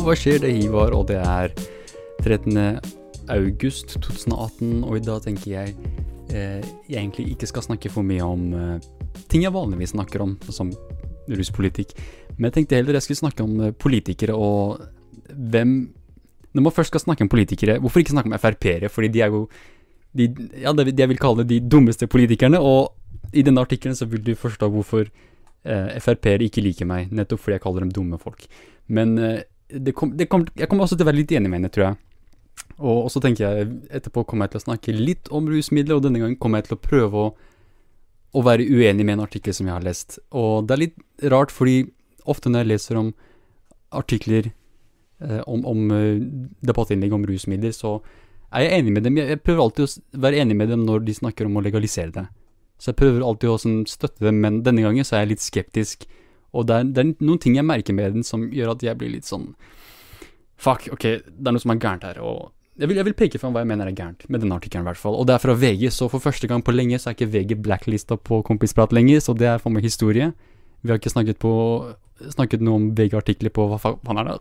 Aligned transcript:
Hva 0.00 0.14
skjer? 0.16 0.38
Det 0.40 0.48
er 0.48 0.62
Ivar, 0.64 0.94
og 0.96 1.10
det 1.10 1.18
er 1.20 1.52
13. 2.24 2.54
august 3.28 3.98
2018. 4.00 4.80
Og 4.88 4.96
i 4.96 5.02
dag 5.04 5.20
tenker 5.26 5.50
jeg 5.50 5.74
eh, 6.32 6.64
jeg 6.88 6.96
egentlig 7.02 7.26
ikke 7.34 7.48
skal 7.50 7.66
snakke 7.66 7.92
for 7.92 8.06
mye 8.06 8.24
om 8.24 8.46
eh, 8.56 8.86
ting 9.28 9.44
jeg 9.44 9.52
vanligvis 9.52 9.92
snakker 9.92 10.24
om, 10.24 10.32
som 10.48 10.72
ruspolitikk. 11.28 11.92
Men 12.38 12.48
jeg 12.48 12.56
tenkte 12.56 12.80
heller 12.80 12.96
jeg 12.96 13.06
skulle 13.10 13.20
snakke 13.20 13.44
om 13.44 13.60
eh, 13.66 13.74
politikere 13.76 14.34
og 14.34 14.80
hvem 15.30 15.92
Når 16.56 16.62
man 16.64 16.72
først 16.74 16.90
skal 16.90 17.04
snakke 17.04 17.22
om 17.22 17.28
politikere, 17.30 17.78
hvorfor 17.78 18.00
ikke 18.00 18.16
snakke 18.16 18.32
om 18.32 18.38
Frp-ere? 18.40 18.88
Fordi 18.88 19.08
de 19.08 19.20
er 19.20 19.28
jo 19.30 19.44
de, 20.16 20.32
ja, 20.58 20.72
det 20.72 20.98
jeg 20.98 21.08
vil 21.08 21.20
kalle 21.20 21.44
de 21.44 21.60
dummeste 21.60 22.08
politikerne. 22.10 22.58
Og 22.58 22.90
i 23.32 23.44
denne 23.46 23.60
artikkelen 23.60 23.94
så 23.94 24.08
vil 24.10 24.24
du 24.24 24.34
forstå 24.34 24.66
hvorfor 24.72 25.04
eh, 25.06 26.00
Frp-ere 26.00 26.48
ikke 26.48 26.64
liker 26.64 26.88
meg, 26.88 27.12
nettopp 27.12 27.44
fordi 27.44 27.60
jeg 27.60 27.62
kaller 27.68 27.84
dem 27.86 27.92
dumme 27.94 28.18
folk. 28.18 28.48
Men 28.88 29.18
eh, 29.18 29.42
det 29.72 29.94
kom, 29.96 30.14
det 30.16 30.28
kom, 30.30 30.46
jeg 30.58 30.68
kommer 30.70 30.86
også 30.86 30.98
til 30.98 31.06
å 31.06 31.10
være 31.10 31.20
litt 31.22 31.34
enig 31.36 31.50
med 31.50 31.60
henne, 31.60 31.72
tror 31.72 31.86
jeg. 31.88 32.00
Og, 32.80 33.10
så 33.12 33.20
tenker 33.20 33.44
jeg 33.44 33.70
etterpå 33.92 34.24
kommer 34.28 34.46
jeg 34.46 34.54
til 34.54 34.60
å 34.60 34.66
snakke 34.68 34.96
litt 34.96 35.30
om 35.34 35.48
rusmidler, 35.50 35.98
og 35.98 36.06
denne 36.06 36.22
gangen 36.22 36.38
kommer 36.40 36.60
jeg 36.60 36.70
til 36.70 36.78
å 36.78 36.82
prøve 36.84 37.24
å, 37.24 37.32
å 38.36 38.44
være 38.46 38.66
uenig 38.66 39.04
med 39.04 39.18
en 39.18 39.26
artikkel 39.26 39.56
som 39.56 39.68
jeg 39.68 39.76
har 39.76 39.84
lest. 39.84 40.18
Og 40.32 40.66
det 40.68 40.76
er 40.76 40.82
litt 40.86 41.28
rart, 41.32 41.52
fordi 41.54 41.90
ofte 42.30 42.52
når 42.52 42.64
jeg 42.64 42.70
leser 42.72 43.00
om 43.00 43.12
artikler 43.96 44.50
eh, 44.50 45.42
om, 45.46 45.64
om 45.68 45.92
eh, 45.96 46.22
debattinnlegg 46.64 47.14
om 47.16 47.26
rusmidler, 47.28 47.74
så 47.76 47.98
er 48.50 48.66
jeg 48.66 48.80
enig 48.80 48.96
med 48.96 49.06
dem. 49.06 49.18
Jeg 49.20 49.42
prøver 49.44 49.64
alltid 49.64 49.86
å 49.86 50.22
være 50.24 50.42
enig 50.42 50.56
med 50.58 50.72
dem 50.72 50.86
når 50.86 51.04
de 51.06 51.16
snakker 51.20 51.48
om 51.48 51.58
å 51.60 51.64
legalisere 51.64 52.14
det. 52.14 52.26
Så 52.80 52.90
jeg 52.90 53.00
prøver 53.02 53.26
alltid 53.26 53.52
å 53.52 53.58
sånn, 53.60 53.80
støtte 53.88 54.24
dem, 54.24 54.40
men 54.40 54.62
denne 54.64 54.86
gangen 54.86 55.04
så 55.04 55.18
er 55.18 55.26
jeg 55.26 55.34
litt 55.34 55.44
skeptisk. 55.44 56.08
Og 56.56 56.66
det 56.66 56.76
er, 56.76 56.88
det 56.90 57.02
er 57.02 57.12
noen 57.22 57.42
ting 57.42 57.58
jeg 57.58 57.66
merker 57.66 57.96
med 57.96 58.16
den 58.16 58.26
som 58.26 58.48
gjør 58.50 58.74
at 58.74 58.82
jeg 58.84 58.98
blir 58.98 59.12
litt 59.14 59.28
sånn 59.28 59.52
Fuck, 60.60 60.90
ok, 60.92 61.04
det 61.24 61.48
er 61.48 61.54
noe 61.56 61.62
som 61.62 61.72
er 61.72 61.78
gærent 61.80 62.02
her. 62.04 62.18
Og 62.20 62.50
jeg 62.76 62.90
vil, 62.90 62.98
jeg 63.00 63.06
vil 63.08 63.16
peke 63.16 63.38
fram 63.40 63.54
hva 63.54 63.62
jeg 63.62 63.70
mener 63.70 63.88
er 63.88 63.96
gærent 63.96 64.26
med 64.28 64.42
denne 64.42 64.58
artikkelen, 64.60 64.84
i 64.84 64.90
hvert 64.90 65.00
fall. 65.00 65.16
Og 65.16 65.24
det 65.28 65.34
er 65.34 65.40
fra 65.40 65.54
VG, 65.56 65.86
så 65.92 66.08
for 66.12 66.20
første 66.20 66.50
gang 66.50 66.60
på 66.64 66.74
lenge 66.74 66.98
så 67.00 67.10
er 67.10 67.16
ikke 67.16 67.30
VG 67.32 67.54
blacklista 67.64 68.18
på 68.20 68.42
Kompisprat 68.44 68.92
lenger, 68.92 69.22
så 69.24 69.32
det 69.32 69.48
er 69.48 69.62
for 69.62 69.72
meg 69.72 69.84
historie. 69.88 70.30
Vi 70.84 70.92
har 70.92 71.00
ikke 71.00 71.12
snakket, 71.12 71.40
på, 71.40 71.52
snakket 72.36 72.64
noe 72.64 72.76
om 72.76 72.86
VG-artikler 72.96 73.52
på 73.56 73.70
hva 73.72 73.80
faen 73.80 74.20
er 74.20 74.30
det? 74.30 74.38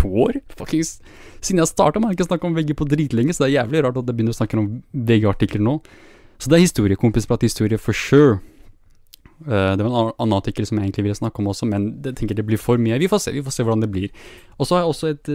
To 0.00 0.08
år? 0.24 0.40
Fuckings 0.58 0.96
Siden 1.38 1.60
jeg 1.62 1.70
starta, 1.70 2.00
har 2.02 2.12
jeg 2.12 2.18
ikke 2.18 2.28
snakka 2.28 2.48
om 2.48 2.56
VG 2.56 2.76
på 2.76 2.88
dritlenge, 2.88 3.32
så 3.32 3.44
det 3.44 3.50
er 3.50 3.60
jævlig 3.62 3.84
rart 3.84 4.00
at 4.00 4.08
jeg 4.08 4.18
begynner 4.18 4.36
å 4.36 4.40
snakke 4.40 4.60
om 4.60 4.70
VG-artikler 4.92 5.64
nå. 5.64 5.78
Så 6.40 6.50
det 6.50 6.58
er 6.58 6.64
historie. 6.64 6.98
Kompisprat-historie 7.00 7.80
for 7.80 7.96
sure. 7.96 8.40
Uh, 9.42 9.74
det 9.74 9.82
var 9.82 9.90
en 9.90 10.12
annen 10.22 10.36
artikkel 10.36 10.66
som 10.68 10.78
jeg 10.78 10.86
egentlig 10.86 11.08
ville 11.08 11.18
snakke 11.18 11.42
om 11.42 11.50
også, 11.50 11.66
men 11.66 11.88
jeg 12.04 12.16
tenker 12.20 12.38
det 12.38 12.46
blir 12.46 12.60
for 12.60 12.80
mye. 12.80 13.00
Vi 13.02 13.10
får 13.10 13.24
se, 13.24 13.34
vi 13.34 13.42
får 13.44 13.56
se 13.56 13.66
hvordan 13.66 13.82
det 13.82 13.90
blir. 13.92 14.12
Og 14.58 14.68
så 14.68 14.76
har 14.76 14.84
jeg 14.84 14.92
også 14.92 15.10
et, 15.10 15.32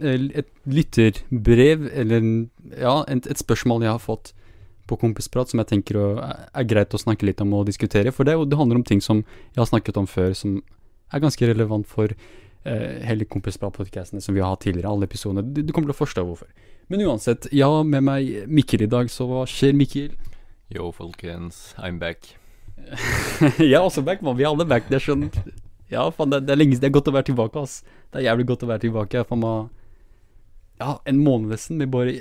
uh, 0.00 0.40
et 0.42 0.50
lytterbrev, 0.64 1.90
eller 1.92 2.30
ja, 2.72 2.96
et, 3.12 3.28
spørsmål 3.44 3.84
jeg 3.84 3.92
har 3.92 4.02
fått 4.02 4.32
på 4.86 4.98
Kompisprat 5.00 5.50
som 5.50 5.58
jeg 5.58 5.68
tenker 5.72 5.98
er 5.98 6.66
greit 6.70 6.94
å 6.94 7.00
snakke 7.00 7.26
litt 7.26 7.40
om 7.42 7.52
og 7.58 7.66
diskutere. 7.66 8.12
For 8.14 8.28
det, 8.28 8.38
det 8.46 8.58
handler 8.58 8.80
om 8.80 8.86
ting 8.86 9.02
som 9.02 9.24
jeg 9.26 9.58
har 9.58 9.68
snakket 9.68 9.98
om 9.98 10.06
før, 10.06 10.30
som 10.38 10.60
er 11.12 11.22
ganske 11.22 11.48
relevant 11.50 11.90
for 11.90 12.14
uh, 12.14 12.94
hele 13.06 13.28
Kompisprat-podkastene 13.28 14.22
som 14.22 14.36
vi 14.36 14.44
har 14.44 14.54
hatt 14.54 14.64
tidligere, 14.64 14.94
alle 14.94 15.10
episodene. 15.10 15.44
Du, 15.44 15.74
kommer 15.74 15.90
til 15.90 15.98
å 15.98 16.00
forstå 16.00 16.24
hvorfor. 16.24 16.48
Men 16.88 17.02
uansett, 17.02 17.50
jeg 17.52 17.66
har 17.66 17.84
med 17.84 18.06
meg 18.06 18.48
Mikkel 18.48 18.86
i 18.86 18.90
dag, 18.90 19.10
så 19.10 19.26
hva 19.28 19.44
skjer, 19.50 19.74
Mikkel? 19.74 20.14
Yo, 20.70 20.90
folkens. 20.94 21.74
I'm 21.78 21.98
back. 21.98 22.36
jeg 23.58 23.74
er 23.74 23.82
også 23.82 24.04
back, 24.06 24.22
man. 24.22 24.36
Vi 24.38 24.44
er 24.44 24.52
alle 24.52 24.66
back. 24.68 24.88
Det 24.90 25.00
er 25.00 25.06
sånn 25.06 25.26
Ja, 25.90 26.06
faen, 26.10 26.32
det, 26.32 26.42
det, 26.46 26.54
er 26.54 26.60
lenge 26.60 26.78
Det 26.82 26.88
er 26.88 26.94
godt 26.94 27.10
å 27.10 27.14
være 27.16 27.30
tilbake, 27.30 27.62
ass. 27.62 27.80
Det 28.10 28.20
er 28.20 28.28
jævlig 28.30 28.48
godt 28.52 28.64
å 28.66 28.70
være 28.70 28.84
tilbake. 28.86 29.24
Faen 29.28 29.42
meg 29.42 29.72
Ja, 30.82 30.98
en 31.08 31.20
måned 31.24 31.54
nesten 31.54 31.80
med 31.80 31.92
bare 31.94 32.18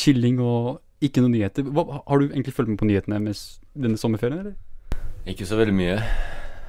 chilling 0.00 0.40
og 0.42 0.80
ikke 1.04 1.22
noen 1.24 1.36
nyheter. 1.36 1.64
Hva, 1.64 2.02
har 2.04 2.20
du 2.20 2.28
egentlig 2.28 2.54
fulgt 2.56 2.72
med 2.72 2.80
på 2.80 2.88
nyhetene 2.88 3.20
med 3.22 3.38
denne 3.78 4.00
sommerferien, 4.00 4.42
eller? 4.42 4.96
Ikke 5.28 5.46
så 5.48 5.56
veldig 5.60 5.76
mye. 5.76 5.96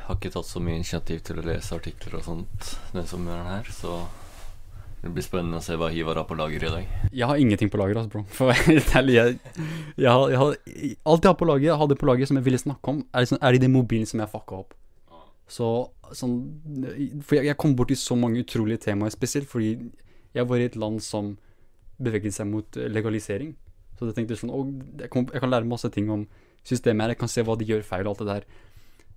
Har 0.07 0.17
ikke 0.17 0.31
tatt 0.33 0.47
så 0.47 0.61
mye 0.63 0.77
initiativ 0.79 1.21
til 1.27 1.39
å 1.39 1.45
lese 1.45 1.75
artikler 1.75 2.19
og 2.19 2.25
sånt 2.27 2.69
denne 2.91 3.07
sommeren 3.09 3.49
her, 3.49 3.67
så 3.75 4.01
det 5.01 5.09
blir 5.15 5.25
spennende 5.25 5.57
å 5.57 5.63
se 5.65 5.73
hva 5.81 5.87
Hivar 5.89 6.19
har 6.19 6.27
på 6.29 6.35
lager 6.37 6.61
i 6.61 6.69
dag. 6.69 6.89
Jeg 7.09 7.25
har 7.25 7.39
ingenting 7.41 7.71
på 7.73 7.79
lager, 7.81 7.97
altså, 7.97 8.11
bro. 8.13 8.21
For 8.37 8.51
jeg, 8.53 8.83
jeg, 9.15 9.39
jeg, 9.97 10.11
har, 10.11 10.35
jeg 10.35 10.91
alt 11.09 11.25
jeg 11.25 11.31
har 11.31 11.39
på 11.39 11.47
lager, 11.49 11.65
jeg 11.71 11.79
hadde 11.81 11.97
på 11.97 12.09
lager 12.09 12.29
som 12.29 12.37
jeg 12.37 12.45
ville 12.45 12.61
snakke 12.61 12.93
om, 12.93 12.99
er, 13.09 13.25
liksom, 13.25 13.39
er 13.41 13.57
i 13.57 13.61
den 13.63 13.73
mobilen 13.73 14.05
som 14.09 14.21
jeg 14.21 14.29
fucka 14.29 14.59
opp. 14.61 14.77
Så 15.51 15.67
sånn 16.15 16.35
For 17.25 17.39
jeg, 17.39 17.49
jeg 17.49 17.57
kom 17.59 17.73
borti 17.75 17.97
så 17.99 18.15
mange 18.19 18.43
utrolige 18.43 18.85
temaer, 18.85 19.11
spesielt 19.11 19.49
fordi 19.51 19.73
jeg 20.35 20.47
var 20.47 20.61
i 20.61 20.67
et 20.69 20.77
land 20.79 21.01
som 21.03 21.33
beveget 22.01 22.37
seg 22.37 22.47
mot 22.51 22.77
legalisering. 22.93 23.55
Så 23.97 24.09
jeg 24.09 24.17
tenkte 24.19 24.37
sånn 24.39 24.53
Å, 24.53 24.61
jeg, 25.01 25.09
kom, 25.13 25.27
jeg 25.33 25.43
kan 25.43 25.51
lære 25.51 25.67
masse 25.69 25.89
ting 25.93 26.07
om 26.13 26.27
systemet 26.67 27.07
her, 27.07 27.15
jeg 27.15 27.21
kan 27.23 27.31
se 27.31 27.43
hva 27.45 27.57
de 27.57 27.67
gjør 27.67 27.83
feil 27.85 28.05
og 28.05 28.13
alt 28.13 28.21
det 28.21 28.29
der. 28.29 28.47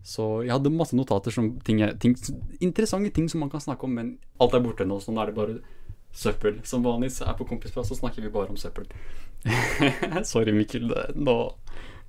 Så 0.04 0.24
jeg 0.44 0.52
hadde 0.52 0.72
masse 0.74 0.96
notater 0.96 1.32
som 1.32 1.54
ting, 1.64 1.80
ting, 2.00 2.12
interessante 2.60 3.08
ting 3.16 3.30
som 3.32 3.40
man 3.40 3.52
kan 3.52 3.62
snakke 3.64 3.88
om, 3.88 3.94
men 3.96 4.10
alt 4.42 4.56
er 4.56 4.60
borte 4.60 4.84
nå, 4.84 4.98
så 5.00 5.14
nå 5.14 5.22
er 5.22 5.32
det 5.32 5.38
bare 5.38 5.56
søppel. 6.14 6.60
Som 6.68 6.84
vanlig 6.84 7.10
er 7.24 7.32
på 7.38 7.46
kompisplass, 7.48 7.88
så 7.88 7.96
snakker 7.96 8.22
vi 8.22 8.32
bare 8.34 8.52
om 8.52 8.60
søppel. 8.60 8.86
Sorry, 10.30 10.52
Mikkel. 10.52 10.92
Nå, 11.16 11.36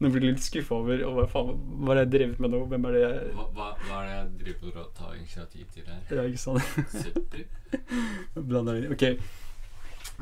nå 0.04 0.12
blir 0.12 0.26
du 0.26 0.28
litt 0.28 0.44
skuffa 0.44 0.76
over 0.76 1.06
og 1.08 1.16
hva 1.22 1.26
faen 1.32 1.56
hva 1.56 1.94
har 1.94 2.04
jeg 2.04 2.12
drevet 2.18 2.44
med 2.44 2.52
nå? 2.52 2.62
Hvem 2.72 2.90
er 2.90 2.98
det 2.98 3.04
jeg 3.06 3.32
hva, 3.38 3.48
hva, 3.56 3.72
hva, 3.88 4.02
er 4.02 4.06
det 4.10 4.14
jeg 4.18 4.30
driver 4.44 4.76
med 4.76 4.84
å 4.84 4.88
ta 5.00 5.16
initiativ 5.16 5.66
til 5.72 5.90
her? 5.90 6.06
Ja, 6.12 6.28
ikke 6.28 6.44
sant? 6.44 6.94
Søppel? 7.00 7.48
Blander 8.52 8.82
inn. 8.82 8.92
Ok. 8.92 9.08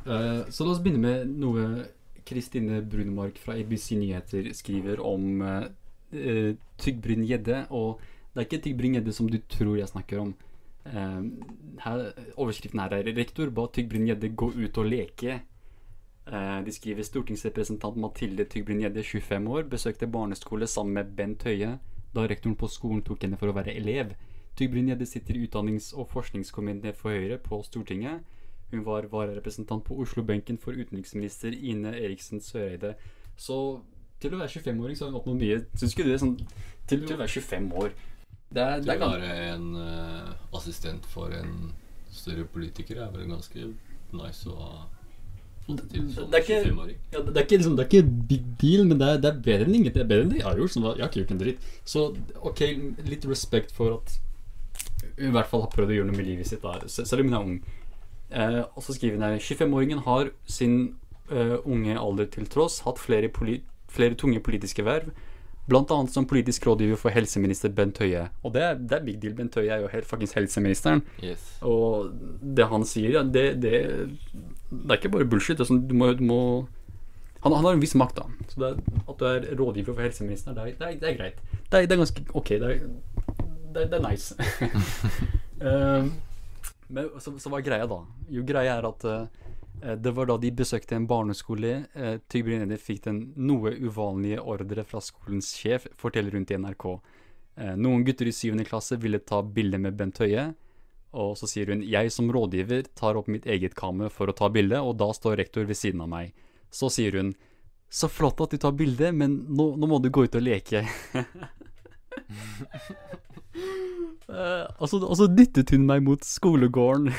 Uh, 0.06 0.46
så 0.54 0.66
la 0.66 0.74
oss 0.74 0.82
begynne 0.84 1.02
med 1.02 1.38
noe 1.42 1.88
Kristine 2.24 2.84
Brunmark 2.86 3.42
fra 3.42 3.58
ABC 3.58 3.96
Nyheter 3.98 4.54
skriver 4.56 5.02
om 5.04 5.42
uh, 5.42 5.66
uh, 6.14 6.56
Tygg-Bryn-Gjedde. 6.78 7.66
Og 7.70 8.02
det 8.34 8.42
er 8.42 8.48
ikke 8.48 8.64
Tygg-Bryn-Gjedde 8.68 9.14
som 9.14 9.30
du 9.30 9.40
tror 9.50 9.78
jeg 9.78 9.92
snakker 9.92 10.22
om. 10.22 10.36
Uh, 10.86 11.24
her, 11.86 12.12
overskriften 12.38 12.80
her 12.80 12.94
er 12.94 13.10
'Rektor 13.14 13.50
ba 13.50 13.68
Tygg-Bryn-Gjedde 13.68 14.36
gå 14.36 14.52
ut 14.52 14.78
og 14.78 14.86
leke'. 14.86 15.40
Uh, 16.28 16.64
de 16.66 16.72
skriver 16.72 17.04
stortingsrepresentant 17.04 17.98
Mathilde 17.98 18.46
Tygg-Bryn-Gjedde, 18.46 19.04
25 19.04 19.48
år, 19.48 19.64
besøkte 19.64 20.08
barneskole 20.08 20.68
sammen 20.68 20.94
med 20.94 21.16
Bent 21.16 21.44
Høie 21.44 21.80
da 22.14 22.28
rektoren 22.30 22.56
på 22.56 22.70
skolen 22.70 23.02
tok 23.06 23.26
henne 23.26 23.40
for 23.42 23.50
å 23.50 23.56
være 23.58 23.74
elev. 23.74 24.14
Tygg-Bryn-Gjedde 24.58 25.08
sitter 25.10 25.38
i 25.38 25.48
utdannings- 25.48 25.94
og 25.98 26.12
forskningskomiteen 26.12 26.98
for 26.98 27.16
Høyre 27.16 27.40
på 27.42 27.62
Stortinget. 27.66 28.22
Hun 28.70 28.84
var 28.86 29.08
vararepresentant 29.10 29.86
på 29.86 29.98
Oslo-benken 30.02 30.60
for 30.62 30.78
utenriksminister 30.78 31.54
Ine 31.54 31.96
Eriksen 31.98 32.42
Søreide. 32.42 32.94
Så 33.38 33.82
til 34.24 34.36
å 34.36 34.42
være 34.42 34.54
25-åring 34.56 34.98
så 34.98 35.06
har 35.06 35.14
hun 35.14 35.20
oppnådd 35.22 35.44
mye. 35.44 35.60
Syns 35.76 35.94
ikke 35.96 36.08
du 36.08 36.12
det? 36.14 36.20
Sånn, 36.24 36.34
til, 36.88 37.04
til, 37.04 37.16
å 37.16 37.22
være 37.22 37.36
25 37.36 37.70
år. 37.84 37.94
Det 38.54 38.64
er, 38.64 38.84
ganske 38.86 39.08
å 39.08 39.14
være 39.16 39.38
en 39.52 39.70
uh, 39.78 40.34
assistent 40.58 41.08
for 41.10 41.34
en 41.36 41.72
større 42.14 42.46
politiker 42.54 43.00
er 43.02 43.14
vel 43.14 43.32
ganske 43.32 43.72
nice 44.14 44.50
å 44.50 44.58
ha 44.60 44.74
til 45.64 46.10
som 46.12 46.28
25-åring. 46.28 46.98
Ja, 47.14 47.22
det, 47.24 47.38
er 47.38 47.46
ikke, 47.46 47.58
liksom, 47.58 47.78
det 47.78 47.86
er 47.86 47.90
ikke 47.90 48.26
big 48.30 48.48
deal, 48.62 48.84
men 48.88 49.00
det 49.00 49.08
er, 49.08 49.22
det 49.24 49.30
er 49.32 49.40
bedre 49.46 49.68
enn 49.70 49.78
ingenting. 49.80 49.96
Det 49.96 50.04
er 50.04 50.10
bedre 50.12 50.26
enn 50.26 50.34
det 50.34 50.42
jeg 50.42 50.48
har 50.50 50.60
gjort. 50.60 50.74
Sånn, 50.76 50.88
jeg 50.90 51.04
har 51.04 51.12
ikke 51.12 51.22
gjort 51.22 51.34
en 51.36 51.42
dritt. 51.44 51.70
Så 51.88 52.04
ok, 52.52 52.64
litt 53.08 53.28
respekt 53.32 53.72
for 53.76 54.00
at 54.00 54.18
hun 55.18 55.30
i 55.30 55.36
hvert 55.36 55.50
fall 55.50 55.64
har 55.64 55.72
prøvd 55.72 55.94
å 55.94 55.98
gjøre 55.98 56.10
noe 56.10 56.20
med 56.20 56.28
livet 56.28 56.50
sitt, 56.50 56.64
da, 56.64 56.92
selv 56.92 57.24
om 57.24 57.32
hun 57.32 57.38
er 57.38 57.48
ung. 57.48 57.56
Eh, 58.34 58.60
og 58.66 58.84
så 58.84 58.96
skriver 58.96 59.20
hun 59.20 59.26
her 59.28 59.38
25-åringen 59.40 60.04
har 60.08 60.32
sin 60.50 60.78
uh, 61.32 61.60
unge 61.70 61.96
alder 62.00 62.30
til 62.34 62.48
tross 62.50 62.82
hatt 62.88 63.02
flere 63.02 63.30
politikere 63.32 63.73
flere 63.94 64.18
tunge 64.20 64.42
politiske 64.44 64.86
verv. 64.86 65.14
Annet 65.72 66.12
som 66.12 66.26
politisk 66.28 66.66
rådgiver 66.68 67.00
for 67.00 67.14
helseminister 67.16 67.72
Bent 67.72 67.98
Høie. 68.04 68.28
Og 68.44 68.54
det 68.54 68.62
er, 68.62 68.76
det 68.76 68.98
er 68.98 69.06
big 69.06 69.22
deal. 69.22 69.34
Bent 69.38 69.56
Høie 69.56 69.72
er 69.72 69.80
jo 69.86 69.92
helt 69.94 70.06
fuckings 70.06 70.36
helseministeren. 70.36 71.04
Yes. 71.24 71.46
Og 71.62 72.12
det 72.42 72.68
han 72.68 72.84
sier, 72.84 73.14
ja, 73.16 73.24
det, 73.24 73.62
det, 73.64 73.80
det, 74.70 74.90
er 74.90 74.98
ikke 74.98 75.14
bare 75.14 75.28
bullshit. 75.30 75.56
Det 75.58 75.64
er 75.64 75.72
sånn, 75.72 75.86
du 75.88 75.96
må, 75.96 76.12
du 76.20 76.26
må 76.28 76.40
han, 77.44 77.52
han, 77.52 77.64
har 77.64 77.78
en 77.78 77.84
viss 77.84 77.96
makt, 77.96 78.20
da. 78.20 78.50
Så 78.52 78.60
det, 78.60 78.74
at 79.08 79.18
du 79.20 79.26
er 79.28 79.48
rådgiver 79.60 79.96
for 79.96 80.04
helseministeren, 80.04 80.56
det 80.56 80.64
er, 80.64 80.76
det 80.80 80.90
er, 80.90 81.00
det 81.00 81.10
er 81.10 81.18
greit. 81.22 81.42
Det 81.72 81.82
er, 81.82 81.96
ganske 81.96 82.26
ok. 82.34 82.54
Det 82.60 82.76
er, 82.76 82.84
det 83.74 83.88
er 83.88 84.04
nice. 84.04 84.36
uh, 85.64 86.08
men 86.94 87.10
så, 87.20 87.34
så, 87.40 87.50
hva 87.50 87.60
er 87.60 87.68
greia, 87.68 87.88
da? 87.88 88.02
Jo, 88.32 88.44
greia 88.48 88.78
er 88.78 88.88
at 88.88 89.08
uh, 89.08 89.43
det 90.00 90.14
var 90.16 90.30
da 90.30 90.38
de 90.40 90.52
besøkte 90.56 90.96
en 90.96 91.08
barneskole. 91.10 91.74
Eh, 91.94 92.16
Tybring-Gjedde 92.32 92.80
fikk 92.80 93.04
den 93.08 93.22
noe 93.36 93.74
uvanlige 93.76 94.40
ordre 94.40 94.86
fra 94.88 95.02
skolens 95.04 95.52
sjef, 95.58 95.90
forteller 96.00 96.38
hun 96.38 96.48
til 96.48 96.62
NRK. 96.64 96.86
Eh, 97.60 97.74
noen 97.78 98.06
gutter 98.08 98.30
i 98.30 98.36
syvende 98.36 98.66
klasse 98.68 98.98
ville 99.02 99.20
ta 99.20 99.42
bilde 99.44 99.82
med 99.84 99.98
Bent 100.00 100.22
Høie. 100.24 100.54
Og 101.14 101.36
så 101.38 101.50
sier 101.50 101.70
hun 101.70 101.84
jeg 101.86 102.12
som 102.16 102.32
rådgiver 102.34 102.88
tar 102.98 103.20
opp 103.20 103.28
mitt 103.30 103.46
eget 103.46 103.76
kammer 103.78 104.10
for 104.14 104.32
å 104.32 104.38
ta 104.38 104.50
bilde, 104.50 104.80
og 104.82 104.98
da 105.02 105.12
står 105.14 105.38
rektor 105.44 105.68
ved 105.70 105.78
siden 105.78 106.02
av 106.06 106.10
meg. 106.10 106.32
Så 106.74 106.90
sier 106.94 107.20
hun 107.20 107.36
så 107.94 108.10
flott 108.10 108.42
at 108.42 108.56
du 108.56 108.58
tar 108.58 108.74
bilde, 108.74 109.12
men 109.14 109.44
nå, 109.54 109.74
nå 109.78 109.90
må 109.90 110.00
du 110.02 110.10
gå 110.10 110.26
ut 110.26 110.40
og 110.40 110.48
leke. 110.48 110.86
Eh, 114.34 114.66
og, 114.80 114.88
så, 114.90 114.98
og 115.04 115.18
så 115.20 115.26
dyttet 115.30 115.74
hun 115.76 115.84
meg 115.86 116.02
mot 116.02 116.24
skolegården. 116.26 117.12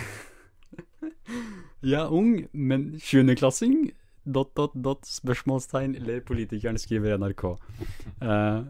Jeg 1.84 2.00
er 2.00 2.12
ung, 2.12 2.48
men 2.52 2.94
20. 2.98 3.36
klassing 3.36 3.92
Dot, 4.24 4.54
dot, 4.56 4.72
dot, 4.72 5.04
spørsmålstegn, 5.04 5.98
eller 6.00 6.22
politikeren 6.24 6.78
skriver 6.80 7.18
NRK. 7.20 7.42
Uh, 8.24 8.62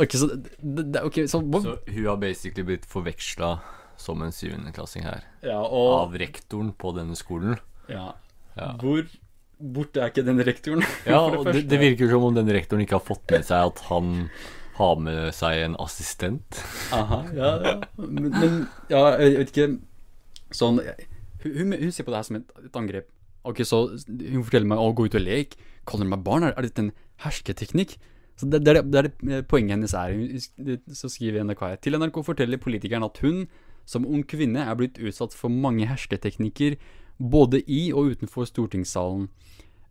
ok, 0.00 0.14
så, 0.16 0.28
det, 0.40 0.86
det, 0.88 1.02
ok, 1.04 1.18
så, 1.28 1.42
Så 1.42 1.74
hun 1.84 2.06
har 2.06 2.16
basically 2.16 2.64
blitt 2.64 2.86
forveksla 2.88 3.58
som 4.00 4.24
en 4.24 4.32
syvendeklassing 4.32 5.04
her. 5.04 5.26
ja, 5.44 5.58
og, 5.60 5.90
Av 5.98 6.16
rektoren 6.16 6.72
på 6.72 6.94
denne 6.96 7.18
skolen. 7.18 7.60
ja. 7.92 8.14
Ja. 8.56 8.74
Hvor 8.80 9.06
borte 9.56 10.02
er 10.02 10.10
ikke 10.10 10.24
den 10.26 10.42
rektoren? 10.44 10.82
Ja, 11.08 11.22
og 11.24 11.46
det, 11.48 11.62
det 11.70 11.78
virker 11.80 12.10
som 12.10 12.26
om 12.26 12.34
den 12.36 12.50
rektoren 12.52 12.82
ikke 12.84 12.98
har 12.98 13.06
fått 13.06 13.24
med 13.32 13.46
seg 13.48 13.70
at 13.70 13.84
han 13.88 14.26
har 14.76 14.98
med 15.00 15.30
seg 15.36 15.62
en 15.68 15.76
assistent. 15.80 16.60
Aha, 16.92 17.22
ja, 17.36 17.52
ja. 17.64 17.72
Men, 17.96 18.28
men 18.32 18.58
ja, 18.92 19.06
jeg 19.20 19.38
vet 19.38 19.52
ikke 19.54 19.70
Sånn 20.52 20.82
hun, 21.44 21.56
hun, 21.58 21.76
hun 21.82 21.92
ser 21.94 22.06
på 22.06 22.12
det 22.14 22.20
her 22.20 22.28
som 22.28 22.38
et, 22.40 22.54
et 22.66 22.78
angrep. 22.78 23.10
Ok, 23.44 23.64
så 23.66 23.82
Hun 24.06 24.44
forteller 24.46 24.68
meg 24.70 24.78
å 24.78 24.92
gå 24.94 25.08
ut 25.08 25.16
og 25.18 25.24
leke. 25.24 25.58
Kaller 25.88 26.06
meg 26.06 26.22
barn? 26.22 26.46
Er, 26.46 26.54
er 26.56 26.66
dette 26.68 26.84
en 26.84 26.92
hersketeknikk? 27.24 27.96
Så 28.38 28.46
det, 28.48 28.62
det, 28.64 28.76
er 28.76 28.82
det- 28.86 29.12
er 29.38 29.42
poenget 29.50 29.76
hennes 29.76 29.94
er. 29.98 30.14
Hun, 30.14 30.78
så 30.94 31.10
skriver 31.10 31.42
NRK 31.44 31.62
her. 31.66 31.76
Til 31.82 31.98
NRK 31.98 32.22
forteller 32.24 32.60
politikeren 32.62 33.04
at 33.06 33.18
hun, 33.24 33.44
som 33.84 34.06
ung 34.06 34.22
kvinne, 34.22 34.62
er 34.62 34.78
blitt 34.78 35.00
utsatt 35.02 35.34
for 35.34 35.50
mange 35.50 35.88
hersketeknikker 35.90 36.78
både 37.18 37.60
i 37.70 37.88
og 37.92 38.14
utenfor 38.14 38.46
stortingssalen. 38.48 39.26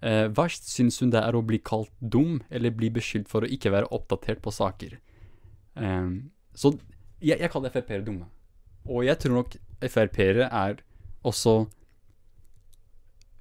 Eh, 0.02 0.26
verst 0.34 0.66
syns 0.72 0.98
hun 1.04 1.12
det 1.14 1.20
er 1.22 1.36
å 1.38 1.44
bli 1.46 1.60
kalt 1.62 1.92
dum, 2.02 2.40
eller 2.50 2.74
bli 2.74 2.90
beskyldt 2.90 3.30
for 3.30 3.46
å 3.46 3.52
ikke 3.52 3.72
være 3.76 3.92
oppdatert 3.94 4.42
på 4.42 4.52
saker. 4.56 4.96
Eh, 5.76 6.08
så 6.56 6.72
jeg, 7.22 7.38
jeg 7.38 7.52
kaller 7.54 7.70
Frp-ere 7.76 8.08
dumme. 8.08 8.26
Og 8.90 9.04
jeg 9.06 9.20
tror 9.22 9.38
nok 9.42 9.60
Frp-ere 9.86 10.48
er 10.50 10.80
også 11.28 11.56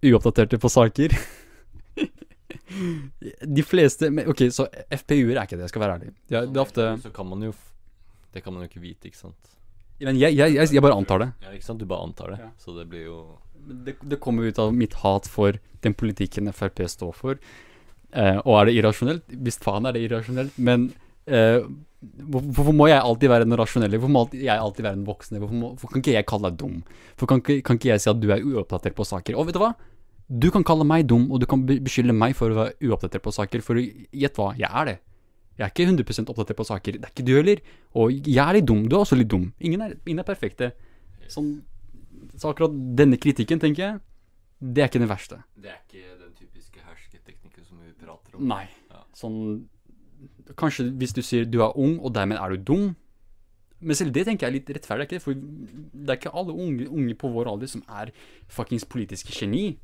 uoppdaterte 0.06 0.59
på 0.61 0.71
saker. 0.73 1.15
De 3.56 3.62
fleste 3.67 4.09
Ok, 4.31 4.44
så 4.55 4.67
FPU-er 4.94 5.37
er 5.41 5.43
ikke 5.43 5.56
det, 5.59 5.67
jeg 5.67 5.73
skal 5.73 5.82
være 5.82 5.97
ærlig. 5.99 6.12
Ja, 6.31 6.44
det 6.47 6.55
er 6.55 6.62
ofte 6.62 6.85
Så 7.03 7.11
kan 7.15 7.27
man 7.27 7.43
jo 7.43 7.50
Det 8.31 8.44
kan 8.44 8.55
man 8.55 8.62
jo 8.62 8.71
ikke 8.71 8.82
vite, 8.82 9.11
ikke 9.11 9.19
sant? 9.19 9.56
Men 10.00 10.17
jeg, 10.17 10.37
jeg, 10.38 10.55
jeg, 10.55 10.71
jeg 10.73 10.82
bare 10.82 10.97
antar 10.97 11.21
det. 11.21 11.27
Ja, 11.44 11.50
ikke 11.53 11.67
sant? 11.67 11.82
Du 11.82 11.88
bare 11.91 12.06
antar 12.06 12.31
det. 12.32 12.38
Ja. 12.41 12.47
Så 12.62 12.73
det 12.73 12.87
blir 12.88 13.03
jo 13.05 13.19
det. 13.85 13.99
Det 14.00 14.17
kommer 14.23 14.49
ut 14.49 14.59
av 14.62 14.73
mitt 14.73 14.94
hat 15.03 15.26
for 15.29 15.59
den 15.85 15.93
politikken 15.93 16.49
Frp 16.56 16.81
står 16.88 17.12
for. 17.19 17.43
Eh, 18.17 18.38
og 18.41 18.55
er 18.56 18.71
det 18.71 18.76
irrasjonelt? 18.79 19.26
Visst 19.44 19.67
faen 19.67 19.85
er 19.85 19.99
det 19.99 20.06
irrasjonelt, 20.06 20.56
men 20.56 20.88
hvor- 21.31 22.43
hvorfor 22.55 22.73
må 22.75 22.88
jeg 22.88 23.00
alltid 23.00 23.29
være 23.29 23.44
den 23.47 23.56
rasjonelle? 23.61 23.99
Hvorfor 24.00 24.15
må 24.15 24.23
jeg 24.32 24.49
alltid 24.59 24.82
være 24.87 24.97
den 24.97 25.05
voksne? 25.06 25.38
Hvorfor, 25.38 25.55
må, 25.61 25.69
hvorfor 25.77 25.93
kan 25.93 26.03
ikke 26.03 26.15
jeg 26.17 26.27
kalle 26.27 26.50
deg 26.50 26.59
dum? 26.59 26.82
Hvorfor 27.17 27.27
kan, 27.29 27.41
ikke- 27.43 27.62
kan 27.62 27.77
ikke 27.79 27.91
jeg 27.93 28.00
si 28.00 28.11
at 28.11 28.21
du 28.21 28.31
er 28.32 28.41
uoppdatert 28.43 28.94
på 28.97 29.05
saker? 29.06 29.37
Og 29.37 29.47
vet 29.47 29.55
du 29.55 29.61
hva? 29.61 29.75
Du 30.31 30.50
kan 30.50 30.62
kalle 30.65 30.85
meg 30.87 31.06
dum, 31.11 31.31
og 31.32 31.41
du 31.41 31.47
kan 31.47 31.65
be- 31.67 31.81
beskylde 31.81 32.15
meg 32.15 32.35
for 32.37 32.50
å 32.50 32.55
være 32.55 32.75
uoppdatert 32.82 33.23
på 33.23 33.32
saker, 33.35 33.61
for 33.62 33.75
gjett 33.77 34.35
hva, 34.38 34.55
jeg 34.56 34.71
er 34.71 34.85
det. 34.85 34.99
Jeg 35.59 35.67
er 35.67 35.71
ikke 35.75 35.87
100 35.91 36.29
oppdatert 36.31 36.56
på 36.56 36.65
saker. 36.65 36.93
Det 36.93 37.05
er 37.05 37.11
ikke 37.12 37.25
du 37.27 37.35
heller. 37.37 37.59
Og 37.94 38.12
jeg 38.25 38.38
er 38.49 38.53
litt 38.55 38.65
dum. 38.67 38.88
Du 38.88 38.97
er 38.97 39.00
også 39.05 39.19
litt 39.19 39.29
dum. 39.29 39.53
Ingen 39.61 39.83
er, 39.83 39.94
ingen 40.06 40.21
er 40.21 40.25
perfekte. 40.25 40.73
Sånn, 41.29 41.62
så 42.38 42.55
akkurat 42.55 42.73
denne 42.97 43.19
kritikken, 43.19 43.59
tenker 43.61 43.76
jeg, 43.76 44.00
det 44.62 44.83
er 44.83 44.88
ikke 44.88 45.00
den 45.05 45.09
verste. 45.11 45.43
Det 45.61 45.69
er 45.69 45.79
ikke 45.85 46.19
den 46.19 46.33
typiske 46.38 46.79
hersketeknikken 46.81 47.67
som 47.67 47.76
vi 47.85 47.93
prater 48.06 48.37
om. 48.38 48.47
Nei. 48.49 48.69
Ja. 48.91 49.03
Sånn 49.15 49.67
Kanskje 50.58 50.88
hvis 50.99 51.14
du 51.14 51.23
sier 51.23 51.44
du 51.44 51.61
er 51.62 51.76
ung, 51.79 51.99
og 52.00 52.14
dermed 52.14 52.41
er 52.41 52.55
du 52.55 52.56
dum. 52.73 52.97
Men 53.81 53.97
selv 53.97 54.12
det 54.12 54.26
tenker 54.26 54.47
jeg 54.47 54.50
er 54.50 54.58
litt 54.58 54.70
rettferdig, 54.76 55.05
er 55.05 55.08
ikke 55.08 55.19
det? 55.19 55.25
For 55.25 55.35
det 55.35 56.11
er 56.11 56.19
ikke 56.19 56.35
alle 56.37 56.52
unge, 56.52 56.88
unge 56.88 57.14
på 57.17 57.31
vår 57.32 57.49
alder 57.49 57.70
som 57.70 57.85
er 57.88 58.11
fuckings 58.49 58.85
politiske 58.85 59.32
geni. 59.32 59.79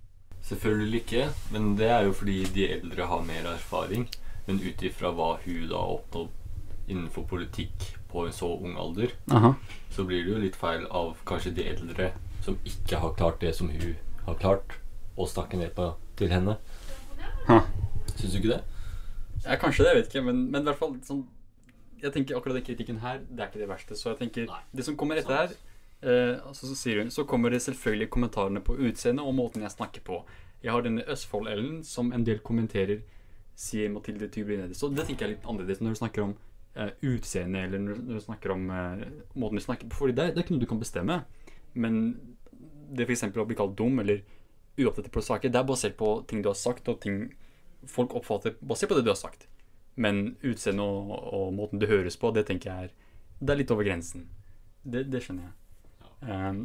Selvfølgelig 0.44 1.00
ikke, 1.00 1.28
men 1.52 1.76
det 1.78 1.88
er 1.90 2.04
jo 2.04 2.12
fordi 2.12 2.42
de 2.54 2.66
eldre 2.76 3.06
har 3.08 3.24
mer 3.24 3.48
erfaring. 3.54 4.08
Men 4.46 4.60
ut 4.62 4.82
ifra 4.84 5.10
hva 5.16 5.32
hun 5.42 5.64
da 5.70 5.80
oppnådde 5.96 6.44
innenfor 6.88 7.24
politikk 7.26 7.88
på 8.12 8.26
en 8.26 8.32
så 8.32 8.46
ung 8.46 8.76
alder, 8.78 9.10
Aha. 9.34 9.54
så 9.90 10.04
blir 10.06 10.22
det 10.22 10.30
jo 10.32 10.42
litt 10.44 10.56
feil 10.56 10.84
av 10.94 11.16
kanskje 11.26 11.50
de 11.56 11.64
eldre 11.66 12.12
som 12.44 12.58
ikke 12.64 13.00
har 13.02 13.16
klart 13.18 13.40
det 13.42 13.56
som 13.56 13.72
hun 13.72 13.96
har 14.28 14.38
klart, 14.38 14.76
å 15.16 15.26
snakke 15.26 15.58
ned 15.58 15.72
på 15.74 15.88
til 16.20 16.30
henne. 16.30 16.58
Syns 18.14 18.32
du 18.32 18.38
ikke 18.38 18.52
det? 18.52 18.62
Ja, 19.44 19.56
kanskje 19.61 19.85
det, 19.85 19.93
jeg 19.93 20.00
vet 20.00 20.12
ikke, 20.12 20.25
men, 20.27 20.47
men 20.50 20.65
i 20.65 20.71
hvert 20.71 20.81
fall 20.81 20.94
sånn 21.06 21.27
Jeg 22.03 22.12
tenker 22.15 22.37
akkurat 22.37 22.59
den 22.59 22.67
kritikken 22.67 23.00
her, 23.03 23.23
det 23.29 23.43
er 23.43 23.50
ikke 23.50 23.62
det 23.62 23.71
verste. 23.71 23.97
Så 23.99 24.11
jeg 24.12 24.21
tenker 24.21 24.49
Nei. 24.50 24.62
Det 24.77 24.85
som 24.87 24.97
kommer 25.00 25.21
etter 25.21 25.37
her, 25.37 25.55
eh, 26.03 26.35
altså, 26.41 26.71
så 26.71 26.77
sier 26.79 27.03
hun 27.03 27.12
Så 27.15 27.27
kommer 27.29 27.53
det 27.55 27.62
selvfølgelig 27.65 28.11
kommentarene 28.12 28.62
på 28.65 28.77
utseendet 28.77 29.25
og 29.25 29.37
måten 29.37 29.65
jeg 29.65 29.75
snakker 29.75 30.05
på. 30.06 30.23
Jeg 30.65 30.73
har 30.73 30.85
denne 30.85 31.05
Østfold-Ellen 31.12 31.83
som 31.87 32.12
en 32.12 32.25
del 32.27 32.41
kommenterer, 32.44 33.00
sier 33.56 33.88
Mathilde 33.93 34.29
Tybring-Gjedde. 34.33 34.77
Så 34.77 34.91
det 34.93 35.06
tenker 35.06 35.27
jeg 35.27 35.31
er 35.31 35.37
litt 35.37 35.49
annerledes 35.49 35.81
når 35.81 35.94
du 35.94 36.00
snakker 36.00 36.25
om 36.27 36.35
eh, 36.75 36.93
utseende, 37.09 37.65
eller 37.69 37.83
når, 37.83 38.00
når 38.03 38.21
du 38.21 38.25
snakker 38.25 38.55
om 38.56 38.71
eh, 38.73 39.05
måten 39.37 39.61
du 39.61 39.65
snakker 39.65 39.88
på. 39.88 40.00
Fordi 40.03 40.17
det, 40.17 40.31
det 40.35 40.41
er 40.41 40.47
ikke 40.47 40.56
noe 40.56 40.65
du 40.65 40.71
kan 40.73 40.83
bestemme. 40.83 41.21
Men 41.77 42.00
det 42.97 43.06
f.eks. 43.06 43.29
å 43.31 43.47
bli 43.49 43.59
kalt 43.59 43.77
dum 43.79 44.00
eller 44.03 44.23
uoppdatert 44.77 45.12
på 45.12 45.25
saker, 45.25 45.53
det 45.53 45.61
er 45.61 45.69
basert 45.69 45.97
på 45.97 46.11
ting 46.29 46.43
du 46.44 46.50
har 46.50 46.59
sagt, 46.59 46.88
og 46.93 47.00
ting 47.00 47.31
folk 47.91 48.15
oppfatter 48.15 48.56
basert 48.61 48.91
på 48.91 48.99
det 48.99 49.05
du 49.06 49.12
har 49.12 49.21
sagt. 49.21 49.47
Men 49.97 50.37
utseendet 50.44 50.85
og, 50.85 51.12
og 51.33 51.53
måten 51.56 51.81
det 51.81 51.91
høres 51.91 52.19
på, 52.21 52.31
det 52.37 52.47
tenker 52.49 52.71
jeg 52.71 52.88
er 52.88 52.97
Det 53.38 53.53
er 53.53 53.61
litt 53.61 53.71
over 53.71 53.85
grensen. 53.85 54.29
Det, 54.85 55.06
det 55.12 55.23
skjønner 55.25 55.49
jeg. 55.49 55.55
Um, 56.27 56.61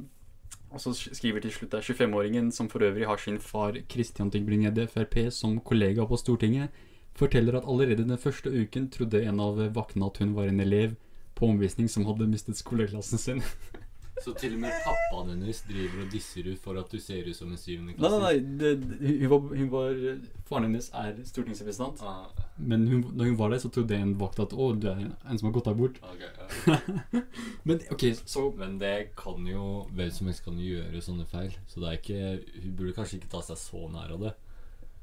og 0.71 0.79
så 0.79 0.93
skriver 0.95 1.43
til 1.43 1.51
slutt 1.51 1.73
der 1.73 1.83
25-åringen, 1.83 2.51
som 2.51 2.69
for 2.71 2.83
øvrig 2.83 3.07
har 3.07 3.19
sin 3.19 3.39
far 3.39 3.75
Christian 3.91 4.31
Tybring-Gjedde, 4.31 4.87
Frp, 4.87 5.17
som 5.31 5.59
kollega 5.59 6.05
på 6.07 6.17
Stortinget, 6.17 6.69
forteller 7.15 7.57
at 7.57 7.67
allerede 7.67 8.07
den 8.07 8.17
første 8.17 8.49
uken 8.49 8.89
trodde 8.89 9.23
en 9.23 9.39
av 9.39 9.59
vaktene 9.75 10.07
at 10.07 10.17
hun 10.17 10.35
var 10.35 10.47
en 10.47 10.59
elev 10.63 10.95
på 11.35 11.49
omvisning 11.51 11.89
som 11.89 12.05
hadde 12.07 12.29
mistet 12.31 12.59
skoleklassen 12.59 13.19
sin. 13.19 13.43
Så 14.21 14.33
til 14.37 14.53
og 14.53 14.61
med 14.61 14.75
pappaen 14.85 15.31
hennes 15.33 15.61
driver 15.65 16.03
og 16.03 16.11
disser 16.13 16.45
ut 16.51 16.59
for 16.61 16.77
at 16.77 16.91
du 16.93 16.99
ser 17.01 17.25
ut 17.25 17.37
som 17.37 17.49
en 17.49 17.57
syvende 17.57 17.95
Nei, 17.97 18.09
nei, 18.11 18.19
nei. 18.21 18.33
Det, 18.61 18.71
det, 18.83 19.13
hun, 19.23 19.29
var, 19.31 19.55
hun 19.57 19.71
var 19.71 20.01
Faren 20.49 20.67
hennes 20.67 20.89
er 20.93 21.15
stortingsrepresentant. 21.25 22.03
Ah, 22.05 22.45
Men 22.57 22.85
hun, 22.89 23.01
når 23.17 23.31
hun 23.31 23.39
var 23.39 23.53
der, 23.53 23.61
så 23.63 23.71
trodde 23.73 23.97
en 23.97 24.13
vakt 24.19 24.41
at 24.43 24.53
å, 24.53 24.71
du 24.77 24.87
er 24.91 25.01
en 25.07 25.41
som 25.41 25.49
har 25.49 25.55
gått 25.57 25.69
der 25.71 25.79
bort. 25.79 25.97
Okay, 26.11 26.29
ja. 26.67 27.21
Men 27.67 27.81
ok, 27.93 28.05
så 28.25 28.45
Men 28.57 28.77
det 28.81 28.93
kan 29.17 29.47
jo 29.47 29.87
Hvem 29.95 30.13
som 30.13 30.29
helst 30.29 30.45
kan 30.45 30.59
jo 30.59 30.75
gjøre 30.75 31.03
sånne 31.05 31.25
feil. 31.29 31.57
Så 31.71 31.81
det 31.81 31.89
er 31.89 31.99
ikke 31.99 32.61
Hun 32.61 32.77
burde 32.77 32.95
kanskje 32.97 33.19
ikke 33.21 33.31
ta 33.33 33.41
seg 33.45 33.59
så 33.61 33.85
nær 33.91 34.13
av 34.17 34.27
det. 34.27 34.35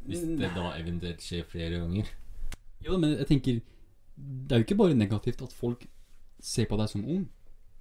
Hvis 0.09 0.23
det 0.39 0.53
da 0.55 0.71
eventuelt 0.79 1.25
skjer 1.25 1.47
flere 1.49 1.83
ganger. 1.83 2.11
Jo, 2.85 2.97
men 2.97 3.17
jeg 3.19 3.27
tenker 3.29 3.59
Det 4.15 4.55
er 4.55 4.63
jo 4.63 4.69
ikke 4.69 4.79
bare 4.79 4.97
negativt 4.99 5.43
at 5.43 5.55
folk 5.55 5.85
ser 6.39 6.69
på 6.71 6.79
deg 6.79 6.91
som 6.91 7.03
ung. 7.03 7.27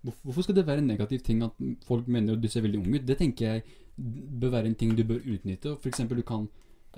Hvorfor, 0.02 0.42
skal 0.42 0.56
det 0.56 0.68
være 0.68 0.78
en 0.78 0.88
negativ 0.88 1.20
ting 1.20 1.44
at 1.44 1.52
folk 1.88 2.08
mener 2.08 2.34
at 2.34 2.42
du 2.42 2.48
ser 2.48 2.62
veldig 2.62 2.80
ung 2.80 2.96
ut? 2.96 3.08
Det 3.08 3.18
tenker 3.18 3.46
jeg 3.46 3.64
bør 4.42 4.50
være 4.50 4.70
en 4.70 4.76
ting 4.76 4.98
du 4.98 5.04
bør 5.04 5.24
utnytte. 5.26 5.76
Eksempel, 5.86 6.18
du 6.18 6.24
kan 6.24 6.48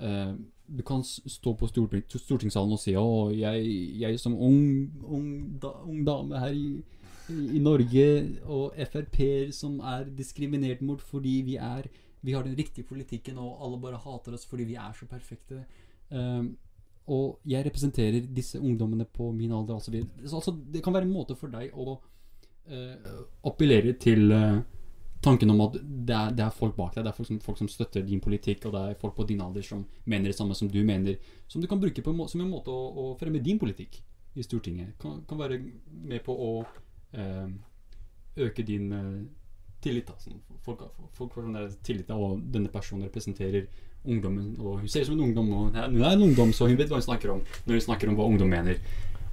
uh, 0.00 0.34
Du 0.78 0.82
kan 0.86 1.02
stå 1.04 1.54
på 1.58 1.66
storting, 1.66 2.04
stortingssalen 2.06 2.76
og 2.76 2.78
si 2.78 2.94
Å, 2.94 3.30
jeg, 3.34 3.70
jeg 3.98 4.20
som 4.22 4.36
ung, 4.36 4.90
ung, 5.02 5.30
da, 5.62 5.72
ung 5.82 6.04
dame 6.06 6.38
her 6.38 6.54
i, 6.54 6.68
i, 7.30 7.58
Norge, 7.58 8.06
og 8.44 8.76
Frp-er 8.92 9.50
som 9.56 9.80
er 9.80 10.06
diskriminert 10.14 10.82
mot 10.82 11.02
fordi 11.02 11.40
vi 11.46 11.56
er 11.56 11.88
Vi 12.22 12.32
har 12.36 12.44
den 12.44 12.54
riktige 12.54 12.84
politikken, 12.84 13.38
og 13.38 13.64
alle 13.64 13.80
bare 13.80 13.98
hater 13.98 14.34
oss 14.36 14.44
fordi 14.46 14.68
vi 14.68 14.74
er 14.76 14.92
så 14.92 15.06
perfekte. 15.08 15.64
Um, 16.10 16.58
og 17.08 17.40
jeg 17.48 17.64
representerer 17.64 18.26
disse 18.36 18.60
ungdommene 18.60 19.06
på 19.08 19.30
min 19.32 19.52
alder. 19.52 19.74
Altså, 19.74 19.90
så, 20.26 20.36
altså, 20.36 20.52
det 20.72 20.82
kan 20.84 20.94
være 20.94 21.08
en 21.08 21.14
måte 21.14 21.34
for 21.34 21.48
deg 21.48 21.72
å 21.72 21.96
uh, 22.68 23.24
appellere 23.48 23.94
til 24.00 24.32
eh, 24.34 24.60
tanken 25.20 25.50
om 25.50 25.60
at 25.66 25.76
det 25.80 26.14
er, 26.16 26.34
det 26.36 26.44
er 26.44 26.54
folk 26.54 26.76
bak 26.76 26.94
deg. 26.94 27.04
Det 27.04 27.12
er 27.12 27.16
folk 27.16 27.28
som, 27.28 27.40
folk 27.44 27.58
som 27.60 27.68
støtter 27.68 28.04
din 28.06 28.22
politikk, 28.24 28.66
og 28.66 28.76
det 28.76 28.82
er 28.82 29.00
folk 29.00 29.16
på 29.16 29.26
din 29.28 29.42
alder 29.44 29.64
som 29.64 29.82
mener 30.04 30.30
det 30.30 30.36
samme 30.36 30.56
som 30.56 30.70
du 30.70 30.80
mener. 30.84 31.18
Som 31.48 31.60
du 31.60 31.68
kan 31.68 31.80
bruke 31.80 32.04
en 32.04 32.16
må 32.16 32.28
som 32.28 32.40
en 32.40 32.52
måte 32.52 32.72
å, 32.72 32.86
å 32.90 33.10
fremme 33.20 33.42
din 33.44 33.60
politikk 33.60 34.00
i 34.34 34.46
Stortinget. 34.46 34.94
Kan, 35.00 35.20
kan 35.28 35.38
være 35.40 35.60
med 35.90 36.24
på 36.24 36.32
å 36.34 36.50
eh, 37.12 37.52
øke 38.46 38.64
din 38.64 38.92
eh, 38.92 39.12
tillit. 39.82 40.08
Da. 40.08 40.16
Sånn, 40.22 40.40
folk, 40.64 40.86
folk 41.16 41.36
får 41.36 41.48
sånn 41.48 41.78
tillit, 41.84 42.08
da, 42.08 42.16
og 42.16 42.40
denne 42.54 42.72
personen 42.72 43.08
representerer 43.08 43.68
ungdommen. 44.08 44.54
Og 44.60 44.80
hun 44.80 44.88
ser 44.88 45.04
ut 45.04 45.10
som 45.10 45.18
en 45.18 45.26
ungdom, 45.28 45.52
og 45.52 45.72
hun 45.74 45.80
er 45.82 46.14
en 46.14 46.28
ungdom, 46.30 46.54
så 46.56 46.70
hun 46.70 46.78
vet 46.80 46.88
hva 46.88 47.00
hun 47.00 47.08
snakker 47.10 47.34
om 47.34 47.42
når 47.66 47.76
hun 47.76 47.88
snakker 47.90 48.08
om 48.08 48.16
hva 48.16 48.28
ungdom 48.30 48.52
mener. 48.52 48.80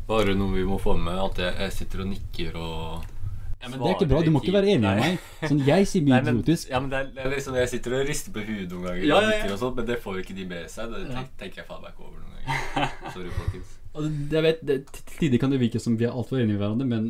Bare 0.07 0.35
noe 0.35 0.55
vi 0.55 0.65
må 0.67 0.79
få 0.79 0.95
med, 0.99 1.19
at 1.19 1.39
jeg 1.43 1.75
sitter 1.75 2.03
og 2.03 2.11
nikker 2.13 2.59
og 2.59 3.13
Ja, 3.61 3.69
men 3.69 3.79
det 3.81 3.87
er 3.89 3.95
ikke 3.97 4.07
bra. 4.11 4.21
Du 4.21 4.29
må 4.31 4.39
ikke 4.43 4.53
være 4.53 4.69
enig 4.75 4.81
med 4.85 4.99
meg. 5.01 5.19
Sånn, 5.49 5.61
jeg 5.65 5.87
sier 5.89 6.03
mye 6.05 6.19
idiotisk. 6.21 6.69
ja, 6.69 6.79
men 6.79 6.89
det 6.91 6.97
er, 6.99 7.07
det 7.15 7.23
er 7.25 7.31
liksom 7.33 7.55
Jeg 7.57 7.69
sitter 7.71 7.95
og 7.97 8.07
rister 8.07 8.31
på 8.35 8.43
huet 8.45 8.69
noen 8.71 8.83
ganger, 8.85 9.05
Ja, 9.09 9.21
ja, 9.25 9.31
ja. 9.39 9.51
og 9.53 9.59
sånt, 9.63 9.75
men 9.79 9.85
det 9.89 9.97
får 10.03 10.19
jo 10.19 10.23
ikke 10.25 10.35
de 10.37 10.45
med 10.51 10.69
seg. 10.69 10.91
Det 10.93 11.07
tenk, 11.15 11.31
tenker 11.41 11.63
jeg 11.63 11.65
faen 11.71 11.81
meg 11.81 11.95
ikke 11.95 12.05
over 12.05 12.19
noen 12.21 12.35
ganger. 12.37 12.91
Sorry, 13.15 13.31
folkens. 13.39 13.71
Og 13.97 14.03
det- 14.05 14.37
jeg 14.37 14.43
vet, 14.45 14.59
det, 14.69 14.75
Til 14.93 15.15
tider 15.23 15.37
kan 15.41 15.51
det 15.55 15.59
virke 15.63 15.79
som 15.81 15.97
vi 15.97 16.05
er 16.05 16.11
altfor 16.13 16.37
enige 16.37 16.53
med 16.53 16.61
hverandre, 16.61 16.85
men 16.85 17.07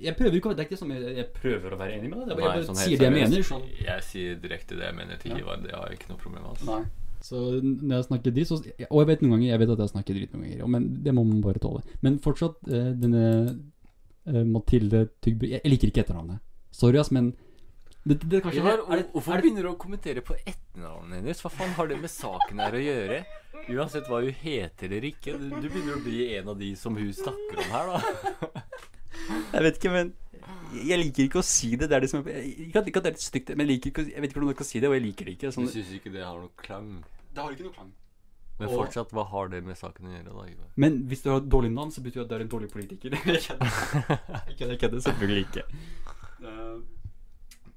Jeg 0.00 0.14
prøver 0.14 0.38
ikke 0.38 0.50
å 0.52 0.54
Det 0.54 0.62
er 0.62 0.68
ikke 0.70 0.78
som 0.78 0.90
jeg, 0.94 1.16
jeg 1.16 1.26
prøver 1.34 1.74
å 1.74 1.78
være 1.80 1.96
enig 1.98 2.10
med 2.12 2.18
deg. 2.22 2.28
Jeg 2.28 2.38
bare, 2.38 2.54
jeg 2.60 2.66
sånn 2.68 2.78
bare 2.78 2.86
sier 2.86 2.98
det 3.02 3.06
jeg 3.08 3.16
mener. 3.18 3.42
Sånn. 3.42 3.64
Jeg 3.82 4.02
sier 4.06 4.36
direkte 4.46 4.76
det 4.78 4.86
jeg 4.86 4.94
mener 4.94 5.16
til. 5.18 5.34
Ivar. 5.42 5.58
Det 5.66 5.74
har 5.74 5.88
jeg 5.90 5.98
ikke 5.98 6.10
noe 6.14 6.20
problem 6.22 6.42
med. 6.46 6.50
Altså. 6.54 6.66
Nei. 6.70 6.84
Så 7.26 7.40
når 7.64 7.94
jeg 7.96 8.04
snakker 8.06 8.30
dritt, 8.30 8.52
Og 8.92 8.98
jeg 9.02 9.06
vet 9.10 9.22
noen 9.26 9.32
ganger 9.34 9.48
Jeg 9.50 9.58
vet 9.58 9.70
at 9.74 9.80
jeg 9.82 9.90
snakker 9.90 10.14
dritt 10.14 10.32
noen 10.36 10.44
ganger, 10.52 10.68
men 10.70 10.86
det 11.02 11.14
må 11.18 11.24
man 11.26 11.40
bare 11.42 11.58
tåle. 11.58 11.82
Men 12.06 12.20
fortsatt, 12.22 12.54
eh, 12.70 12.92
denne 12.94 13.24
eh, 14.28 14.44
Mathilde 14.46 15.06
Tygby 15.24 15.54
Jeg 15.56 15.72
liker 15.72 15.90
ikke 15.92 16.04
etternavnet. 16.04 16.42
Sorry, 16.74 17.00
ass, 17.00 17.10
men 17.14 17.32
det, 18.08 18.20
det, 18.22 18.28
det 18.30 18.40
kanskje 18.44 18.62
Ivar, 18.62 18.78
er, 18.84 19.00
er, 19.00 19.02
hvorfor 19.12 19.34
er 19.36 19.42
begynner 19.44 19.66
du 19.66 19.70
å 19.72 19.78
kommentere 19.80 20.22
på 20.24 20.36
etternavnet 20.38 21.18
hennes? 21.18 21.42
Hva 21.44 21.50
faen 21.52 21.74
har 21.76 21.90
det 21.90 21.98
med 22.00 22.12
saken 22.12 22.62
her 22.62 22.76
å 22.78 22.80
gjøre? 22.84 23.18
Uansett 23.74 24.06
hva 24.08 24.22
hun 24.22 24.38
heter 24.44 24.88
eller 24.88 25.08
ikke. 25.10 25.34
Du, 25.40 25.48
du 25.50 25.66
begynner 25.66 25.98
å 25.98 26.04
bli 26.04 26.22
en 26.38 26.48
av 26.54 26.56
de 26.60 26.70
som 26.78 26.96
hun 26.96 27.10
snakker 27.12 27.60
om 27.64 27.74
her, 27.74 27.92
da. 27.92 28.62
Jeg 29.52 29.64
vet 29.66 29.80
ikke, 29.80 29.92
men 29.92 30.14
jeg 30.86 31.00
liker 31.00 31.26
ikke 31.26 31.40
å 31.42 31.46
si 31.46 31.72
det. 31.76 31.88
Det 31.90 31.96
er 31.98 32.04
det 32.04 32.10
som 32.12 32.22
er 32.22 32.44
Ikke 32.68 32.80
at, 32.80 32.88
det 32.88 33.02
er 33.02 33.16
litt 33.16 33.24
stygt, 33.24 33.52
men 33.56 33.66
jeg 33.66 33.74
liker 33.74 33.92
ikke 33.92 34.04
Jeg 34.12 34.22
vet 34.22 34.30
ikke 34.30 34.40
hvordan 34.40 34.52
jeg 34.54 34.60
skal 34.60 34.70
si 34.70 34.82
det, 34.84 34.90
og 34.90 34.96
jeg 34.96 35.04
liker 35.08 35.28
det 35.28 35.34
ikke. 35.36 35.50
Du 35.50 35.56
Sånn, 35.58 35.70
syns 35.72 35.94
ikke 35.98 36.12
det 36.14 36.24
har 36.24 36.38
noe 36.38 36.52
klang? 36.62 36.90
det 37.34 37.44
har 37.44 37.54
ikke 37.54 37.66
noe 37.68 37.76
klang. 37.76 37.90
Men 38.58 38.72
fortsatt, 38.72 39.12
hva 39.14 39.24
har 39.30 39.48
det 39.52 39.60
med 39.66 39.76
saken 39.78 40.08
å 40.08 40.12
gjøre, 40.16 40.32
da? 40.34 40.46
Ivar? 40.50 40.70
Men 40.82 40.96
hvis 41.10 41.22
du 41.22 41.28
har 41.30 41.38
et 41.42 41.50
dårlig 41.50 41.70
navn, 41.74 41.92
så 41.94 42.02
betyr 42.02 42.20
det 42.20 42.24
at 42.24 42.30
du 42.32 42.34
er 42.38 42.44
en 42.46 42.50
dårlig 42.54 42.70
politiker. 42.72 43.14
Jeg 43.26 44.56
kødder. 44.58 44.76
Kødder. 44.82 45.00
Selvfølgelig 45.04 45.44
ikke. 45.46 45.62
Eh, 46.42 46.80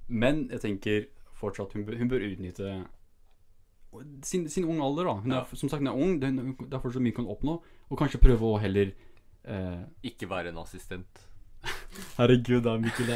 Men 0.08 0.48
jeg 0.52 0.60
tenker 0.66 1.06
fortsatt 1.40 1.72
hun 1.78 1.86
bør, 1.88 1.96
hun 2.02 2.10
bør 2.12 2.26
utnytte 2.28 2.72
sin, 4.24 4.50
sin 4.50 4.66
unge 4.66 4.84
alder, 4.84 5.08
da. 5.08 5.14
Hun 5.22 5.32
er, 5.32 5.36
Ja. 5.44 5.58
Som 5.60 5.70
sagt, 5.70 5.80
hun 5.82 5.88
er 5.92 5.96
ung, 5.98 6.18
det 6.22 6.30
er 6.30 6.36
det 6.66 6.74
er 6.76 6.84
fortsatt 6.84 7.02
mye 7.04 7.14
hun 7.16 7.22
kan 7.26 7.32
oppnå. 7.36 7.56
Og 7.92 8.00
kanskje 8.00 8.22
prøve 8.24 8.50
å 8.50 8.60
heller 8.62 8.92
eh, 9.46 9.82
Ikke 10.12 10.30
være 10.32 10.50
en 10.54 10.60
assistent. 10.64 11.26
Herregud, 12.18 12.64
da, 12.66 12.78
Mikkel. 12.82 13.12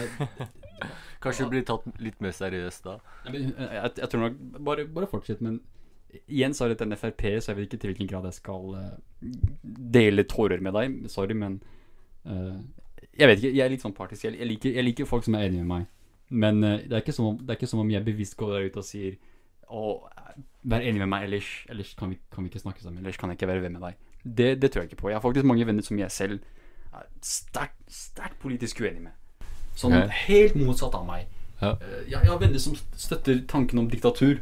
Kanskje 1.24 1.48
bli 1.50 1.64
tatt 1.66 1.86
litt 2.04 2.20
mer 2.22 2.34
seriøst 2.36 2.84
da. 2.86 2.98
jeg, 3.32 3.48
jeg, 3.58 3.92
jeg 3.98 4.10
tror 4.12 4.22
nok 4.28 4.36
Bare, 4.68 4.84
bare 4.86 5.08
fortsett, 5.10 5.42
men 5.42 5.62
igjen 6.28 6.54
så 6.54 6.68
til 6.74 6.88
en 6.88 6.98
Frp, 6.98 7.24
så 7.42 7.52
jeg 7.52 7.58
vet 7.58 7.68
ikke 7.68 7.82
til 7.82 7.92
hvilken 7.94 8.10
grad 8.10 8.26
jeg 8.30 8.38
skal 8.40 8.78
eh, 8.80 9.36
dele 9.96 10.26
tårer 10.30 10.64
med 10.64 10.76
deg. 10.78 10.98
Sorry, 11.12 11.34
men 11.34 11.62
uh, 12.26 12.58
Jeg 13.16 13.30
vet 13.30 13.40
ikke, 13.40 13.56
jeg 13.56 13.64
er 13.66 13.72
litt 13.72 13.86
sånn 13.86 13.96
partisk. 13.96 14.26
Jeg, 14.26 14.48
liker, 14.48 14.74
jeg 14.76 14.84
liker 14.84 15.08
folk 15.10 15.24
som 15.28 15.38
er 15.38 15.48
enige 15.48 15.64
med 15.64 15.72
meg. 15.72 15.86
Men 16.30 16.64
uh, 16.64 16.78
det, 16.82 17.00
er 17.00 17.22
om, 17.22 17.38
det 17.40 17.54
er 17.54 17.60
ikke 17.60 17.72
som 17.72 17.84
om 17.84 17.92
jeg 17.92 18.06
bevisst 18.06 18.38
går 18.38 18.56
der 18.56 18.68
ute 18.70 18.82
og 18.82 18.88
sier 18.88 19.16
Å, 19.66 19.84
vær 20.70 20.84
enig 20.86 21.02
med 21.02 21.10
meg, 21.10 21.24
ellers, 21.26 21.48
ellers 21.70 21.96
kan, 21.98 22.12
vi, 22.14 22.20
kan 22.34 22.46
vi 22.46 22.52
ikke 22.52 22.62
snakke 22.62 22.84
sammen. 22.84 23.00
Ellers 23.02 23.18
kan 23.18 23.32
jeg 23.32 23.40
ikke 23.40 23.50
være 23.50 23.64
venn 23.64 23.80
med 23.80 23.88
deg. 23.88 23.96
Det, 24.26 24.50
det 24.62 24.72
tror 24.72 24.84
jeg 24.84 24.92
ikke 24.92 25.02
på. 25.02 25.10
Jeg 25.10 25.18
har 25.18 25.24
faktisk 25.24 25.48
mange 25.50 25.66
venner 25.66 25.86
som 25.86 25.98
jeg 25.98 26.14
selv 26.14 26.44
er 26.94 27.08
sterkt, 27.26 27.80
sterkt 27.90 28.38
politisk 28.42 28.82
uenig 28.82 29.08
med. 29.08 29.48
Sånn 29.76 29.96
Ok. 29.98 30.14
helt 30.28 30.56
motsatt 30.60 30.96
av 30.96 31.08
meg. 31.08 31.26
Ja. 31.62 31.74
Jeg, 31.82 32.06
jeg 32.14 32.30
har 32.30 32.40
venner 32.40 32.62
som 32.62 32.78
støtter 32.78 33.42
tanken 33.50 33.82
om 33.82 33.90
diktatur. 33.90 34.40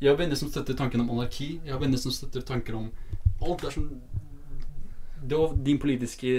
Jeg 0.00 0.12
har 0.12 0.18
venner 0.18 0.38
som 0.38 0.50
støtter 0.52 0.76
tanken 0.76 1.02
om 1.04 1.10
anarki. 1.14 1.56
Jeg 1.64 1.72
har 1.72 1.80
venner 1.80 2.00
som 2.00 2.12
støtter 2.12 2.44
tanker 2.46 2.76
om 2.76 2.90
alt 3.44 3.62
det 3.62 3.68
er 3.70 3.74
sånn 3.76 3.90
Det 5.26 5.38
var 5.38 5.54
din 5.66 5.78
politiske 5.80 6.32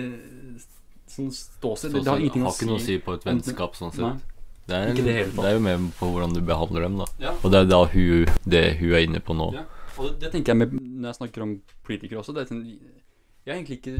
sånn 1.12 1.32
ståsted. 1.34 1.94
Det, 1.96 2.04
det 2.04 2.12
har 2.12 2.22
ingenting 2.22 2.46
har 2.46 2.56
ikke 2.56 2.70
noe 2.70 2.82
å 2.82 2.84
si. 2.84 2.98
si 2.98 3.04
på 3.04 3.16
et 3.18 3.26
vennskap 3.28 3.78
sånn 3.80 3.94
sett. 3.96 4.26
Det 4.68 4.76
er, 4.76 4.90
Ikke 4.92 5.06
det 5.06 5.16
det 5.32 5.48
er 5.48 5.56
jo 5.56 5.64
mer 5.64 5.84
på 5.96 6.10
hvordan 6.12 6.34
du 6.36 6.42
behandler 6.44 6.84
dem, 6.84 6.98
da. 7.00 7.06
Ja. 7.24 7.34
Og 7.40 7.54
det 7.54 7.62
er 7.62 7.70
da 7.70 7.80
hun, 7.88 8.32
det 8.44 8.64
hun 8.82 8.96
er 9.00 9.06
inne 9.06 9.22
på 9.24 9.36
nå. 9.38 9.48
Ja. 9.56 9.64
Og 9.96 10.10
det, 10.10 10.18
det 10.26 10.32
tenker 10.34 10.54
jeg 10.54 10.60
med 10.60 10.74
når 10.76 11.14
jeg 11.14 11.20
snakker 11.22 11.46
om 11.46 11.54
politikere 11.88 12.20
også. 12.20 12.36
Det 12.36 12.44
er 12.44 12.52
sånn, 12.52 12.66
jeg 12.68 13.54
er 13.54 13.56
egentlig 13.56 13.80
ikke 13.80 13.96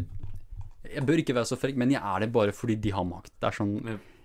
Jeg 0.88 1.04
bør 1.08 1.22
ikke 1.24 1.36
være 1.36 1.50
så 1.50 1.58
frekk, 1.60 1.80
men 1.80 1.96
jeg 1.96 2.04
er 2.04 2.26
det 2.26 2.30
bare 2.36 2.54
fordi 2.56 2.76
de 2.84 2.94
har 2.96 3.08
makt. 3.08 3.32
Det 3.40 3.50
er 3.50 3.58
sånn 3.58 3.74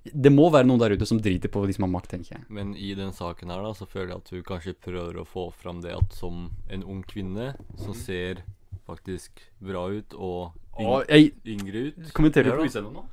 Det 0.05 0.33
må 0.35 0.49
være 0.51 0.67
noen 0.67 0.81
der 0.83 0.97
ute 0.97 1.07
som 1.07 1.21
driter 1.23 1.49
på 1.53 1.61
de 1.67 1.73
som 1.77 1.85
har 1.87 1.93
makt, 1.93 2.09
tenker 2.11 2.35
jeg. 2.35 2.45
Men 2.51 2.73
i 2.75 2.89
den 2.99 3.13
saken 3.15 3.53
her, 3.55 3.63
da, 3.63 3.71
så 3.79 3.87
føler 3.87 4.09
jeg 4.17 4.23
at 4.25 4.31
hun 4.35 4.43
kanskje 4.49 4.75
prøver 4.83 5.21
å 5.23 5.27
få 5.29 5.45
fram 5.55 5.81
det 5.85 5.93
at 5.95 6.17
som 6.19 6.49
en 6.75 6.83
ung 6.83 7.05
kvinne 7.07 7.53
som 7.79 7.95
ser 7.95 8.43
faktisk 8.89 9.45
bra 9.63 9.85
ut 9.95 10.15
og 10.19 10.57
yng 10.81 10.89
Og 10.91 11.05
jeg 11.13 11.31
yngre 11.47 11.85
ut 11.93 12.11
kommenterer 12.17 12.51
du 12.51 12.65
på 12.65 12.67
utseendet 12.67 12.97
nå. 12.97 13.05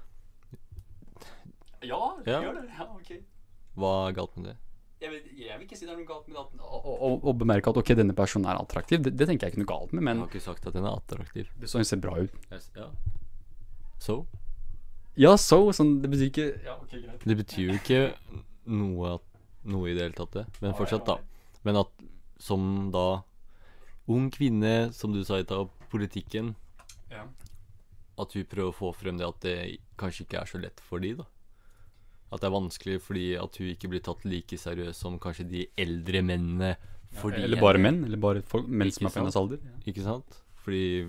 Ja, 1.84 2.00
Ja. 2.26 2.42
gjør 2.42 2.58
det. 2.62 2.66
Ja, 2.78 2.88
ok. 2.96 3.12
Hva 3.80 3.92
er 4.10 4.14
galt 4.18 4.36
med 4.38 4.46
det? 4.50 4.56
Jeg, 5.00 5.12
vil, 5.14 5.22
jeg 5.46 5.56
vil 5.60 5.66
ikke 5.70 5.78
si 5.80 5.86
det 5.86 5.94
er 5.94 6.00
noe 6.02 6.08
galt 6.10 6.26
med 6.28 6.36
at, 6.42 6.58
å, 6.60 7.12
å 7.24 7.34
bemerke 7.40 7.70
at 7.72 7.78
ok, 7.80 7.94
denne 7.96 8.16
personen 8.18 8.50
er 8.52 8.58
attraktiv. 8.60 9.00
Det, 9.06 9.14
det 9.16 9.30
tenker 9.30 9.48
jeg 9.48 9.54
ikke 9.56 9.62
noe 9.64 9.70
galt 9.72 9.94
med, 9.96 10.04
Jeg 10.10 10.20
har 10.20 10.28
ikke 10.34 10.42
sagt 10.44 10.68
at 10.68 10.74
den 10.76 10.84
er 10.90 10.98
attraktiv. 10.98 11.48
det 11.62 11.70
så 11.72 11.80
hun 11.80 11.88
ser 11.88 12.02
bra 12.04 12.18
ut. 12.20 12.34
Yes, 12.52 12.72
Ja. 12.76 12.90
Så? 14.00 14.26
Ja, 15.20 15.34
så, 15.38 15.58
sånn, 15.76 15.98
det 16.04 16.10
betyr 16.14 16.30
ikke 16.30 16.48
Ja, 16.64 16.78
okay, 16.80 17.02
greit. 17.04 17.26
Det 17.28 17.36
betyr 17.42 17.66
jo 17.66 17.74
ikke 17.76 18.00
noe, 18.72 19.18
noe 19.68 19.90
i 19.90 19.96
det 19.98 20.06
hele 20.08 20.16
tatt, 20.18 20.38
det. 20.38 20.46
Men 20.64 20.78
fortsatt, 20.78 21.04
da. 21.10 21.18
Men 21.68 21.82
at 21.82 21.92
som 22.40 22.64
da 22.94 23.08
ung 24.10 24.30
kvinne, 24.34 24.94
som 24.96 25.12
du 25.14 25.20
sa 25.28 25.42
i 25.42 25.44
stad, 25.44 25.70
politikken, 25.92 26.54
Ja. 27.12 27.26
at 28.20 28.34
hun 28.34 28.46
prøver 28.46 28.72
å 28.72 28.76
få 28.78 28.94
frem 28.96 29.18
det 29.20 29.28
at 29.28 29.40
det 29.42 29.58
kanskje 29.98 30.26
ikke 30.26 30.40
er 30.42 30.46
så 30.46 30.62
lett 30.62 30.80
for 30.80 31.00
de, 31.04 31.14
da. 31.20 31.26
At 32.32 32.42
det 32.42 32.48
er 32.48 32.54
vanskelig 32.56 33.00
fordi 33.02 33.28
at 33.42 33.58
hun 33.58 33.72
ikke 33.74 33.90
blir 33.90 34.04
tatt 34.06 34.24
like 34.24 34.56
seriøst 34.58 35.02
som 35.02 35.18
kanskje 35.20 35.48
de 35.50 35.68
eldre 35.78 36.22
mennene. 36.22 36.76
Fordi 37.18 37.42
eller 37.42 37.60
bare 37.60 37.82
menn. 37.82 38.04
Eller 38.06 38.22
bare 38.22 38.44
folk, 38.46 38.68
menn 38.70 38.92
som 38.94 39.08
er 39.08 39.14
på 39.16 39.20
hennes 39.24 39.36
alder. 39.40 39.60
Ikke 39.90 40.04
sant? 40.06 40.38
Fordi 40.62 41.08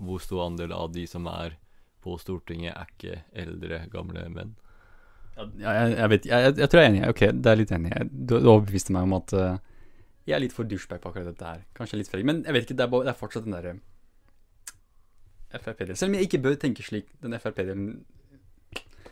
hvor 0.00 0.22
stor 0.24 0.46
andel 0.46 0.72
av 0.72 0.90
de 0.94 1.04
som 1.06 1.26
er 1.28 1.58
på 2.04 2.18
Stortinget, 2.20 2.74
er 2.76 2.92
ikke 2.92 3.22
eldre, 3.44 3.80
gamle 3.92 4.28
menn? 4.32 4.54
Ja, 5.34 5.72
jeg, 5.72 5.94
jeg 5.96 6.10
vet 6.12 6.26
jeg, 6.28 6.42
jeg, 6.46 6.56
jeg 6.62 6.70
tror 6.70 6.80
jeg 6.80 6.86
er 6.86 6.92
enig. 6.92 7.06
Ok, 7.10 7.22
det 7.42 7.50
er 7.50 7.58
litt 7.58 7.72
enig. 7.74 7.94
Du, 8.12 8.36
du 8.36 8.50
overbeviste 8.52 8.94
meg 8.94 9.08
om 9.08 9.16
at 9.16 9.34
uh, 9.34 9.56
jeg 10.24 10.36
er 10.38 10.44
litt 10.44 10.54
for 10.56 10.68
douchebag 10.68 11.02
på 11.02 11.10
akkurat 11.10 11.32
dette 11.32 11.48
her. 11.48 11.64
Kanskje 11.76 11.98
litt 12.00 12.08
frekk. 12.08 12.24
Men 12.28 12.44
jeg 12.46 12.56
vet 12.56 12.68
ikke, 12.68 12.76
det 12.78 12.86
er, 12.86 12.92
bare, 12.92 13.08
det 13.08 13.12
er 13.12 13.18
fortsatt 13.18 13.48
den 13.48 13.56
derre 13.56 13.74
Frp-delen. 15.54 15.98
Selv 15.98 16.10
om 16.10 16.16
jeg 16.18 16.28
ikke 16.28 16.40
bør 16.42 16.56
tenke 16.58 16.82
slik, 16.82 17.10
den 17.22 17.36
Frp-delen 17.38 17.88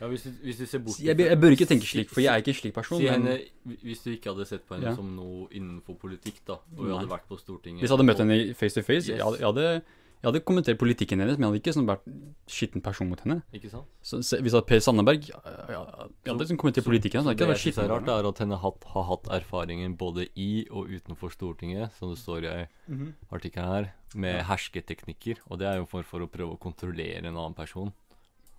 Ja, 0.01 0.07
hvis 0.09 0.25
du, 0.25 0.31
hvis 0.43 0.57
du 0.57 0.65
ser 0.67 0.81
bort 0.83 0.97
jeg, 0.99 1.15
jeg 1.15 1.39
bør 1.39 1.53
ikke 1.55 1.67
tenke 1.69 1.87
slik, 1.87 2.09
for 2.11 2.19
jeg 2.19 2.33
er 2.33 2.41
ikke 2.41 2.51
en 2.51 2.57
slik 2.57 2.73
person. 2.75 2.99
Si 2.99 3.07
Men 3.07 3.27
henne, 3.29 3.77
hvis 3.85 4.01
du 4.03 4.09
ikke 4.11 4.33
hadde 4.33 4.47
sett 4.49 4.65
på 4.67 4.75
henne 4.75 4.89
Ja. 4.89 4.95
som 4.97 5.13
noe 5.15 5.45
innenfor 5.51 5.95
politikk, 6.01 6.41
da, 6.47 6.57
og 6.75 6.81
hun 6.81 6.95
hadde 6.97 7.11
vært 7.13 7.29
på 7.29 7.37
Stortinget 7.39 7.85
hvis 7.85 7.91
jeg 7.91 7.95
hadde 7.95 8.07
møtt 8.09 8.23
henne 8.23 8.39
face 8.57 8.75
to 8.75 8.83
face, 8.83 9.07
jeg, 9.11 9.21
hadde, 9.23 9.39
jeg, 9.39 9.47
hadde, 9.47 9.83
jeg 10.23 10.29
hadde 10.31 10.39
kommentert 10.47 10.77
politikken 10.79 11.19
hennes, 11.19 11.35
men 11.35 11.43
jeg 11.43 11.51
hadde 11.51 11.59
ikke 11.59 11.73
sånn 11.75 11.87
vært 11.89 12.05
skitten 12.47 12.81
person 12.85 13.09
mot 13.11 13.19
henne. 13.25 13.41
Ikke 13.51 13.69
sant? 13.73 13.89
Så, 14.01 14.21
se, 14.23 14.37
hvis 14.39 14.53
jeg 14.53 14.61
hadde 14.61 14.69
Per 14.69 14.79
Sandeberg 14.85 15.25
ja, 15.27 15.39
ja, 15.67 15.81
Jeg 16.23 16.31
hadde 16.31 16.45
liksom 16.45 16.59
kommentert 16.61 16.85
politikken 16.87 17.19
hennes, 17.25 17.35
det 17.35 17.47
jeg 17.51 17.59
synes 17.65 17.81
er 17.83 17.91
rart, 17.91 18.07
er 18.07 18.29
at 18.29 18.39
henne 18.39 18.59
hatt, 18.63 18.87
har 18.93 19.03
hatt 19.09 19.27
erfaringen 19.35 19.97
både 19.99 20.29
i 20.39 20.47
og 20.71 20.87
utenfor 20.95 21.33
Stortinget, 21.35 21.91
som 21.99 22.13
det 22.13 22.19
står 22.23 22.47
i 22.47 22.67
Mhm. 22.87 23.13
artikkelen 23.31 23.67
her, 23.67 23.91
med 24.15 24.43
hersketeknikker. 24.47 25.39
Og 25.49 25.59
det 25.59 25.67
er 25.67 25.77
jo 25.81 25.85
for, 25.85 26.03
for 26.03 26.19
å 26.23 26.27
prøve 26.31 26.55
å 26.55 26.59
kontrollere 26.59 27.25
en 27.25 27.35
annen 27.35 27.53
person. 27.55 27.91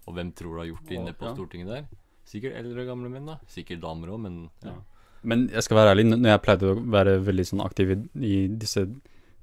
Og 0.06 0.14
hvem 0.14 0.32
tror 0.36 0.52
du 0.54 0.58
har 0.60 0.66
gjort 0.68 0.86
det 0.88 0.98
inne 1.00 1.12
på 1.16 1.24
Ja. 1.30 1.34
Stortinget 1.34 1.66
der? 1.68 1.84
Sikkert 2.26 2.56
eldre 2.56 2.82
og 2.82 2.88
gamle 2.88 3.08
menn, 3.10 3.26
da. 3.26 3.38
Sikkert 3.48 3.80
damer 3.80 4.08
òg, 4.12 4.20
men 4.20 4.50
ja. 4.62 4.70
Ja. 4.70 4.74
Men 5.24 5.48
jeg 5.48 5.62
skal 5.64 5.76
være 5.78 5.94
ærlig, 5.96 6.04
når 6.12 6.28
jeg 6.34 6.42
pleide 6.42 6.68
å 6.74 6.90
være 6.92 7.12
veldig 7.24 7.46
sånn 7.48 7.64
aktiv 7.64 7.90
i, 7.94 7.96
i 8.20 8.46
disse 8.48 8.84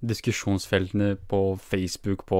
diskusjonsfeltene 0.02 1.16
på 1.30 1.40
Facebook, 1.62 2.26
på 2.30 2.40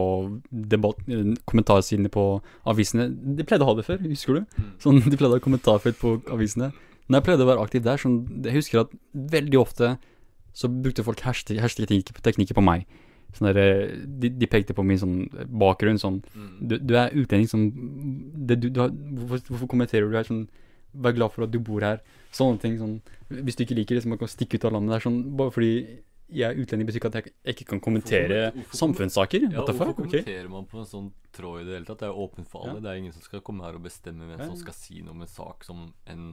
debatt, 0.50 1.02
kommentarsidene 1.50 2.10
på 2.10 2.24
avisene 2.66 3.10
De 3.38 3.46
pleide 3.46 3.66
å 3.66 3.72
ha 3.72 3.76
det 3.78 3.86
før, 3.86 4.00
husker 4.08 4.40
du? 4.40 4.46
Mm. 4.58 4.72
Sånn, 4.82 5.02
De 5.06 5.18
pleide 5.20 5.36
å 5.36 5.40
ha 5.40 5.44
kommentarfelt 5.44 6.00
på 6.02 6.16
avisene. 6.34 6.72
Når 7.08 7.20
jeg 7.20 7.28
pleide 7.28 7.46
å 7.46 7.50
være 7.52 7.66
aktiv 7.66 7.84
der, 7.86 8.02
sånn, 8.02 8.18
jeg 8.46 8.56
husker 8.56 8.84
at 8.86 8.96
veldig 9.14 9.60
ofte 9.62 9.96
så 10.58 10.68
brukte 10.68 11.04
folk 11.08 11.22
hersketeknikker 11.24 12.18
teknikker 12.26 12.58
på 12.58 12.64
meg. 12.66 12.88
Sånn 13.38 13.48
der, 13.52 13.60
eh, 13.62 13.94
de, 14.20 14.30
de 14.42 14.48
pekte 14.52 14.76
på 14.76 14.84
min 14.84 15.00
sånn 15.00 15.18
bakgrunn, 15.48 16.00
sånn 16.02 16.22
Mm. 16.36 16.68
du, 16.68 16.78
du 16.80 16.96
er 17.00 17.14
utlending 17.16 17.48
sånn 17.48 17.68
det, 18.48 18.58
du, 18.60 18.70
du 18.70 18.80
har, 18.82 18.90
hvorfor, 18.92 19.46
hvorfor 19.48 19.68
kommenterer 19.72 20.10
du 20.10 20.18
her 20.18 20.28
sånn 20.28 20.48
Vær 20.92 21.14
glad 21.16 21.32
for 21.32 21.46
at 21.46 21.52
du 21.54 21.60
bor 21.64 21.80
her. 21.80 22.02
Sånne 22.36 22.60
ting. 22.60 22.74
sånn 22.76 22.98
Hvis 23.32 23.56
du 23.56 23.62
ikke 23.64 23.78
liker 23.78 23.96
det, 23.96 24.02
så 24.04 24.10
må 24.12 24.18
du 24.20 24.26
stikke 24.28 24.58
ut 24.60 24.66
av 24.68 24.74
landet. 24.74 24.92
Det 24.92 24.98
er 24.98 25.06
sånn 25.06 25.38
Bare 25.40 25.54
fordi 25.56 25.70
jeg 26.32 26.48
er 26.48 26.60
utlending, 26.62 26.88
betyr 26.88 27.02
ikke 27.02 27.10
at 27.12 27.18
jeg 27.20 27.34
ikke 27.56 27.66
kan 27.74 27.82
kommentere 27.84 28.40
Hvorfor- 28.56 28.80
samfunnssaker. 28.82 29.46
Ja, 29.52 29.66
hvorfor 29.68 29.94
kommenterer 29.98 30.50
man 30.50 30.66
på 30.72 30.80
en 30.80 30.88
sånn 30.90 31.12
tråd 31.36 31.62
i 31.62 31.66
det 31.68 31.74
hele 31.78 31.86
tatt? 31.90 32.00
Det 32.00 32.08
er 32.10 32.18
åpent 32.24 32.48
for 32.48 32.66
alle. 32.66 32.80
Ja. 32.80 32.86
Det 32.86 32.92
er 32.94 33.02
ingen 33.04 33.14
som 33.16 33.22
skal 33.26 33.42
komme 33.46 33.64
her 33.68 33.76
og 33.76 33.84
bestemme 33.84 34.28
hvem 34.30 34.40
som 34.46 34.56
skal 34.60 34.74
si 34.78 35.02
noe 35.02 35.12
om 35.16 35.22
en 35.22 35.28
sak 35.32 35.64
som 35.68 35.94
en 36.08 36.32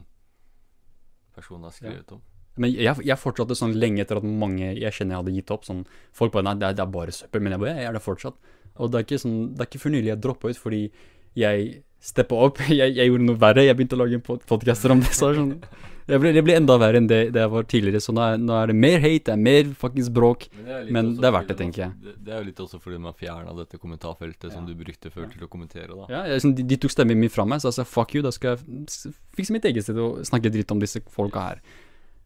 person 1.35 1.63
har 1.63 1.71
skrevet 1.75 2.11
om. 2.15 2.21
Men 2.59 2.73
jeg, 2.73 2.95
jeg 3.07 3.19
fortsatte 3.21 3.55
sånn 3.55 3.75
lenge 3.79 4.01
etter 4.03 4.19
at 4.19 4.25
mange 4.25 4.73
jeg 4.75 4.91
kjenner 4.95 5.21
hadde 5.21 5.31
gitt 5.35 5.51
opp. 5.53 5.63
Sånn, 5.67 5.85
folk 6.15 6.33
bare 6.33 6.43
Nei, 6.49 6.55
det 6.59 6.67
er, 6.71 6.73
det 6.79 6.83
er 6.83 6.91
bare 6.91 7.13
søppel. 7.15 7.43
Men 7.45 7.55
jeg 7.55 7.61
bare 7.63 7.75
Jeg 7.77 7.87
er 7.91 7.95
det 7.95 8.01
fortsatt. 8.03 8.39
Og 8.79 8.91
det 8.91 8.99
er 8.99 9.05
ikke 9.07 9.19
sånn 9.21 9.37
Det 9.55 9.63
er 9.63 9.69
ikke 9.69 9.81
for 9.83 9.93
nylig 9.95 10.11
jeg 10.11 10.21
droppa 10.23 10.51
ut 10.51 10.59
fordi 10.59 10.81
jeg 11.39 11.69
steppa 12.03 12.35
opp. 12.47 12.57
Jeg, 12.79 12.95
jeg 12.97 13.09
gjorde 13.11 13.25
noe 13.27 13.39
verre. 13.39 13.63
Jeg 13.67 13.75
begynte 13.77 13.95
å 13.95 14.01
lage 14.01 14.19
podkaster 14.23 14.91
om 14.91 15.01
det. 15.03 15.11
Så 15.15 15.29
sånn, 15.37 15.53
jeg, 16.09 16.19
blir, 16.23 16.33
det 16.33 16.43
blir, 16.47 16.55
enda 16.59 16.75
verre 16.81 16.97
enn 17.01 17.07
det, 17.09 17.19
det 17.35 17.41
jeg 17.43 17.51
var 17.53 17.63
tidligere. 17.69 18.01
Så 18.03 18.13
nå 18.15 18.21
er, 18.25 18.37
nå 18.41 18.53
er 18.57 18.67
det 18.71 18.75
mer 18.75 18.99
hate, 19.03 19.23
det 19.29 19.33
er 19.35 19.41
mer 19.45 19.71
fuckings 19.79 20.09
bråk. 20.13 20.47
litt 20.51 20.91
Men 20.91 21.13
det 21.15 21.29
er 21.29 21.35
verdt 21.37 21.51
det, 21.53 21.57
tenker 21.61 21.83
jeg. 21.85 21.89
man- 21.95 22.03
Det, 22.09 22.15
det 22.25 22.33
er 22.33 22.39
jo 22.43 22.47
litt 22.49 22.61
også 22.65 22.79
fordi 22.81 22.99
man 22.99 23.13
fjerna 23.13 23.55
dette 23.57 23.77
kommentarfeltet 23.81 24.51
som 24.53 24.65
du 24.65 24.73
brukte 24.75 25.11
før 25.13 25.29
til 25.31 25.45
å 25.45 25.49
kommentere, 25.51 25.93
da. 25.95 26.05
Ja, 26.09 26.23
jeg, 26.33 26.41
sånn, 26.41 26.55
de, 26.57 26.63
de 26.63 26.77
tok 26.77 26.91
stemmen 26.91 27.19
min 27.19 27.29
fra 27.29 27.45
meg, 27.45 27.61
så 27.61 27.69
jeg 27.71 27.79
sa 27.79 27.83
fuck 27.87 28.15
you, 28.15 28.21
da 28.25 28.31
skal 28.35 28.57
jeg 28.57 29.13
fikse 29.37 29.51
mitt 29.55 29.65
eget 29.69 29.83
sted 29.85 29.97
og 30.01 30.19
snakke 30.27 30.51
dritt 30.51 30.71
om 30.75 30.79
disse 30.81 30.99
folka 31.13 31.45
her. 31.51 31.61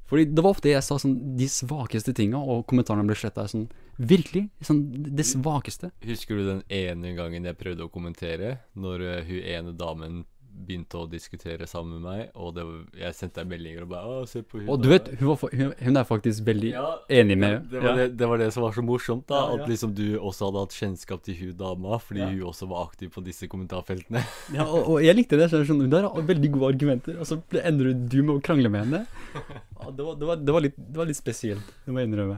Fordi 0.10 0.26
det 0.36 0.44
var 0.44 0.52
ofte 0.54 0.70
jeg 0.70 0.84
sa 0.84 0.98
sånn 1.00 1.16
de 1.40 1.46
svakeste 1.50 2.14
tinga, 2.14 2.38
og 2.38 2.66
kommentarene 2.70 3.08
ble 3.08 3.16
sletta. 3.18 3.46
Sånn, 3.50 3.64
virkelig. 3.98 4.50
Sånn, 4.62 4.82
det 5.16 5.26
svakeste. 5.26 5.90
Husker 6.06 6.38
du 6.38 6.44
den 6.46 6.60
ene 6.70 7.16
gangen 7.18 7.48
jeg 7.48 7.58
prøvde 7.58 7.88
å 7.88 7.90
kommentere, 7.90 8.60
når 8.76 9.02
eh, 9.08 9.24
hun 9.30 9.40
ene 9.56 9.74
damen 9.80 10.20
begynte 10.54 11.00
å 11.02 11.08
diskutere 11.10 11.66
sammen 11.68 11.98
med 11.98 12.04
meg, 12.06 12.22
og 12.40 12.54
det 12.56 12.64
var, 12.68 12.82
jeg 13.02 13.16
sendte 13.18 13.42
deg 13.42 13.50
meldinger 13.50 13.84
og 13.84 13.90
bare 13.90 14.06
'Å, 14.06 14.28
se 14.30 14.42
på 14.46 14.60
hun 14.62 14.70
Og 14.70 14.82
du 14.84 14.88
vet, 14.90 15.08
hun, 15.20 15.28
var, 15.34 15.50
hun, 15.52 15.74
hun 15.80 15.98
er 15.98 16.04
faktisk 16.08 16.46
veldig 16.46 16.72
Ja, 16.72 17.00
enig 17.10 17.38
med 17.38 17.70
det, 17.72 17.82
var 17.82 17.90
ja. 17.90 17.96
det, 17.96 18.18
det 18.18 18.28
var 18.30 18.38
det 18.38 18.52
som 18.54 18.64
var 18.64 18.72
så 18.78 18.84
morsomt, 18.86 19.26
da. 19.28 19.36
Ja, 19.36 19.56
ja. 19.58 19.64
At 19.64 19.70
liksom 19.70 19.94
du 19.98 20.06
også 20.20 20.46
hadde 20.52 20.64
hatt 20.64 20.78
kjennskap 20.78 21.24
til 21.26 21.36
hun 21.40 21.58
dama, 21.58 21.98
fordi 22.00 22.20
Ja. 22.22 22.30
hun 22.30 22.44
også 22.54 22.68
var 22.70 22.86
aktiv 22.88 23.10
på 23.10 23.24
disse 23.26 23.48
kommentarfeltene. 23.48 24.24
Ja, 24.54 24.64
og, 24.64 24.88
og 24.94 25.04
jeg 25.04 25.16
likte 25.16 25.38
det. 25.38 25.50
Så 25.50 25.58
jeg 25.64 25.68
Hun 25.68 25.90
der 25.90 26.08
har 26.08 26.22
veldig 26.22 26.52
gode 26.54 26.74
argumenter, 26.76 27.18
og 27.20 27.26
så 27.26 27.42
ender 27.64 27.94
du 27.94 28.22
med 28.24 28.36
å 28.38 28.42
krangle 28.42 28.70
med 28.70 28.86
henne. 28.86 29.06
Ja, 29.84 29.90
det, 29.92 30.04
var, 30.06 30.16
det, 30.16 30.26
var, 30.26 30.36
det, 30.40 30.54
var 30.54 30.62
litt, 30.64 30.76
det 30.78 30.96
var 30.96 31.06
litt 31.10 31.18
spesielt, 31.18 31.74
det 31.84 31.92
må 31.92 32.00
jeg 32.00 32.08
innrømme. 32.08 32.38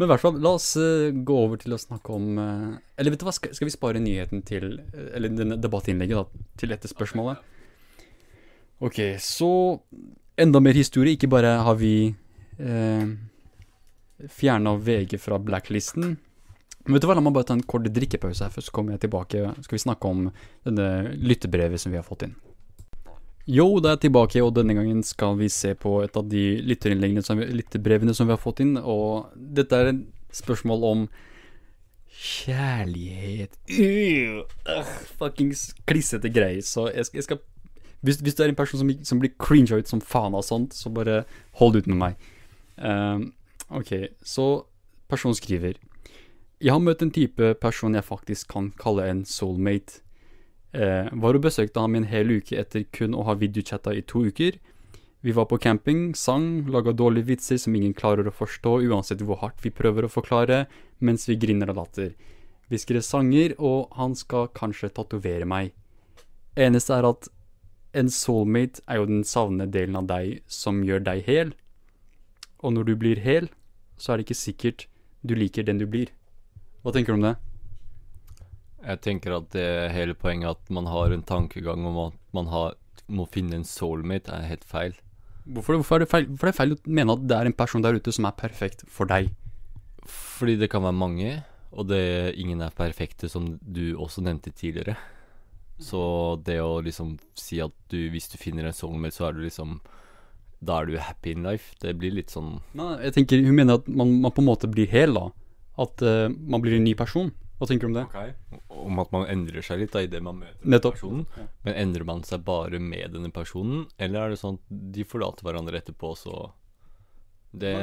Men 0.00 0.06
i 0.06 0.12
hvert 0.14 0.22
fall, 0.22 0.38
la 0.40 0.54
oss 0.56 0.70
eh, 0.80 1.10
gå 1.12 1.34
over 1.36 1.58
til 1.60 1.74
å 1.76 1.78
snakke 1.80 2.14
om 2.16 2.38
eh, 2.40 2.68
Eller 2.96 3.12
vet 3.12 3.20
du 3.20 3.26
hva, 3.26 3.34
skal, 3.36 3.52
vi 3.52 3.72
spare 3.74 4.00
nyheten 4.00 4.40
til 4.48 4.78
eh, 4.80 5.10
Eller 5.18 5.34
denne 5.36 5.58
debattinnlegget 5.60 6.16
da, 6.16 6.44
til 6.56 6.72
dette 6.72 6.88
spørsmålet? 6.88 7.42
Ok, 8.80 8.96
så 9.20 9.50
enda 10.40 10.62
mer 10.64 10.72
historie. 10.72 11.18
Ikke 11.18 11.28
bare 11.28 11.50
har 11.66 11.76
vi 11.76 12.14
eh, 12.56 13.10
fjerna 14.40 14.72
VG 14.80 15.18
fra 15.20 15.36
blacklisten. 15.36 16.14
Men 16.86 16.96
vet 16.96 17.04
du 17.04 17.10
hva, 17.10 17.18
la 17.18 17.26
meg 17.26 17.36
bare 17.36 17.50
ta 17.50 17.58
en 17.58 17.66
kort 17.68 17.84
drikkepause 17.92 18.46
her, 18.46 18.54
først 18.54 18.72
så 18.72 18.76
kommer 18.78 18.96
jeg 18.96 19.04
tilbake. 19.04 19.52
Skal 19.66 19.76
vi 19.76 19.82
snakke 19.84 20.14
om 20.14 20.30
denne 20.64 21.12
lyttebrevet 21.12 21.84
som 21.84 21.92
vi 21.92 22.00
har 22.00 22.08
fått 22.08 22.24
inn. 22.24 22.32
Jo, 23.50 23.66
det 23.82 23.90
er 23.90 23.98
tilbake, 24.04 24.42
og 24.44 24.54
denne 24.54 24.76
gangen 24.78 25.02
skal 25.06 25.34
vi 25.40 25.48
se 25.50 25.72
på 25.74 25.96
et 26.04 26.14
av 26.16 26.28
de 26.30 26.60
lytterinnleggene 26.62 27.24
som 27.26 27.40
lytterbrevene 27.40 28.14
som 28.14 28.28
vi 28.28 28.36
har 28.36 28.42
fått 28.42 28.62
inn. 28.62 28.76
Og 28.78 29.32
dette 29.34 29.74
er 29.74 29.90
et 29.90 30.04
spørsmål 30.38 30.86
om 30.86 31.04
kjærlighet 32.20 33.54
uh, 33.72 34.42
uh, 34.68 34.92
Fuckings 35.18 35.70
klissete 35.88 36.30
greier. 36.30 36.62
Så 36.66 36.90
jeg 36.92 37.08
jeg 37.14 37.26
skal 37.26 37.40
hvis, 38.00 38.20
hvis 38.24 38.36
du 38.36 38.42
er 38.42 38.52
en 38.52 38.56
person 38.56 38.80
som, 38.80 38.90
som 39.04 39.20
blir 39.20 39.34
cringe 39.36 39.76
ut 39.76 39.88
som 39.88 40.00
faen 40.00 40.36
av 40.36 40.44
sånt, 40.46 40.72
så 40.72 40.92
bare 40.92 41.24
hold 41.60 41.76
ut 41.76 41.88
med 41.90 41.98
meg. 42.00 42.28
Um, 42.80 43.32
ok, 43.68 44.08
så 44.24 44.64
personen 45.10 45.36
skriver 45.36 45.74
Jeg 46.60 46.72
har 46.72 46.80
møtt 46.80 47.02
en 47.02 47.12
type 47.12 47.54
person 47.60 47.94
jeg 47.94 48.06
faktisk 48.06 48.54
kan 48.54 48.70
kalle 48.80 49.08
en 49.08 49.24
soulmate. 49.28 50.00
Eh, 50.72 51.08
var 51.12 51.34
og 51.34 51.42
besøkte 51.42 51.82
ham 51.82 51.96
en 51.98 52.06
hel 52.06 52.30
uke 52.38 52.58
etter 52.60 52.84
kun 52.94 53.16
å 53.18 53.24
ha 53.26 53.34
videochatta 53.34 53.94
i 53.96 54.04
to 54.06 54.22
uker. 54.30 54.58
Vi 55.20 55.32
var 55.36 55.48
på 55.50 55.58
camping, 55.60 56.14
sang, 56.14 56.64
laga 56.70 56.94
dårlige 56.96 57.28
vitser 57.34 57.58
som 57.60 57.74
ingen 57.76 57.92
klarer 57.94 58.28
å 58.28 58.32
forstå 58.32 58.78
uansett 58.88 59.24
hvor 59.26 59.42
hardt 59.42 59.60
vi 59.64 59.74
prøver 59.74 60.06
å 60.06 60.12
forklare, 60.12 60.62
mens 60.98 61.28
vi 61.28 61.36
griner 61.36 61.72
av 61.72 61.76
latter. 61.82 62.14
Vi 62.70 62.78
skrev 62.78 63.02
sanger, 63.04 63.56
og 63.58 63.90
han 63.98 64.14
skal 64.16 64.48
kanskje 64.54 64.92
tatovere 64.94 65.44
meg. 65.44 65.74
Eneste 66.56 66.94
er 66.96 67.10
at 67.10 67.28
en 67.92 68.08
soulmate 68.08 68.80
er 68.86 69.00
jo 69.00 69.10
den 69.10 69.24
savnede 69.26 69.74
delen 69.74 69.98
av 69.98 70.06
deg 70.06 70.40
som 70.46 70.84
gjør 70.86 71.02
deg 71.04 71.26
hel. 71.26 71.52
Og 72.62 72.76
når 72.76 72.88
du 72.88 72.94
blir 72.96 73.20
hel, 73.20 73.50
så 73.98 74.12
er 74.12 74.20
det 74.20 74.28
ikke 74.28 74.40
sikkert 74.46 74.86
du 75.26 75.34
liker 75.34 75.66
den 75.66 75.82
du 75.82 75.88
blir. 75.90 76.14
Hva 76.80 76.94
tenker 76.94 77.12
du 77.12 77.18
om 77.18 77.26
det? 77.26 77.36
Jeg 78.80 79.00
tenker 79.04 79.36
at 79.36 79.50
det 79.52 79.68
hele 79.92 80.16
poenget 80.16 80.56
at 80.56 80.72
man 80.72 80.88
har 80.88 81.12
en 81.12 81.24
tankegang 81.26 81.84
om 81.86 81.98
at 82.06 82.18
man 82.36 82.48
har, 82.48 82.74
må 83.12 83.26
finne 83.28 83.58
en 83.58 83.68
soulmate, 83.68 84.32
er 84.32 84.48
helt 84.48 84.64
feil. 84.64 84.96
Hvorfor, 85.44 85.80
hvorfor, 85.80 85.98
er 85.98 86.04
det 86.04 86.10
feil, 86.10 86.26
hvorfor 86.30 86.48
er 86.48 86.52
det 86.52 86.58
feil 86.58 86.74
å 86.74 86.80
mene 86.86 87.16
at 87.16 87.22
det 87.28 87.36
er 87.36 87.50
en 87.50 87.56
person 87.56 87.84
der 87.84 87.96
ute 87.98 88.12
som 88.14 88.28
er 88.28 88.36
perfekt 88.38 88.84
for 88.88 89.10
deg? 89.10 89.32
Fordi 90.08 90.56
det 90.60 90.70
kan 90.72 90.84
være 90.84 90.96
mange, 90.96 91.32
og 91.70 91.88
det, 91.90 92.34
ingen 92.40 92.62
er 92.64 92.74
perfekte, 92.76 93.28
som 93.28 93.52
du 93.60 93.96
også 93.96 94.24
nevnte 94.24 94.52
tidligere. 94.56 94.96
Så 95.80 96.00
det 96.44 96.58
å 96.60 96.80
liksom 96.84 97.14
si 97.38 97.60
at 97.64 97.72
du, 97.92 97.98
hvis 98.12 98.28
du 98.32 98.36
finner 98.40 98.68
en 98.68 98.76
soulmate, 98.76 99.16
så 99.16 99.28
er 99.28 99.36
du 99.36 99.44
liksom 99.46 99.78
Da 100.60 100.80
er 100.80 100.90
du 100.90 100.98
happy 101.00 101.32
in 101.32 101.46
life. 101.46 101.72
Det 101.80 101.94
blir 101.96 102.12
litt 102.12 102.32
sånn 102.34 102.58
Nei, 102.76 102.98
jeg 103.06 103.14
tenker, 103.16 103.40
Hun 103.40 103.56
mener 103.56 103.80
at 103.80 103.88
man, 103.88 104.18
man 104.20 104.34
på 104.36 104.44
en 104.44 104.50
måte 104.50 104.68
blir 104.68 104.90
hel, 104.92 105.16
da. 105.16 105.30
At 105.80 106.04
uh, 106.04 106.28
man 106.28 106.60
blir 106.60 106.76
en 106.76 106.84
ny 106.84 106.92
person. 106.98 107.32
Hva 107.60 107.66
tenker 107.68 107.86
du 107.86 107.90
om 107.92 107.96
det? 107.98 108.06
Om 108.72 108.98
at 109.02 109.10
man 109.12 109.26
endrer 109.28 109.60
seg 109.62 109.82
litt 109.82 109.92
da 109.92 110.00
idet 110.00 110.22
man 110.24 110.38
møter 110.40 110.56
den 110.62 110.72
Nettopp. 110.72 110.94
personen. 110.96 111.26
Ja. 111.36 111.44
Men 111.66 111.74
endrer 111.82 112.06
man 112.08 112.22
seg 112.24 112.42
bare 112.46 112.80
med 112.80 113.12
denne 113.12 113.28
personen, 113.36 113.82
eller 114.00 114.22
er 114.24 114.30
det 114.32 114.38
sånn 114.40 114.56
at 114.56 114.78
de 114.96 115.04
forlater 115.04 115.44
hverandre 115.44 115.76
etterpå, 115.82 116.14
så 116.16 116.50
Det 117.52 117.74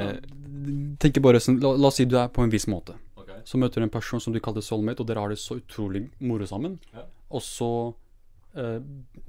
tenker 1.03 1.21
bare 1.21 1.41
sånn, 1.43 1.59
la, 1.59 1.73
la 1.75 1.89
oss 1.91 1.97
si 1.99 2.05
du 2.07 2.15
er 2.17 2.29
på 2.31 2.41
en 2.45 2.49
viss 2.53 2.67
måte. 2.71 2.95
Okay. 3.19 3.41
Så 3.43 3.59
møter 3.59 3.81
du 3.83 3.87
en 3.87 3.91
person 3.93 4.21
som 4.23 4.33
du 4.33 4.39
kaller 4.39 4.63
soulmate, 4.63 5.03
og 5.03 5.09
dere 5.09 5.19
har 5.25 5.29
det 5.33 5.39
så 5.41 5.57
utrolig 5.59 6.05
moro 6.23 6.47
sammen. 6.47 6.77
Ja. 6.95 7.03
Og 7.35 7.43
så 7.43 7.69
eh, 8.55 8.79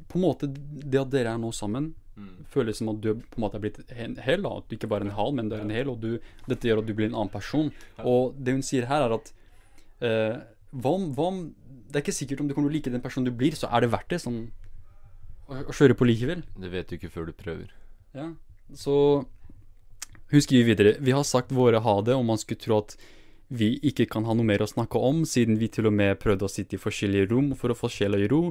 På 0.08 0.16
en 0.20 0.22
måte, 0.24 0.46
det 0.48 1.00
at 1.00 1.10
dere 1.10 1.34
er 1.34 1.38
nå 1.42 1.52
sammen, 1.54 1.94
Mm. 2.18 2.46
føles 2.50 2.74
som 2.80 2.88
at 2.90 2.96
du 3.00 3.12
på 3.14 3.36
en 3.38 3.42
måte 3.44 3.54
er 3.54 3.60
blitt 3.62 3.76
en 3.94 4.16
hel. 4.16 4.40
da 4.42 4.50
At 4.58 4.64
du 4.66 4.74
ikke 4.74 4.88
bare 4.90 5.04
er 5.04 5.10
en 5.12 5.14
hal, 5.14 5.28
men 5.38 5.48
du 5.48 5.54
er 5.54 5.60
en 5.62 5.70
hel. 5.70 5.86
Og 5.92 6.00
du, 6.02 6.16
dette 6.48 6.66
gjør 6.66 6.80
at 6.80 6.86
du 6.88 6.92
blir 6.92 7.06
en 7.06 7.14
annen 7.14 7.30
person. 7.30 7.68
Ja. 7.96 8.02
Og 8.10 8.34
det 8.42 8.54
hun 8.56 8.62
sier 8.66 8.86
her, 8.90 9.04
er 9.06 9.14
at 9.14 9.30
eh, 10.04 10.38
hva, 10.70 10.92
om, 10.92 11.10
hva 11.16 11.28
om 11.32 11.42
Det 11.88 11.98
er 11.98 12.04
ikke 12.04 12.16
sikkert 12.16 12.42
om 12.42 12.48
du 12.48 12.54
kommer 12.54 12.68
til 12.68 12.74
å 12.74 12.78
like 12.78 12.92
den 12.92 13.04
personen 13.04 13.28
du 13.28 13.34
blir, 13.34 13.56
så 13.56 13.70
er 13.72 13.84
det 13.84 13.92
verdt 13.94 14.10
det 14.12 14.20
sånn 14.24 14.40
å, 15.48 15.62
å 15.64 15.74
kjøre 15.74 15.96
på 15.96 16.08
likevel. 16.08 16.44
Det 16.60 16.72
vet 16.72 16.90
du 16.90 16.98
ikke 16.98 17.12
før 17.12 17.30
du 17.30 17.36
prøver. 17.36 17.72
Ja, 18.16 18.32
så 18.76 19.24
Hun 20.28 20.42
skriver 20.44 20.68
videre 20.68 20.96
Vi 21.00 21.12
har 21.12 21.24
sagt 21.24 21.52
våre 21.52 21.80
ha 21.80 21.94
det, 22.04 22.16
og 22.16 22.26
man 22.28 22.40
skulle 22.40 22.60
tro 22.60 22.82
at 22.82 22.96
vi 23.48 23.78
ikke 23.80 24.04
kan 24.12 24.26
ha 24.28 24.34
noe 24.36 24.44
mer 24.44 24.60
å 24.60 24.68
snakke 24.68 25.00
om, 25.00 25.22
siden 25.24 25.56
vi 25.56 25.70
til 25.72 25.88
og 25.88 25.94
med 25.96 26.18
prøvde 26.20 26.44
å 26.44 26.52
sitte 26.52 26.76
i 26.76 26.82
forskjellige 26.82 27.30
rom 27.30 27.54
for 27.56 27.72
å 27.72 27.76
få 27.78 27.88
sjela 27.88 28.20
i 28.20 28.28
ro. 28.28 28.50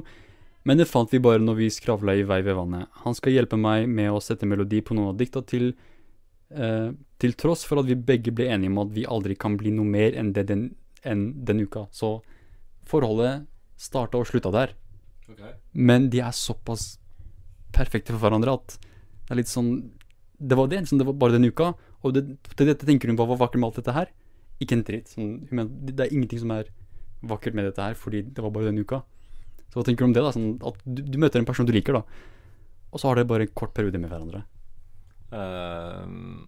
Men 0.66 0.80
det 0.80 0.88
fant 0.90 1.12
vi 1.14 1.20
bare 1.22 1.42
når 1.42 1.60
vi 1.60 1.68
skravla 1.70 2.16
i 2.18 2.24
vei 2.26 2.40
ved 2.42 2.58
vannet. 2.58 2.90
Han 3.04 3.14
skal 3.14 3.36
hjelpe 3.36 3.56
meg 3.60 3.86
med 3.86 4.10
å 4.10 4.18
sette 4.22 4.48
melodi 4.48 4.82
på 4.82 4.96
noen 4.98 5.12
av 5.12 5.20
dikta 5.20 5.44
til 5.46 5.70
eh, 6.50 6.90
Til 7.18 7.34
tross 7.38 7.64
for 7.66 7.80
at 7.80 7.88
vi 7.88 7.96
begge 7.98 8.34
ble 8.34 8.50
enige 8.50 8.70
om 8.70 8.82
at 8.82 8.90
vi 8.94 9.06
aldri 9.06 9.34
kan 9.38 9.56
bli 9.58 9.72
noe 9.74 9.86
mer 9.86 10.18
enn 10.18 10.34
det 10.34 10.44
den, 10.50 10.68
enn 11.06 11.30
den 11.46 11.62
uka. 11.64 11.86
Så 11.94 12.18
forholdet 12.88 13.46
starta 13.78 14.18
og 14.18 14.28
slutta 14.28 14.52
der. 14.54 14.74
Men 15.72 16.08
de 16.10 16.22
er 16.24 16.34
såpass 16.34 16.96
perfekte 17.74 18.14
for 18.14 18.22
hverandre 18.22 18.54
at 18.56 18.78
det 18.80 19.34
er 19.34 19.40
litt 19.42 19.50
sånn 19.50 19.90
Det 20.40 20.56
var 20.56 20.70
det, 20.70 20.78
liksom, 20.80 21.00
det 21.00 21.04
var 21.04 21.16
bare 21.18 21.34
den 21.34 21.50
uka. 21.50 21.72
Og 22.06 22.14
det, 22.14 22.22
til 22.54 22.68
dette 22.68 22.86
tenker 22.86 23.10
hun 23.10 23.16
hva 23.18 23.26
var 23.26 23.40
vakkert 23.40 23.58
med 23.58 23.68
alt 23.68 23.80
dette 23.80 23.94
her? 23.96 24.10
Ikke 24.62 24.76
en 24.76 24.84
dritt. 24.86 25.10
Sånn, 25.10 25.32
det 25.50 26.04
er 26.04 26.12
ingenting 26.14 26.44
som 26.44 26.52
er 26.54 26.70
vakkert 27.26 27.56
med 27.58 27.66
dette 27.66 27.82
her, 27.82 27.96
fordi 27.98 28.22
det 28.22 28.44
var 28.44 28.52
bare 28.54 28.70
den 28.70 28.78
uka. 28.78 29.00
Så 29.66 29.80
hva 29.80 29.84
tenker 29.84 30.06
du 30.06 30.08
om 30.08 30.14
det? 30.14 30.22
da? 30.22 30.30
Sånn, 30.36 30.52
at 30.62 30.78
du, 30.86 31.02
du 31.02 31.18
møter 31.18 31.42
en 31.42 31.48
person 31.48 31.66
du 31.66 31.74
liker, 31.74 31.98
da. 31.98 32.04
Og 32.92 33.02
så 33.02 33.10
har 33.10 33.18
dere 33.18 33.28
bare 33.28 33.48
en 33.48 33.56
kort 33.58 33.74
periode 33.76 33.98
med 33.98 34.12
hverandre. 34.12 34.44
Ehm, 35.34 36.46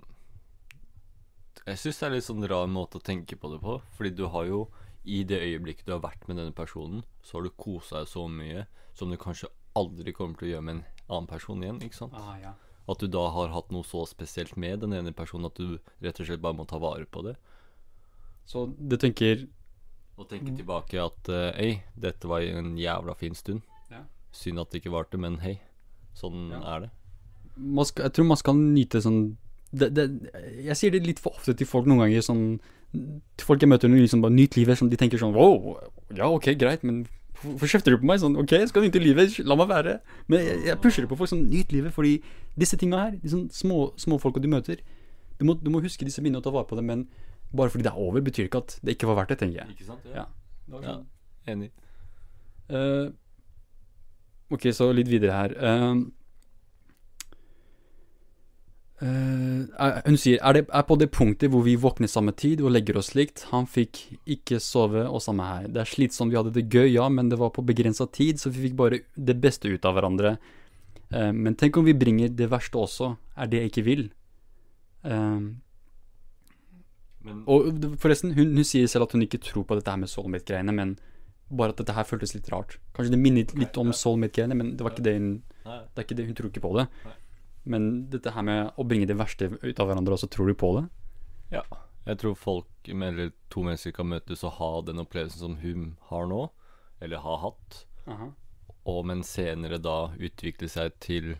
jeg 1.71 1.79
syns 1.83 1.99
det 2.01 2.07
er 2.07 2.15
litt 2.17 2.27
sånn 2.27 2.47
rar 2.51 2.69
måte 2.71 2.99
å 3.01 3.05
tenke 3.05 3.37
på 3.39 3.51
det 3.53 3.61
på. 3.63 3.79
Fordi 3.97 4.11
du 4.17 4.25
har 4.33 4.47
jo, 4.49 4.65
i 5.05 5.23
det 5.25 5.39
øyeblikket 5.41 5.87
du 5.89 5.95
har 5.95 6.03
vært 6.05 6.27
med 6.29 6.37
denne 6.41 6.55
personen, 6.57 7.05
så 7.23 7.39
har 7.39 7.47
du 7.47 7.51
kosa 7.57 8.03
deg 8.03 8.11
så 8.11 8.27
mye 8.29 8.67
som 8.97 9.11
du 9.13 9.17
kanskje 9.21 9.49
aldri 9.79 10.13
kommer 10.17 10.37
til 10.39 10.49
å 10.49 10.53
gjøre 10.55 10.67
med 10.67 10.75
en 10.81 10.85
annen 11.09 11.31
person 11.31 11.63
igjen. 11.63 11.81
ikke 11.87 11.97
sant? 12.03 12.17
Ah, 12.19 12.35
ja. 12.41 12.53
At 12.91 12.99
du 13.03 13.07
da 13.07 13.23
har 13.31 13.53
hatt 13.55 13.71
noe 13.71 13.87
så 13.87 14.03
spesielt 14.09 14.57
med 14.59 14.81
den 14.83 14.95
ene 14.97 15.13
personen 15.15 15.47
at 15.47 15.59
du 15.61 15.79
rett 16.03 16.21
og 16.21 16.27
slett 16.27 16.43
bare 16.43 16.59
må 16.59 16.67
ta 16.67 16.81
vare 16.83 17.07
på 17.07 17.23
det. 17.27 17.37
Så 18.51 18.67
du 18.77 18.97
tenker 18.99 19.47
Å 20.21 20.25
tenke 20.29 20.53
tilbake 20.53 20.99
at 21.01 21.29
Hei, 21.57 21.71
uh, 21.79 21.85
dette 21.97 22.29
var 22.29 22.43
en 22.45 22.75
jævla 22.77 23.15
fin 23.17 23.37
stund. 23.39 23.63
Ja. 23.89 24.03
Synd 24.37 24.61
at 24.61 24.73
det 24.73 24.83
ikke 24.83 24.93
varte, 24.93 25.17
men 25.17 25.39
hei. 25.41 25.61
Sånn 26.19 26.51
Ja. 26.51 26.61
er 26.75 26.81
det. 26.81 26.91
man 27.57 27.85
skal, 27.85 28.05
Jeg 28.05 28.13
tror 28.13 28.27
man 28.27 28.37
skal 28.37 28.55
nyte 28.55 29.01
sånn 29.01 29.37
det, 29.71 29.89
det, 29.95 30.05
Jeg 30.67 30.77
sier 30.79 30.95
det 30.95 31.05
litt 31.07 31.23
for 31.23 31.37
ofte 31.39 31.55
til 31.55 31.69
folk 31.69 31.87
noen 31.87 32.03
ganger 32.05 32.25
sånn 32.27 32.45
Til 32.91 33.47
folk 33.47 33.63
jeg 33.63 33.71
møter 33.71 33.91
nå, 33.91 34.01
liksom 34.03 34.25
bare 34.25 34.35
nyt 34.35 34.59
livet. 34.59 34.81
Sånn, 34.81 34.91
de 34.91 34.99
tenker 34.99 35.21
sånn 35.21 35.37
Wow, 35.37 35.77
ja, 36.17 36.27
ok, 36.27 36.53
greit, 36.59 36.83
men 36.87 37.05
hvorfor 37.41 37.71
kjefter 37.73 37.95
du 37.95 38.03
på 38.03 38.09
meg? 38.11 38.19
Sånn, 38.21 38.35
ok, 38.41 38.57
skal 38.69 38.85
nyte 38.85 39.01
livet, 39.01 39.39
la 39.47 39.57
meg 39.57 39.71
være. 39.71 39.95
Men 40.29 40.43
jeg, 40.45 40.59
jeg 40.67 40.81
pusher 40.83 41.07
det 41.07 41.13
på 41.13 41.17
folk 41.17 41.31
sånn, 41.31 41.47
nyt 41.49 41.73
livet, 41.73 41.95
fordi 41.97 42.19
disse 42.59 42.77
tinga 42.81 43.05
her, 43.07 43.15
de 43.23 43.33
sånn 43.33 43.47
små, 43.55 43.79
små 44.01 44.19
folka 44.21 44.43
du 44.43 44.51
møter 44.53 44.83
du 45.41 45.47
må, 45.49 45.55
du 45.57 45.71
må 45.73 45.81
huske 45.81 46.05
disse 46.05 46.21
minnene 46.21 46.43
og 46.43 46.45
ta 46.45 46.53
vare 46.53 46.69
på 46.69 46.77
dem, 46.77 46.91
men 46.91 47.07
bare 47.57 47.73
fordi 47.73 47.87
det 47.87 47.95
er 47.95 48.03
over, 48.03 48.21
betyr 48.27 48.51
ikke 48.51 48.61
at 48.61 48.75
det 48.85 48.99
ikke 48.99 49.09
var 49.09 49.23
verdt 49.23 49.33
det, 49.33 49.39
tenker 49.41 49.63
jeg. 49.63 49.73
Ikke 49.73 49.87
sant? 49.87 50.11
Ja. 50.13 50.27
ja. 50.85 50.99
Enig. 51.49 51.71
Uh, 52.69 53.09
Ok, 54.51 54.67
så 54.75 54.89
litt 54.95 55.11
videre 55.11 55.37
her. 55.37 55.53
Ehm, 55.63 56.09
er- 59.07 60.03
hun 60.05 60.17
sier 60.21 60.39
er, 60.45 60.53
det, 60.53 60.67
er 60.69 60.83
på 60.85 60.97
det 61.01 61.11
punktet 61.11 61.51
hvor 61.51 61.63
vi 61.65 61.77
våkner 61.81 62.09
samme 62.11 62.35
tid 62.37 62.61
og 62.61 62.73
legger 62.75 62.99
oss 63.01 63.15
likt. 63.17 63.47
Han 63.51 63.65
fikk 63.67 64.19
ikke 64.29 64.61
sove, 64.61 65.07
og 65.09 65.23
samme 65.25 65.47
her. 65.47 65.69
Det 65.73 65.81
er 65.81 65.89
slitsomt, 65.89 66.33
vi 66.33 66.37
hadde 66.37 66.53
det 66.53 66.69
gøy, 66.69 66.93
ja, 66.93 67.09
men 67.09 67.31
det 67.31 67.39
var 67.41 67.53
på 67.57 67.65
begrensa 67.65 68.07
tid, 68.13 68.41
så 68.41 68.53
vi 68.53 68.69
fikk 68.69 68.77
bare 68.77 69.01
det 69.17 69.39
beste 69.41 69.73
ut 69.73 69.85
av 69.89 69.97
hverandre. 69.97 70.37
Uh, 71.11 71.33
men 71.33 71.57
tenk 71.57 71.77
om 71.81 71.89
vi 71.89 71.97
bringer 71.97 72.29
det 72.29 72.51
verste 72.53 72.79
også. 72.79 73.15
Er 73.37 73.49
det 73.49 73.63
jeg 73.63 73.73
ikke 73.73 73.87
vil? 73.89 74.05
Uh, 75.05 75.57
Men 77.25 77.45
og 77.47 77.97
forresten, 78.01 78.35
hun, 78.37 78.53
hun 78.57 78.65
sier 78.65 78.87
selv 78.89 79.09
at 79.09 79.13
hun 79.17 79.25
ikke 79.25 79.41
tror 79.45 79.65
på 79.65 79.77
dette 79.77 79.91
her 79.91 80.01
med 80.01 80.09
soulmate-greiene, 80.13 80.73
men 80.77 80.99
bare 81.51 81.73
at 81.75 81.81
dette 81.81 81.97
her 81.97 82.07
føltes 82.07 82.37
litt 82.37 82.49
rart. 82.53 82.79
Kanskje 82.95 83.17
det 83.17 83.21
minnet 83.21 83.57
litt 83.59 83.77
om 83.81 83.93
soulmate-greiene, 83.97 84.57
men 84.57 84.77
det 84.77 84.85
var 84.85 84.95
ikke 84.95 85.09
det 85.09 85.17
hun 85.19 85.33
det 85.65 86.01
er 86.01 86.07
ikke 86.07 86.17
det, 86.17 86.27
hun 86.27 86.37
tror 86.39 86.49
ikke 86.51 86.63
på 86.65 86.71
det. 86.79 86.87
Nei. 87.05 87.17
Men 87.69 88.09
dette 88.11 88.33
her 88.33 88.45
med 88.47 88.73
å 88.81 88.87
bringe 88.89 89.09
det 89.09 89.19
verste 89.21 89.51
ut 89.61 89.81
av 89.81 89.91
hverandre, 89.91 90.17
også 90.17 90.31
tror 90.33 90.51
du 90.51 90.57
på 90.59 90.73
det? 90.79 90.87
Ja. 91.53 91.65
Jeg 92.07 92.21
tror 92.23 92.35
folk, 92.39 92.71
eller 92.89 93.33
to 93.53 93.63
mennesker, 93.67 93.93
kan 93.93 94.09
møtes 94.09 94.45
og 94.47 94.57
ha 94.57 94.71
den 94.87 95.03
opplevelsen 95.03 95.43
som 95.43 95.57
hun 95.61 95.97
har 96.09 96.29
nå, 96.31 96.47
eller 97.05 97.21
har 97.23 97.43
hatt, 97.45 97.83
og 98.89 99.01
men 99.07 99.23
senere 99.27 99.79
da 99.79 100.15
utvikle 100.17 100.69
seg 100.73 100.97
til 101.05 101.35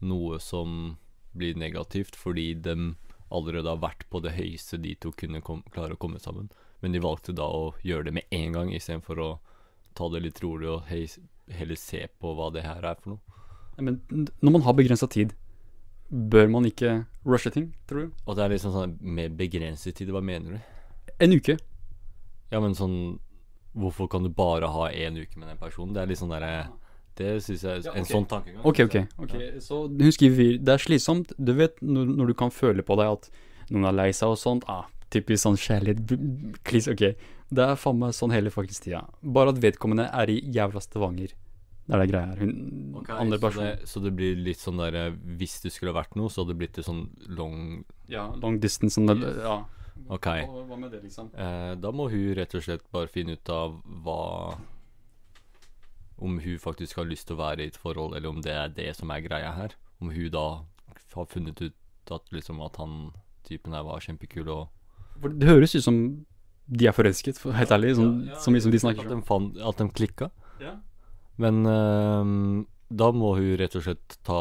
noe 0.00 0.40
som 0.40 0.96
blir 1.36 1.58
negativt, 1.60 2.16
fordi 2.16 2.54
de 2.64 2.94
allerede 3.28 3.68
har 3.68 3.82
vært 3.82 4.06
på 4.08 4.22
det 4.24 4.36
høyeste 4.38 4.80
de 4.80 4.94
to 5.00 5.12
kunne 5.12 5.42
kom, 5.44 5.62
klare 5.74 5.96
å 5.96 6.00
komme 6.00 6.20
sammen. 6.22 6.48
Men 6.80 6.96
de 6.96 7.02
valgte 7.04 7.34
da 7.36 7.44
å 7.44 7.74
gjøre 7.84 8.08
det 8.08 8.16
med 8.16 8.32
en 8.34 8.56
gang, 8.56 8.72
istedenfor 8.72 9.20
å 9.20 9.30
ta 9.96 10.08
det 10.12 10.22
litt 10.24 10.40
rolig 10.44 10.70
og 10.72 10.88
heller 10.88 11.78
se 11.80 12.06
på 12.20 12.32
hva 12.36 12.50
det 12.54 12.64
her 12.66 12.84
er 12.84 13.00
for 13.00 13.16
noe. 13.16 13.35
Men 13.78 14.00
når 14.42 14.52
man 14.52 14.62
har 14.62 14.72
begrensa 14.74 15.08
tid, 15.10 15.34
bør 16.10 16.48
man 16.50 16.64
ikke 16.68 17.04
rushe 17.26 17.50
ting, 17.50 17.72
tror 17.88 18.06
du? 18.06 18.12
Og 18.26 18.36
det 18.38 18.44
er 18.44 18.52
liksom 18.54 18.72
sånn 18.72 18.96
med 19.02 19.36
begrenset 19.36 19.94
tid, 19.98 20.08
hva 20.14 20.22
mener 20.22 20.56
du? 20.56 20.60
En 21.20 21.32
uke. 21.32 21.56
Ja, 22.52 22.60
men 22.60 22.74
sånn 22.78 23.18
Hvorfor 23.76 24.08
kan 24.08 24.22
du 24.24 24.30
bare 24.32 24.64
ha 24.72 24.86
én 24.88 25.18
uke 25.20 25.36
med 25.36 25.48
den 25.50 25.58
personen? 25.60 25.92
Det 25.92 26.00
er 26.00 26.06
litt 26.08 26.16
sånn 26.18 26.30
derre 26.32 26.68
Det 27.18 27.42
syns 27.44 27.62
jeg 27.66 27.82
Ja, 27.84 27.92
En 27.92 28.06
sånn 28.08 28.24
tankegang. 28.26 28.62
Ok, 28.64 28.80
ok. 28.86 28.96
ok 29.20 29.34
Så 29.60 29.82
hun 29.90 30.12
skriver 30.14 30.56
det 30.64 30.72
er 30.72 30.78
slitsomt. 30.80 31.32
Du 31.36 31.52
vet 31.52 31.76
når, 31.82 32.06
når 32.16 32.26
du 32.32 32.34
kan 32.34 32.50
føle 32.50 32.80
på 32.86 32.96
deg 32.96 33.10
at 33.18 33.28
noen 33.68 33.84
er 33.90 33.92
lei 33.98 34.10
seg 34.16 34.28
og 34.32 34.38
sånt. 34.40 34.64
Ah, 34.70 34.86
typisk 35.12 35.42
sånn 35.44 35.58
kjærlighet 35.60 36.06
b- 36.06 36.54
klis, 36.64 36.88
Ok. 36.88 37.02
Det 37.52 37.62
er 37.62 37.76
faen 37.76 37.98
meg 38.00 38.14
sånn 38.16 38.32
hele 38.32 38.50
faktisk 38.50 38.86
tida. 38.88 39.04
Bare 39.22 39.52
at 39.52 39.60
vedkommende 39.62 40.08
er 40.12 40.30
i 40.32 40.40
jævla 40.40 40.80
Stavanger. 40.82 41.34
Det 41.86 41.94
er 41.94 42.02
det 42.02 42.08
greia 42.10 42.26
her. 42.32 42.40
Hun 42.42 42.94
Ok, 42.98 43.10
andre 43.14 43.38
så, 43.38 43.50
det, 43.60 43.70
så 43.86 44.00
det 44.02 44.12
blir 44.16 44.36
litt 44.42 44.58
sånn 44.58 44.80
derre 44.80 45.04
Hvis 45.38 45.60
det 45.62 45.70
skulle 45.70 45.92
vært 45.94 46.16
noe, 46.18 46.26
så 46.32 46.42
hadde 46.42 46.54
det 46.54 46.58
blitt 46.64 46.78
et 46.80 46.86
sånn 46.88 47.04
long 47.28 47.84
Ja, 48.10 48.24
long 48.42 48.58
distance. 48.58 48.96
Sånn, 48.98 49.10
eller- 49.12 49.38
ja. 49.44 49.56
Ok. 50.12 50.26
Hva, 50.26 50.64
hva 50.68 50.76
med 50.78 50.90
det, 50.92 51.02
liksom? 51.04 51.30
Eh, 51.34 51.74
da 51.80 51.90
må 51.94 52.10
hun 52.10 52.34
rett 52.36 52.54
og 52.54 52.62
slett 52.66 52.82
bare 52.92 53.08
finne 53.08 53.32
ut 53.38 53.48
av 53.48 53.78
hva 54.04 54.58
Om 56.18 56.38
hun 56.40 56.58
faktisk 56.58 56.96
har 56.96 57.04
lyst 57.08 57.28
til 57.28 57.36
å 57.36 57.42
være 57.42 57.64
i 57.64 57.70
et 57.70 57.76
forhold, 57.76 58.16
eller 58.16 58.28
om 58.32 58.40
det 58.44 58.52
er 58.52 58.68
det 58.72 58.94
som 58.96 59.10
er 59.12 59.20
greia 59.20 59.52
her. 59.56 59.74
Om 60.00 60.10
hun 60.14 60.30
da 60.32 60.46
har 61.14 61.26
funnet 61.26 61.60
ut 61.60 62.12
at 62.12 62.30
liksom 62.32 62.60
at 62.64 62.76
han 62.80 63.12
typen 63.44 63.72
her 63.76 63.84
var 63.86 64.00
kjempekul 64.00 64.48
og 64.52 64.68
det 65.22 65.48
høres 65.48 65.74
ut 65.74 65.84
som 65.84 66.26
de 66.68 66.86
er 66.88 66.92
forelsket, 66.92 67.38
for 67.38 67.54
helt 67.56 67.70
ærlig. 67.72 67.94
Sånn, 67.96 68.26
så 68.42 68.50
mye 68.52 68.60
som 68.64 68.72
de 68.74 68.80
snakker 68.82 69.06
At 69.06 69.12
de, 69.14 69.20
fant, 69.24 69.56
at 69.56 69.78
de 69.80 69.86
klikka. 69.94 70.30
Ja. 70.60 70.74
Men 71.42 71.66
ehm, 71.68 72.66
da 72.88 73.10
må 73.12 73.34
hun 73.36 73.56
rett 73.60 73.74
og 73.76 73.82
slett 73.86 74.18
ta 74.26 74.40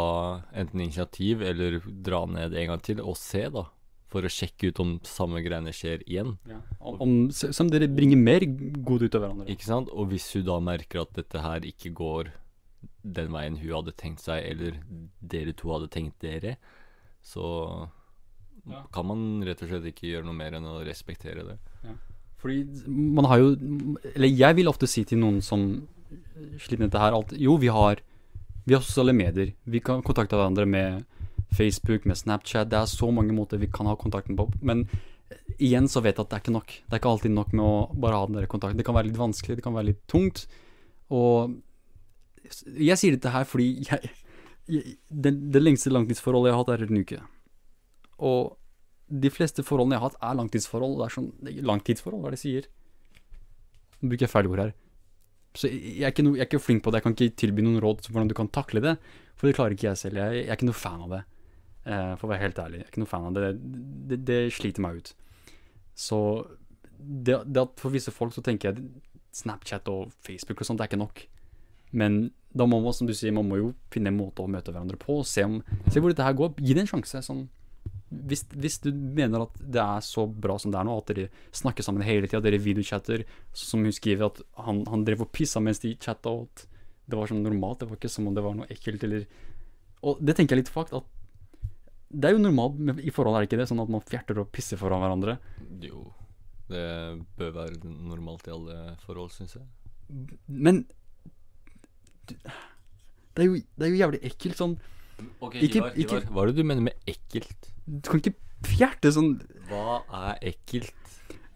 enten 0.55 0.83
initiativ 0.85 1.41
eller 1.43 1.79
dra 2.05 2.25
ned 2.29 2.53
en 2.55 2.67
gang 2.73 2.83
til 2.85 3.01
og 3.03 3.17
se, 3.19 3.47
da. 3.51 3.65
For 4.13 4.23
å 4.23 4.31
sjekke 4.31 4.69
ut 4.69 4.79
om 4.79 4.91
samme 5.03 5.41
greiene 5.43 5.73
skjer 5.75 6.05
igjen. 6.05 6.35
Om, 6.79 6.99
om, 7.03 7.13
som 7.33 7.67
dere 7.73 7.89
bringer 7.91 8.21
mer 8.21 8.45
god 8.47 9.03
ut 9.03 9.17
av 9.17 9.25
hverandre. 9.25 9.47
Ikke 9.51 9.67
sant? 9.67 9.89
Og 9.91 10.07
hvis 10.13 10.29
hun 10.37 10.45
da 10.47 10.59
merker 10.63 11.01
at 11.03 11.15
dette 11.17 11.41
her 11.43 11.65
ikke 11.67 11.91
går 11.97 12.29
den 13.01 13.33
veien 13.33 13.57
hun 13.59 13.73
hadde 13.79 13.95
tenkt 13.97 14.23
seg, 14.23 14.45
eller 14.45 14.77
dere 15.19 15.53
to 15.57 15.73
hadde 15.73 15.91
tenkt 15.93 16.21
dere, 16.23 16.55
så 17.25 17.89
Ja. 18.65 18.79
kan 18.93 19.05
man 19.05 19.43
rett 19.45 19.61
og 19.61 19.69
slett 19.69 19.85
ikke 19.91 20.07
gjøre 20.09 20.25
noe 20.25 20.33
mer 20.37 20.55
enn 20.57 20.65
å 20.65 20.79
respektere 20.85 21.43
det. 21.45 21.57
Fordi 22.41 22.63
man 22.89 23.25
har 23.25 23.37
jo 23.41 23.49
Eller 24.15 24.27
jeg 24.29 24.55
vil 24.55 24.67
ofte 24.69 24.87
si 24.87 25.03
til 25.03 25.19
noen 25.21 25.41
som 25.41 25.87
dette 26.09 27.01
her, 27.01 27.15
alt 27.15 27.33
jo, 27.37 27.57
vi 27.57 27.71
har 27.73 28.01
Vi 28.65 28.73
har 28.73 28.81
sosiale 28.81 29.13
medier. 29.13 29.53
Vi 29.63 29.79
kan 29.79 30.01
kontakte 30.01 30.35
hverandre 30.35 30.65
med 30.65 31.03
Facebook, 31.53 32.05
med 32.05 32.17
Snapchat. 32.17 32.69
Det 32.69 32.79
er 32.79 32.87
så 32.89 33.11
mange 33.13 33.33
måter 33.33 33.59
vi 33.61 33.67
kan 33.69 33.85
ha 33.85 33.93
kontakten 33.95 34.35
på. 34.35 34.47
Men 34.61 34.87
igjen 35.59 35.85
så 35.85 36.01
vet 36.01 36.17
jeg 36.17 36.25
at 36.25 36.31
det 36.31 36.37
er 36.37 36.43
ikke 36.43 36.55
nok. 36.55 36.73
Det 36.73 36.95
er 36.95 37.01
ikke 37.01 37.11
alltid 37.11 37.33
nok 37.35 37.53
med 37.53 37.65
å 37.65 37.75
bare 37.93 38.17
ha 38.17 38.25
den 38.25 38.39
der 38.39 38.49
kontakten. 38.49 38.79
Det 38.79 38.85
kan 38.87 38.97
være 38.97 39.11
litt 39.11 39.21
vanskelig, 39.21 39.59
det 39.59 39.65
kan 39.65 39.75
være 39.75 39.91
litt 39.91 40.01
tungt. 40.09 40.47
Og 41.13 41.53
jeg 42.73 42.97
sier 42.97 43.15
dette 43.15 43.33
her 43.33 43.45
fordi 43.45 43.67
jeg, 43.85 44.11
jeg 44.65 44.95
det, 45.09 45.33
det 45.53 45.61
lengste 45.61 45.93
langtidsforholdet 45.93 46.49
jeg 46.49 46.57
har 46.57 46.63
hatt, 46.63 46.73
er 46.73 46.87
en 46.87 47.03
uke. 47.05 47.21
Og 48.25 48.55
de 49.05 49.29
fleste 49.29 49.65
forholdene 49.65 49.97
jeg 49.97 50.01
har 50.01 50.09
hatt, 50.09 50.21
er 50.25 50.39
langtidsforhold. 50.39 50.97
Det 50.99 51.05
er 51.05 51.15
sånn 51.19 51.29
Langtidsforhold, 51.69 52.23
hva 52.23 52.31
er 52.31 52.35
det 52.35 52.41
de 52.41 52.45
sier? 52.47 52.69
Nå 53.99 54.09
bruker 54.09 54.25
jeg 54.27 54.33
feil 54.33 54.49
ord 54.49 54.63
her. 54.63 54.73
Så 55.55 55.69
jeg 55.71 56.09
er, 56.09 56.25
noe, 56.25 56.35
jeg 56.35 56.43
er 56.43 56.49
ikke 56.49 56.63
flink 56.63 56.83
på 56.83 56.91
det. 56.91 56.99
Jeg 56.99 57.05
kan 57.05 57.15
ikke 57.15 57.39
tilby 57.39 57.63
noen 57.63 57.79
råd 57.83 58.03
til 58.03 58.15
hvordan 58.15 58.31
du 58.31 58.35
kan 58.37 58.51
takle 58.51 58.83
det. 58.83 58.97
For 59.35 59.47
det 59.47 59.55
klarer 59.57 59.75
ikke 59.75 59.89
jeg 59.89 60.01
selv. 60.01 60.19
Jeg, 60.19 60.41
jeg 60.41 60.49
er 60.49 60.59
ikke 60.59 60.69
noe 60.69 60.79
fan 60.79 61.05
av 61.05 61.15
det. 61.15 61.21
Eh, 61.85 62.13
for 62.19 62.27
å 62.27 62.31
være 62.33 62.43
helt 62.43 62.61
ærlig. 62.61 62.81
Jeg 62.81 62.87
er 62.87 62.93
ikke 62.93 63.03
noe 63.03 63.11
fan 63.11 63.27
av 63.29 63.37
det. 63.37 63.51
Det, 64.11 64.19
det 64.27 64.39
sliter 64.55 64.83
meg 64.85 64.99
ut. 64.99 65.11
Så 65.95 66.19
det, 66.99 67.39
det 67.45 67.63
at 67.63 67.79
for 67.79 67.93
visse 67.93 68.13
folk 68.13 68.35
så 68.35 68.43
tenker 68.45 68.71
jeg 68.71 68.87
Snapchat 69.35 69.87
og 69.91 70.13
Facebook 70.23 70.61
og 70.63 70.67
sånt, 70.67 70.79
det 70.79 70.85
er 70.85 70.91
ikke 70.93 71.01
nok. 71.01 71.21
Men 71.95 72.29
da 72.55 72.67
må 72.67 72.79
man, 72.83 72.95
som 72.95 73.07
du 73.07 73.13
sier, 73.15 73.35
man 73.35 73.47
må 73.47 73.59
jo 73.59 73.73
finne 73.91 74.11
en 74.11 74.17
måte 74.17 74.43
å 74.43 74.51
møte 74.51 74.71
hverandre 74.71 74.99
på. 74.99 75.19
Se, 75.27 75.43
om, 75.43 75.59
se 75.91 75.99
hvor 75.99 76.11
dette 76.11 76.23
her 76.23 76.35
går. 76.37 76.55
Gi 76.63 76.75
det 76.75 76.85
en 76.85 76.91
sjanse. 76.91 77.21
Sånn 77.25 77.45
hvis, 78.09 78.45
hvis 78.53 78.77
du 78.83 78.91
mener 78.93 79.45
at 79.45 79.57
det 79.59 79.81
er 79.81 80.03
så 80.05 80.25
bra 80.29 80.57
som 80.61 80.71
det 80.73 80.79
er 80.79 80.87
nå, 80.87 80.95
at 81.01 81.11
dere 81.11 81.27
snakker 81.55 81.85
sammen 81.85 82.05
hele 82.05 82.29
tida, 82.29 82.41
dere 82.43 82.61
videochatter, 82.61 83.25
som 83.55 83.83
hun 83.85 83.95
skriver 83.95 84.29
at 84.29 84.41
han, 84.67 84.83
han 84.89 85.03
drev 85.07 85.25
og 85.25 85.31
pissa 85.35 85.61
mens 85.63 85.81
de 85.83 85.95
chatta, 86.01 86.31
og 86.31 86.47
at 86.47 86.65
det 87.05 87.19
var 87.19 87.29
sånn 87.29 87.43
normalt, 87.45 87.81
det 87.81 87.89
var 87.89 87.99
ikke 87.99 88.11
som 88.11 88.29
om 88.29 88.37
det 88.37 88.43
var 88.45 88.55
noe 88.57 88.69
ekkelt 88.73 89.03
eller 89.05 89.27
Og 90.05 90.21
det 90.21 90.35
tenker 90.37 90.55
jeg 90.55 90.65
litt 90.65 90.73
fakt, 90.73 90.93
at 90.93 91.05
det 92.15 92.29
er 92.29 92.35
jo 92.35 92.43
normalt 92.43 93.01
i 93.01 93.11
forhold, 93.13 93.35
er 93.35 93.43
det 93.43 93.49
ikke 93.49 93.59
det? 93.59 93.67
Sånn 93.69 93.81
at 93.81 93.91
man 93.91 94.03
fjerter 94.05 94.37
og 94.39 94.51
pisser 94.53 94.79
foran 94.79 95.01
hverandre. 95.03 95.37
Jo, 95.83 96.05
det 96.69 96.85
bør 97.37 97.55
være 97.57 97.79
normalt 97.83 98.47
i 98.47 98.53
alle 98.53 98.77
forhold, 99.03 99.33
syns 99.33 99.57
jeg. 99.57 99.65
Men 100.45 100.85
det 102.29 103.43
er 103.43 103.49
jo, 103.49 103.57
det 103.57 103.87
er 103.87 103.91
jo 103.91 103.99
jævlig 103.99 104.21
ekkelt 104.29 104.61
sånn 104.61 104.77
Ok, 105.41 105.55
Ikke- 105.55 105.77
Ivar, 105.79 105.91
ikke- 105.95 106.17
Ivar, 106.21 106.31
hva 106.33 106.43
er 106.43 106.47
det 106.51 106.55
du 106.55 106.63
mener 106.63 106.81
med 106.81 106.93
ekkelt? 107.07 107.69
Du 107.87 108.09
kan 108.09 108.19
ikke 108.19 108.33
fjerte 108.65 109.11
sånn 109.13 109.41
Hva 109.69 110.01
er 110.11 110.39
ekkelt? 110.51 110.91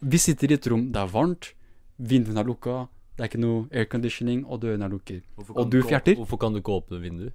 Vi 0.02 0.18
sitter 0.18 0.52
i 0.52 0.54
et 0.56 0.68
rom, 0.68 0.92
det 0.92 1.02
er 1.02 1.08
varmt, 1.12 1.54
vinduene 2.00 2.40
er 2.40 2.46
lukka, 2.48 2.88
det 3.18 3.24
er 3.26 3.28
ikke 3.28 3.42
noe 3.44 3.68
airconditioning, 3.74 4.46
og 4.48 4.62
dørene 4.62 4.86
er 4.86 4.90
lukket. 4.94 5.24
Hvorfor 5.36 5.58
Og 5.58 5.70
du 5.70 5.82
ikke 5.82 5.88
å- 5.88 5.90
fjerter? 5.92 6.16
Hvorfor 6.16 6.40
kan 6.40 6.54
du 6.54 6.60
ikke 6.62 6.72
åpne 6.80 7.02
vinduet? 7.02 7.34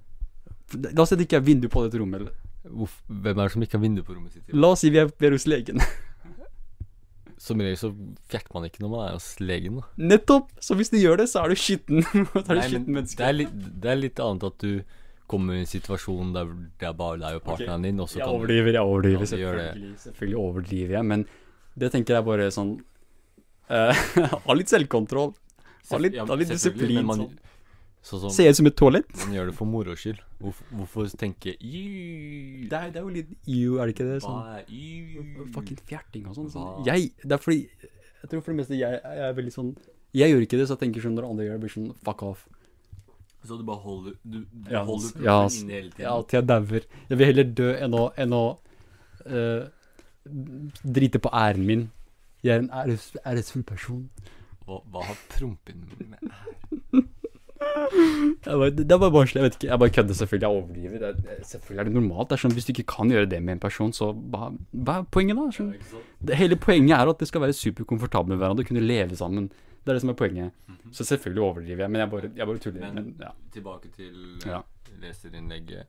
La 0.95 1.03
oss 1.03 1.09
si 1.09 1.15
det 1.15 1.27
ikke 1.29 1.37
er 1.37 1.45
vindu 1.45 1.67
på 1.69 1.83
dette 1.85 1.99
rommet. 2.01 2.21
eller- 2.21 2.33
Hvorf- 2.65 3.03
hvem 3.07 3.37
er 3.37 3.43
det 3.45 3.51
som 3.51 3.61
ikke 3.61 3.73
har 3.77 3.81
vindu 3.81 4.01
på 4.03 4.15
rommet 4.15 4.31
sitt? 4.33 4.43
La 4.51 4.67
oss 4.71 4.79
si 4.81 4.89
vi 4.89 4.97
er, 4.97 5.05
vi 5.19 5.27
er 5.27 5.31
hos 5.31 5.45
legen. 5.45 5.77
Som 7.37 7.59
regel 7.59 7.75
så 7.77 7.89
fjerter 8.31 8.53
man 8.55 8.63
ikke 8.63 8.79
når 8.81 8.89
man 8.89 9.07
er 9.09 9.11
hos 9.17 9.35
legen. 9.43 9.75
da 9.81 9.83
Nettopp! 10.15 10.51
Så 10.63 10.73
hvis 10.79 10.89
du 10.89 10.97
gjør 10.97 11.17
det, 11.17 11.27
så 11.29 11.43
er 11.43 11.49
du 11.49 11.55
skitten. 11.59 12.01
da 12.33 12.39
er 12.39 12.43
du 12.47 12.53
Nei, 12.55 12.67
skitten 12.69 12.85
men 12.87 12.95
menneske. 13.03 13.17
det, 13.17 13.27
er 13.27 13.33
litt, 13.33 13.81
det 13.81 13.91
er 13.91 13.95
litt 13.99 14.21
annet 14.23 14.43
at 14.47 14.57
du 14.63 14.83
kommer 15.31 15.55
i 15.57 15.63
en 15.63 15.69
situasjon 15.69 16.33
der 16.35 16.51
det 16.79 16.87
er 16.89 16.93
bare 16.97 17.17
deg 17.21 17.39
og 17.39 17.43
partneren 17.45 17.85
din, 17.85 17.99
og 17.99 18.09
så 18.09 18.19
Jeg 18.19 18.25
kan 18.25 18.33
du 18.33 18.39
overdriver, 18.39 18.77
jeg 18.77 18.91
overdriver. 18.91 19.25
Selvfølgelig, 19.31 19.95
selvfølgelig 20.03 20.37
overdriver 20.41 20.93
jeg, 20.99 21.05
men 21.13 21.25
det 21.75 21.89
tenker 21.91 22.15
jeg 22.19 22.25
bare 22.27 22.51
sånn 22.55 22.75
uh, 23.71 24.05
Ha 24.45 24.55
litt 24.55 24.71
selvkontroll. 24.71 25.33
Ha 25.91 25.99
litt, 26.01 26.15
Ja, 26.17 26.25
ha 26.29 26.37
litt 26.39 26.49
disiplin. 26.53 27.01
man, 27.05 27.25
sånn. 27.25 27.35
som, 28.05 28.29
Ser 28.33 28.49
ut 28.53 28.59
som 28.59 28.69
et 28.69 28.77
toalett? 28.77 29.09
man 29.25 29.33
gjør 29.37 29.51
det 29.51 29.55
for 29.57 29.69
moro 29.69 29.95
skyld. 29.97 30.21
Hvorfor, 30.41 30.69
hvorfor 30.77 31.09
tenke 31.17 31.55
Det 31.57 32.69
er, 32.73 32.89
det 32.93 32.99
er 32.99 33.03
jo 33.03 33.13
litt 33.13 33.35
you, 33.47 33.77
er 33.79 33.89
det 33.89 33.95
ikke 33.95 34.07
det? 34.07 34.21
Sånn. 34.23 34.39
Hva 34.39 34.61
er 34.61 34.65
yu?» 34.69 35.45
Fucking 35.55 35.79
fjerting 35.89 36.25
og 36.29 36.37
sånn. 36.37 36.49
sånn. 36.53 36.83
Jeg, 36.87 37.11
det 37.23 37.37
er 37.37 37.41
fordi 37.41 37.67
Jeg 37.75 38.29
tror 38.31 38.41
for 38.41 38.51
det 38.53 38.59
meste 38.61 38.77
jeg, 38.79 39.01
jeg 39.01 39.29
er 39.29 39.33
veldig 39.37 39.53
sånn 39.53 39.75
Jeg 40.15 40.31
gjør 40.33 40.45
ikke 40.47 40.57
det, 40.61 40.67
så 40.69 40.77
jeg 40.77 40.85
tenker 40.87 41.05
sånn 41.05 41.17
når 41.17 41.29
andre 41.29 41.47
gjør 41.49 41.57
det, 41.57 41.63
blir 41.65 41.75
sånn 41.75 41.91
fuck 42.05 42.23
off. 42.25 42.45
Så 43.45 43.57
du 43.59 43.63
bare 43.67 43.81
holder 43.83 44.13
Du, 44.23 44.37
du 44.43 44.71
Ja, 44.71 44.83
holder 44.83 45.07
ass. 45.07 45.23
Ja, 45.23 45.63
inne 45.63 45.73
hele 45.73 45.91
tiden? 45.91 46.05
Ja, 46.05 46.21
til 46.21 46.37
jeg 46.37 46.47
dauer. 46.49 46.87
Jeg 47.09 47.19
vil 47.19 47.31
heller 47.31 47.51
dø 47.61 47.71
enn 47.85 47.97
å, 47.97 48.05
enn 48.17 48.35
å 48.35 48.45
uh, 49.25 49.67
drite 50.97 51.21
på 51.21 51.33
æren 51.33 51.67
min. 51.67 51.89
Jeg 52.45 52.55
er 52.57 52.65
en 52.65 52.71
æres, 52.73 53.11
æresfull 53.25 53.65
person. 53.65 54.09
Hva, 54.65 54.81
hva 54.91 55.05
har 55.09 55.21
prompen 55.33 55.85
med 55.99 56.17
æren? 56.29 57.09
bare, 58.45 58.69
det 58.69 58.91
er 58.91 58.97
bare 58.97 59.11
barnslig, 59.11 59.39
jeg 59.39 59.43
vet 59.43 59.57
ikke. 59.57 59.67
Jeg 59.67 59.79
bare 59.79 59.89
kødder, 59.89 60.13
selvfølgelig. 60.13 60.47
Jeg 60.47 60.57
overdriver. 60.57 60.97
Det 60.99 61.37
er, 61.37 61.43
selvfølgelig 61.43 61.81
er 61.81 61.89
det 61.89 61.93
normalt. 61.93 62.29
Det 62.29 62.35
er 62.35 62.43
sånn, 62.43 62.55
Hvis 62.57 62.67
du 62.67 62.71
ikke 62.73 62.87
kan 62.95 63.11
gjøre 63.11 63.29
det 63.31 63.41
med 63.43 63.57
en 63.57 63.63
person, 63.63 63.93
så 63.93 64.11
hva, 64.13 64.51
hva 64.71 64.97
er 64.99 65.07
poenget 65.11 65.39
da? 65.39 65.47
Sånn, 65.55 65.71
det, 66.21 66.39
hele 66.39 66.59
poenget 66.59 66.97
er 66.97 67.11
at 67.11 67.21
det 67.21 67.29
skal 67.29 67.45
være 67.45 67.57
superkomfortable 67.57 68.33
med 68.33 68.43
hverandre, 68.43 68.67
kunne 68.67 68.83
leve 68.83 69.17
sammen. 69.19 69.49
Det 69.85 69.91
er 69.91 69.93
det 69.93 70.01
som 70.01 70.09
er 70.09 70.17
poenget. 70.17 70.51
Så 70.91 71.05
selvfølgelig 71.05 71.43
overdriver 71.45 71.83
jeg, 71.85 71.91
men 71.93 72.01
jeg 72.01 72.09
bare, 72.09 72.31
jeg 72.35 72.47
bare 72.49 72.57
tuller. 72.63 72.81
Men- 72.81 72.95
Men, 72.95 73.15
ja. 73.21 73.31
Tilbake 73.53 73.91
til 73.93 74.39
Ja. 74.45 74.61
leserinnlegget. 74.99 75.85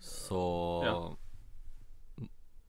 Så 0.00 0.82
Ja. 0.84 1.14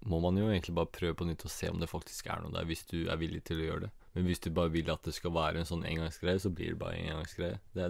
må 0.10 0.20
man 0.22 0.38
jo 0.38 0.46
egentlig 0.48 0.76
bare 0.76 0.86
prøve 0.96 1.16
på 1.20 1.26
nytt 1.28 1.44
og 1.46 1.52
se 1.52 1.68
om 1.70 1.80
det 1.80 1.90
faktisk 1.92 2.28
er 2.32 2.42
noe 2.42 2.52
der, 2.56 2.66
hvis 2.70 2.86
du 2.88 3.08
er 3.10 3.18
villig 3.18 3.44
til 3.44 3.58
å 3.58 3.66
gjøre 3.68 3.82
det. 3.88 3.92
Men 4.16 4.26
hvis 4.26 4.40
du 4.46 4.50
bare 4.56 4.72
vil 4.72 4.90
at 4.92 5.04
det 5.04 5.14
skal 5.14 5.32
være 5.36 5.58
en 5.58 5.66
sånn 5.66 5.84
engangsgreie, 5.86 6.40
så 6.40 6.52
blir 6.54 6.70
det 6.70 6.80
bare 6.80 6.96
en 6.96 7.10
engangsgreie. 7.18 7.60
Det 7.76 7.90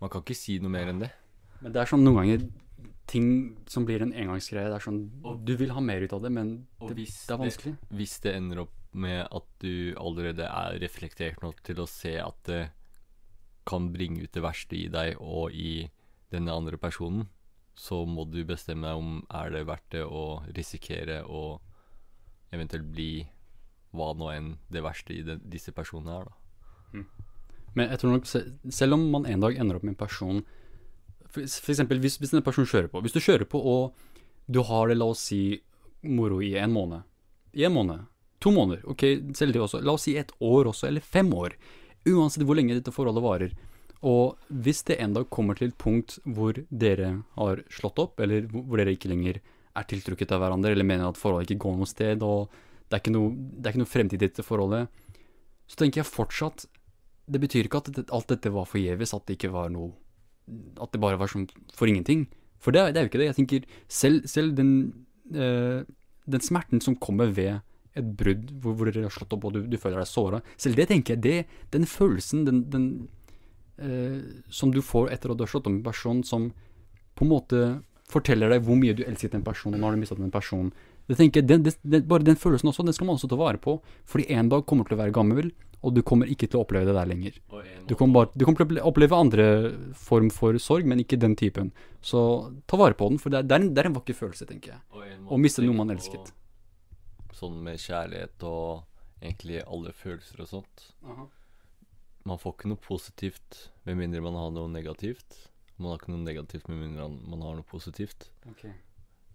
man 0.00 0.10
kan 0.10 0.22
ikke 0.22 0.36
si 0.36 0.58
noe 0.58 0.70
mer 0.72 0.86
enn 0.92 1.00
det. 1.00 1.10
Men 1.62 1.72
det 1.72 1.82
er 1.82 1.86
sånn 1.86 2.02
noen 2.04 2.16
ganger 2.22 2.50
ting 3.06 3.56
som 3.66 3.86
blir 3.86 4.02
en 4.02 4.12
engangsgreie. 4.12 4.66
Det 4.70 4.76
er 4.80 4.84
sånn 4.90 5.44
Du 5.44 5.56
vil 5.56 5.70
ha 5.70 5.80
mer 5.80 6.00
ut 6.02 6.12
av 6.12 6.22
det, 6.22 6.30
men 6.32 6.66
det, 6.80 6.96
det 6.96 7.30
er 7.30 7.38
vanskelig. 7.38 7.76
Hvis 7.92 8.20
det 8.20 8.34
ender 8.34 8.60
opp 8.64 8.72
med 8.96 9.26
at 9.28 9.46
du 9.62 9.94
allerede 10.00 10.46
er 10.48 10.80
reflektert 10.82 11.42
nok 11.44 11.62
til 11.66 11.80
å 11.82 11.88
se 11.90 12.16
at 12.22 12.38
det 12.48 12.62
kan 13.66 13.90
bringe 13.92 14.24
ut 14.24 14.34
det 14.34 14.44
verste 14.44 14.78
i 14.78 14.86
deg 14.92 15.16
og 15.20 15.54
i 15.54 15.88
denne 16.32 16.54
andre 16.54 16.78
personen, 16.80 17.26
så 17.76 18.04
må 18.08 18.24
du 18.30 18.40
bestemme 18.48 18.88
deg 18.88 19.00
om 19.00 19.18
er 19.28 19.52
det 19.52 19.66
verdt 19.68 19.88
det 19.92 20.04
å 20.06 20.40
risikere 20.56 21.20
å 21.26 21.58
eventuelt 22.54 22.86
bli 22.88 23.26
hva 23.96 24.12
nå 24.16 24.30
enn 24.32 24.52
det 24.72 24.82
verste 24.84 25.14
i 25.16 25.22
den, 25.26 25.42
disse 25.50 25.74
personene 25.76 26.20
er, 26.20 26.28
da. 26.30 27.02
Men 27.76 27.90
jeg 27.92 28.00
tror 28.00 28.14
nok, 28.14 28.28
selv 28.72 28.96
om 28.96 29.02
man 29.12 29.26
en 29.28 29.42
dag 29.42 29.58
ender 29.60 29.76
opp 29.76 29.84
med 29.84 29.96
en 29.96 30.00
person 30.00 30.40
for 31.28 31.72
eksempel 31.72 32.00
hvis, 32.00 32.16
hvis 32.22 32.32
en 32.32 32.44
person 32.44 32.64
kjører 32.64 32.88
på 32.88 33.02
Hvis 33.04 33.12
du 33.12 33.20
kjører 33.20 33.44
på 33.50 33.60
og 33.60 33.96
du 34.46 34.62
har 34.62 34.88
det, 34.88 34.96
la 34.96 35.08
oss 35.10 35.24
si, 35.26 35.58
moro 36.06 36.38
i 36.40 36.52
en 36.54 36.70
måned. 36.70 37.02
I 37.58 37.64
en 37.66 37.74
måned. 37.74 38.04
To 38.44 38.52
måneder. 38.52 38.82
Ok, 38.92 39.02
selv 39.36 39.54
det 39.54 39.62
også. 39.62 39.80
La 39.84 39.94
oss 39.96 40.06
si 40.06 40.16
et 40.18 40.32
år 40.44 40.68
også, 40.72 40.88
eller 40.90 41.04
fem 41.04 41.30
år. 41.34 41.56
Uansett 42.06 42.44
hvor 42.46 42.58
lenge 42.58 42.76
dette 42.76 42.94
forholdet 42.94 43.24
varer. 43.24 43.56
Og 44.06 44.36
hvis 44.52 44.84
det 44.86 44.98
en 45.00 45.16
dag 45.16 45.28
kommer 45.32 45.56
til 45.56 45.70
et 45.70 45.78
punkt 45.80 46.18
hvor 46.24 46.58
dere 46.68 47.22
har 47.38 47.62
slått 47.72 48.00
opp, 48.02 48.20
eller 48.20 48.46
hvor 48.52 48.76
dere 48.78 48.94
ikke 48.94 49.10
lenger 49.10 49.40
er 49.76 49.88
tiltrukket 49.88 50.32
av 50.32 50.42
hverandre, 50.42 50.72
eller 50.72 50.86
mener 50.86 51.08
at 51.08 51.20
forholdet 51.20 51.50
ikke 51.50 51.64
går 51.64 51.78
noe 51.80 51.88
sted, 51.88 52.24
og 52.24 52.52
det 52.86 52.96
er 52.96 53.02
ikke 53.02 53.14
noe, 53.16 53.32
det 53.34 53.66
er 53.66 53.74
ikke 53.74 53.82
noe 53.82 53.94
fremtid 53.94 54.20
i 54.20 54.28
dette 54.28 54.44
forholdet, 54.46 54.90
så 55.66 55.80
tenker 55.80 56.02
jeg 56.02 56.12
fortsatt 56.12 56.68
Det 57.26 57.40
betyr 57.42 57.66
ikke 57.66 57.80
at 57.82 58.10
alt 58.14 58.28
dette 58.30 58.52
var 58.54 58.68
forgjeves, 58.70 59.14
at 59.16 59.24
det 59.26 59.34
ikke 59.34 59.50
var 59.50 59.72
noe 59.74 59.90
At 60.78 60.92
det 60.92 61.00
bare 61.02 61.18
var 61.18 61.26
som 61.26 61.48
for 61.74 61.90
ingenting. 61.90 62.28
For 62.62 62.70
det, 62.70 62.94
det 62.94 63.00
er 63.00 63.06
jo 63.06 63.10
ikke 63.10 63.18
det. 63.18 63.26
Jeg 63.26 63.38
tenker 63.40 63.64
selv, 63.90 64.28
selv 64.30 64.54
den, 64.54 64.70
øh, 65.34 65.82
den 66.30 66.40
smerten 66.40 66.80
som 66.80 66.94
kommer 66.94 67.32
ved 67.34 67.58
et 67.96 68.12
brudd 68.20 68.52
hvor, 68.62 68.76
hvor 68.76 68.90
dere 68.90 69.08
har 69.08 69.14
slått 69.14 69.34
opp 69.36 69.48
og 69.48 69.56
du, 69.56 69.60
du 69.66 69.76
føler 69.80 70.02
deg 70.02 70.10
såra, 70.10 70.42
selv 70.60 70.78
det 70.80 70.88
tenker 70.92 71.16
jeg, 71.16 71.22
det, 71.24 71.60
den 71.74 71.88
følelsen, 71.88 72.44
den, 72.48 72.62
den 72.72 72.86
eh, 73.80 74.22
som 74.52 74.72
du 74.74 74.82
får 74.84 75.12
etter 75.14 75.32
at 75.32 75.40
du 75.40 75.46
har 75.46 75.52
slått 75.52 75.68
opp 75.68 75.74
med 75.74 75.82
en 75.82 75.90
person 75.90 76.24
som 76.26 76.50
på 77.16 77.24
en 77.24 77.32
måte 77.32 77.62
forteller 78.10 78.52
deg 78.52 78.66
hvor 78.66 78.78
mye 78.78 78.94
du 78.96 79.04
elsket 79.06 79.34
en 79.34 79.46
person, 79.46 79.74
og 79.74 79.80
nå 79.80 79.88
har 79.88 79.96
du 79.96 80.02
mistet 80.02 80.22
en 80.22 80.34
person. 80.34 80.70
Det 81.06 81.18
tenker 81.18 81.42
jeg, 81.42 81.48
den, 81.48 81.64
den, 81.66 81.74
det, 81.82 82.02
Bare 82.10 82.26
den 82.26 82.38
følelsen 82.38 82.70
også, 82.70 82.84
den 82.86 82.94
skal 82.96 83.08
man 83.08 83.18
også 83.18 83.30
ta 83.30 83.38
vare 83.38 83.60
på. 83.62 83.78
Fordi 84.10 84.26
en 84.34 84.50
dag 84.50 84.64
kommer 84.66 84.86
du 84.86 84.90
til 84.92 84.98
å 84.98 85.02
være 85.04 85.14
gammel, 85.14 85.50
og 85.86 85.94
du 85.94 86.00
kommer 86.06 86.30
ikke 86.30 86.48
til 86.50 86.58
å 86.58 86.64
oppleve 86.64 86.88
det 86.88 86.96
der 86.96 87.10
lenger. 87.10 87.36
Du 87.86 87.94
kommer, 87.94 88.14
bare, 88.20 88.30
du 88.34 88.46
kommer 88.46 88.62
til 88.62 88.80
å 88.80 88.88
oppleve 88.90 89.18
andre 89.18 89.46
form 89.98 90.32
for 90.34 90.58
sorg, 90.62 90.88
men 90.88 91.02
ikke 91.02 91.18
den 91.22 91.36
typen. 91.38 91.70
Så 92.02 92.20
ta 92.66 92.80
vare 92.80 92.98
på 92.98 93.10
den, 93.12 93.20
for 93.22 93.34
det 93.34 93.42
er, 93.42 93.46
det 93.46 93.58
er, 93.58 93.62
en, 93.62 93.70
det 93.74 93.84
er 93.84 93.90
en 93.90 93.98
vakker 94.00 94.18
følelse, 94.18 94.48
tenker 94.50 94.74
jeg. 94.74 94.82
Å 95.26 95.38
miste 95.40 95.62
noe 95.66 95.78
man 95.78 95.94
elsket. 95.94 96.32
Sånn 97.36 97.58
med 97.64 97.80
kjærlighet 97.82 98.44
og 98.48 98.86
egentlig 99.20 99.60
alle 99.66 99.92
følelser 99.96 100.40
og 100.44 100.48
sånt. 100.48 100.86
Man 102.26 102.40
får 102.42 102.54
ikke 102.56 102.70
noe 102.72 102.80
positivt 102.82 103.58
med 103.86 103.98
mindre 104.00 104.22
man 104.24 104.34
har 104.40 104.50
noe 104.56 104.70
negativt. 104.72 105.36
Man 105.76 105.92
har 105.92 106.00
ikke 106.00 106.14
noe 106.14 106.24
negativt 106.24 106.68
med 106.72 106.80
mindre 106.80 107.08
man 107.12 107.44
har 107.44 107.58
noe 107.58 107.68
positivt. 107.68 108.30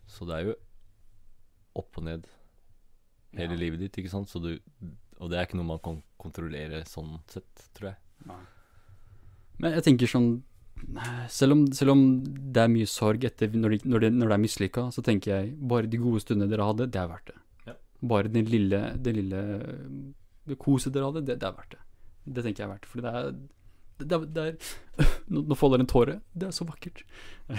Så 0.09 0.25
det 0.27 0.37
er 0.39 0.47
jo 0.49 0.55
opp 1.79 1.97
og 2.01 2.03
ned 2.09 2.25
hele 3.37 3.53
Ja. 3.55 3.59
livet 3.61 3.79
ditt, 3.79 3.97
ikke 4.01 4.09
sant? 4.11 4.27
Så 4.27 4.41
du, 4.43 4.57
og 5.21 5.29
det 5.31 5.37
er 5.39 5.45
ikke 5.45 5.55
noe 5.61 5.69
man 5.69 5.79
kan 5.79 6.01
kontrollere 6.19 6.81
sånn 6.89 7.19
sett, 7.31 7.67
tror 7.77 7.93
jeg. 7.93 8.35
Men 9.61 9.73
jeg 9.77 9.83
tenker 9.85 10.07
sånn 10.09 10.43
selv 11.29 11.53
om, 11.53 11.67
selv 11.71 11.91
om 11.93 12.01
det 12.25 12.57
er 12.63 12.67
mye 12.73 12.87
sorg 12.89 13.23
etter 13.23 13.47
når, 13.53 13.69
de, 13.77 13.89
når, 13.89 13.99
de, 14.01 14.09
når 14.17 14.27
det 14.31 14.33
er 14.33 14.41
mislykka, 14.41 14.83
så 14.91 15.03
tenker 15.05 15.31
jeg 15.35 15.53
bare 15.69 15.87
de 15.87 15.99
gode 16.01 16.19
stundene 16.23 16.49
dere 16.49 16.65
hadde, 16.65 16.87
det 16.89 16.97
er 16.99 17.07
verdt 17.11 17.27
det. 17.29 17.37
Bare 18.01 18.33
den 18.33 18.49
lille, 18.49 18.81
det 18.97 19.15
lille 19.15 19.41
det 20.49 20.59
koset 20.61 20.93
dere 20.93 21.09
hadde, 21.09 21.25
det, 21.25 21.39
det 21.41 21.47
er 21.47 21.57
verdt 21.57 21.75
det. 21.75 21.81
Det 22.25 22.45
tenker 22.45 22.63
jeg 22.63 22.69
er 22.69 22.75
verdt. 22.75 22.87
For 22.89 23.03
det 23.03 23.11
er, 23.17 23.33
det 24.01 24.21
det 24.35 24.45
er 24.45 24.71
Nå, 25.31 25.41
nå 25.47 25.55
faller 25.57 25.81
en 25.81 25.89
tåre. 25.89 26.17
Det 26.37 26.49
er 26.49 26.53
så 26.53 26.65
vakkert. 26.67 26.99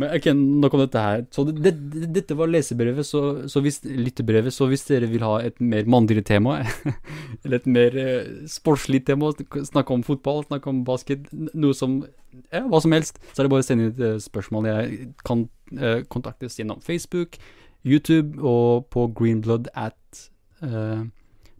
Men 0.00 0.14
ok, 0.16 0.26
nok 0.34 0.74
om 0.76 0.82
dette 0.82 1.04
her. 1.04 1.22
Så 1.32 1.44
det, 1.48 1.54
det, 1.62 2.08
dette 2.16 2.36
var 2.36 2.50
lesebrevet, 2.50 3.06
så, 3.06 3.22
så 3.48 3.62
hvis, 3.64 3.80
lyttebrevet. 3.84 4.52
Så 4.52 4.66
hvis 4.68 4.84
dere 4.88 5.08
vil 5.12 5.24
ha 5.24 5.38
et 5.46 5.60
mer 5.62 5.88
mandigere 5.88 6.26
tema, 6.26 6.58
eller 7.44 7.60
et 7.60 7.70
mer 7.70 7.96
eh, 8.00 8.32
sportslig 8.50 9.04
tema, 9.08 9.30
snakke 9.70 9.96
om 9.96 10.04
fotball, 10.06 10.42
snakke 10.48 10.72
om 10.72 10.82
basket, 10.88 11.30
noe 11.54 11.76
som 11.76 12.02
Ja, 12.50 12.64
hva 12.70 12.78
som 12.82 12.92
helst, 12.94 13.22
så 13.32 13.40
er 13.40 13.46
det 13.46 13.54
bare 13.54 13.64
å 13.64 13.66
sende 13.66 13.86
inn 13.86 13.94
et 13.94 14.04
eh, 14.06 14.20
spørsmål. 14.22 14.68
Jeg 14.70 15.08
kan 15.26 15.46
eh, 15.78 16.02
kontaktes 16.10 16.58
gjennom 16.58 16.82
Facebook, 16.84 17.38
YouTube 17.84 18.42
og 18.42 18.86
på 18.92 19.06
greenblood 19.16 19.70
at 19.74 20.30
uh, 20.62 21.06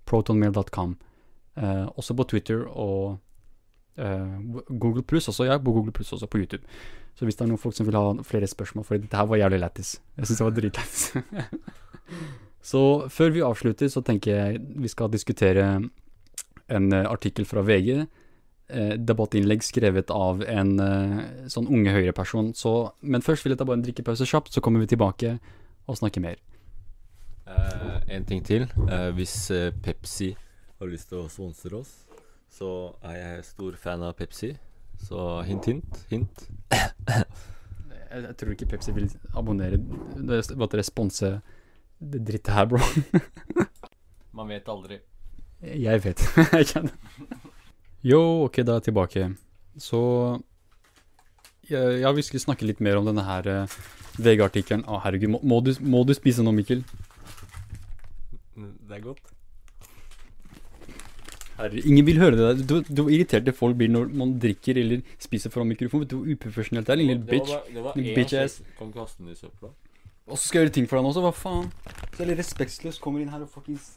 protonmail.com. 0.06 0.96
Uh, 1.56 1.86
også 1.96 2.14
på 2.14 2.26
Twitter 2.30 2.64
og 2.68 3.18
uh, 3.98 4.60
Google 4.68 5.02
Plus 5.02 5.28
også, 5.28 5.44
ja, 5.44 5.58
på 5.58 5.72
Google 5.72 5.92
Plus 5.92 6.12
også 6.12 6.26
på 6.26 6.38
YouTube. 6.38 6.64
Så 7.14 7.24
hvis 7.24 7.36
det 7.36 7.44
er 7.44 7.50
noen 7.50 7.60
folk 7.60 7.76
som 7.76 7.88
vil 7.88 7.98
ha 7.98 8.14
flere 8.24 8.48
spørsmål, 8.48 8.84
for 8.86 9.00
dette 9.00 9.16
her 9.16 9.28
var 9.28 9.40
jævlig 9.40 9.60
lættis. 9.60 9.98
Jeg 10.16 10.26
syns 10.26 10.38
det 10.38 10.46
var 10.46 10.54
dritlættis. 10.56 11.02
så 12.70 12.82
før 13.08 13.34
vi 13.34 13.42
avslutter, 13.44 13.88
så 13.88 14.00
tenker 14.00 14.36
jeg 14.36 14.60
vi 14.80 14.88
skal 14.88 15.12
diskutere 15.12 15.66
en 16.70 16.92
eh, 16.92 17.10
artikkel 17.10 17.46
fra 17.48 17.64
VG. 17.66 18.04
Eh, 18.70 18.94
debattinnlegg 18.96 19.64
skrevet 19.66 20.12
av 20.14 20.44
en 20.46 20.72
eh, 20.84 21.20
sånn 21.50 21.68
unge 21.68 21.94
høyreperson. 21.96 22.52
Så, 22.56 22.74
men 23.02 23.24
først 23.26 23.44
vil 23.44 23.54
jeg 23.54 23.60
ta 23.60 23.68
bare 23.68 23.80
en 23.80 23.86
drikkepause 23.86 24.28
kjapt, 24.28 24.54
så 24.54 24.62
kommer 24.64 24.82
vi 24.84 24.92
tilbake 24.94 25.36
og 25.86 25.98
snakke 25.98 26.22
mer. 26.22 26.40
Uh, 27.46 28.00
en 28.08 28.24
ting 28.24 28.44
til. 28.46 28.66
Uh, 28.76 29.10
hvis 29.16 29.50
eh, 29.50 29.72
Pepsi 29.82 30.34
har 30.78 30.90
lyst 30.90 31.08
til 31.10 31.22
å 31.22 31.30
sponse 31.32 31.70
oss, 31.74 31.94
så 32.50 32.70
er 33.06 33.16
jeg 33.18 33.46
stor 33.50 33.78
fan 33.80 34.04
av 34.06 34.14
Pepsi. 34.18 34.52
Så 35.00 35.40
hint, 35.48 35.66
hint, 35.66 36.04
hint. 36.10 36.46
Jeg, 38.10 38.24
jeg 38.24 38.36
tror 38.40 38.50
ikke 38.50 38.66
Pepsi 38.72 38.90
vil 38.90 39.04
abonnere 39.38 39.76
Bare 39.78 40.78
response 40.80 41.28
det 42.00 42.22
drittet 42.26 42.50
her, 42.54 42.66
bro. 42.66 42.80
Man 44.36 44.48
vet 44.50 44.66
aldri. 44.72 44.98
Jeg 45.62 46.02
vet. 46.04 46.22
jeg 46.56 46.66
kjenner. 46.72 46.96
Yo, 48.02 48.20
ok, 48.48 48.62
da 48.64 48.72
er 48.72 48.80
jeg 48.80 48.88
tilbake. 48.88 49.28
Så 49.78 50.00
ja, 51.70 52.12
vi 52.16 52.24
skulle 52.26 52.42
snakke 52.42 52.66
litt 52.68 52.80
mer 52.84 52.98
om 53.00 53.08
denne 53.08 53.24
her 53.26 53.48
uh, 53.48 53.76
VG-artikkelen. 54.20 54.86
Å, 54.90 55.00
herregud, 55.04 55.34
må, 55.36 55.40
må, 55.46 55.60
du, 55.64 55.74
må 55.80 56.02
du 56.08 56.14
spise 56.16 56.44
nå, 56.46 56.54
Mikkel? 56.56 56.82
Det 58.56 58.96
er 58.98 59.04
godt. 59.04 59.30
Herre, 61.60 61.82
ingen 61.84 62.06
vil 62.08 62.18
høre 62.20 62.38
det 62.38 62.48
der. 62.48 62.64
Du, 62.64 62.74
du 62.88 63.02
irriterte 63.12 63.52
folk 63.56 63.76
blir 63.78 63.90
når 63.92 64.10
man 64.16 64.32
drikker 64.40 64.80
eller 64.80 65.04
spiser 65.20 65.52
foran 65.52 65.68
mikrofon. 65.70 66.04
Vet 66.04 66.12
du 66.12 66.18
hvor 66.18 66.34
uprofesjonelt 66.34 66.88
det 66.88 66.96
er? 66.96 67.00
Lille 67.02 67.18
bitch. 67.20 67.52
Det 67.68 67.84
var, 67.84 67.96
Din 67.98 68.10
én 68.10 68.16
bitch 68.16 68.36
ass. 68.40 68.58
som 68.58 68.76
Kan 68.78 68.92
kaste 68.96 69.22
den 69.22 69.34
i 69.34 69.38
søpla. 69.38 69.72
Og 70.30 70.38
så 70.38 70.46
skal 70.46 70.60
jeg 70.60 70.68
gjøre 70.68 70.76
ting 70.78 70.86
for 70.88 70.98
deg 70.98 71.04
nå 71.04 71.10
også, 71.12 71.24
hva 71.26 71.32
faen? 71.34 71.70
Så 72.14 72.24
er 72.24 72.30
det 72.30 72.38
respektløst. 72.40 73.02
Kommer 73.02 73.22
inn 73.22 73.32
her 73.32 73.44
og 73.44 73.50
fuckings 73.52 73.96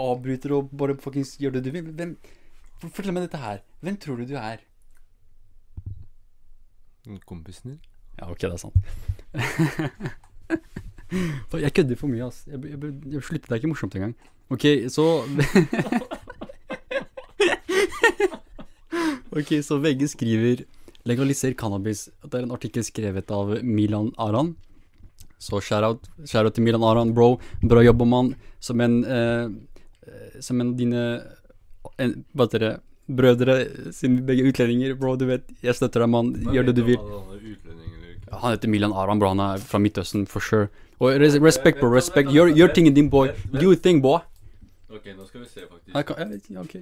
avbryter 0.00 0.54
og 0.56 0.70
bare 0.76 0.96
fuckings 1.00 1.34
gjør 1.40 1.58
det 1.58 1.64
du 1.66 1.72
vil. 1.74 1.90
Hvem 1.90 2.14
Fortell 2.80 3.12
meg 3.12 3.26
dette 3.26 3.40
her. 3.42 3.58
Hvem 3.84 3.96
tror 4.00 4.20
du 4.20 4.30
du 4.30 4.38
er? 4.40 4.62
Kompisen 7.26 7.70
din? 7.70 7.80
Ja, 8.18 8.30
ok, 8.30 8.40
det 8.40 8.52
er 8.52 8.56
sant. 8.60 8.74
Jeg 11.64 11.72
kødder 11.74 11.98
for 11.98 12.06
mye, 12.06 12.26
ass. 12.28 12.44
Jeg, 12.46 12.60
jeg, 12.70 12.78
jeg, 13.10 13.22
slutter, 13.26 13.46
det 13.48 13.54
er 13.56 13.58
ikke 13.58 13.70
morsomt 13.72 13.94
engang. 13.98 14.14
Ok, 14.50 14.64
så 14.90 15.04
Ok, 19.40 19.50
så 19.62 19.78
VG 19.78 20.08
skriver 20.10 20.64
'legaliser 21.06 21.54
cannabis'. 21.54 22.10
Det 22.22 22.34
er 22.34 22.42
en 22.44 22.52
artikkel 22.54 22.84
skrevet 22.84 23.30
av 23.30 23.62
Milan 23.64 24.12
Aran. 24.18 24.56
Så 25.38 25.60
shout-out 25.62 26.04
shout 26.26 26.54
til 26.54 26.62
Milan 26.62 26.82
Aran, 26.82 27.14
bro. 27.14 27.40
Bra 27.62 27.82
jobba, 27.82 28.04
mann. 28.04 28.34
Som 28.60 28.80
en 28.80 29.04
eh, 29.04 29.48
eh, 30.06 30.40
Som 30.40 30.60
en 30.60 30.76
dine 30.76 31.22
en, 31.98 32.24
Hva 32.34 32.44
heter 32.46 32.58
det? 32.58 32.80
Brødre, 33.16 33.64
siden 33.92 34.20
begge 34.26 34.44
er 34.44 34.52
utlendinger, 34.52 34.94
bro, 34.98 35.16
du 35.16 35.26
vet, 35.28 35.46
jeg 35.62 35.76
støtter 35.78 36.04
deg, 36.04 36.12
mann. 36.12 36.32
Gjør 36.54 36.70
det 36.70 36.76
du 36.78 36.84
vil. 36.86 37.00
Han 38.30 38.54
heter 38.54 38.70
Milan 38.70 38.92
Aram, 38.92 39.18
bro. 39.18 39.32
Han 39.34 39.42
er 39.42 39.58
fra 39.58 39.80
Midtøsten, 39.82 40.26
for 40.30 40.44
sure. 40.44 40.68
Og 41.00 41.18
res 41.20 41.36
respekt, 41.42 41.80
bro. 41.80 41.90
Respekt. 41.94 42.30
Gjør, 42.34 42.54
gjør 42.54 42.74
tingen 42.76 42.94
din, 42.94 43.10
boy. 43.10 43.32
Do 43.52 43.72
your 43.72 43.76
thing, 43.76 44.02
boy. 44.02 44.20
Ok, 44.90 45.12
nå 45.16 45.26
skal 45.26 45.40
vi 45.40 45.48
se, 45.48 45.66
faktisk. 45.66 45.94
Jeg 45.94 46.06
kan, 46.06 46.16
jeg 46.18 46.30
vet 46.30 46.50
ikke, 46.50 46.60
ok. 46.60 46.74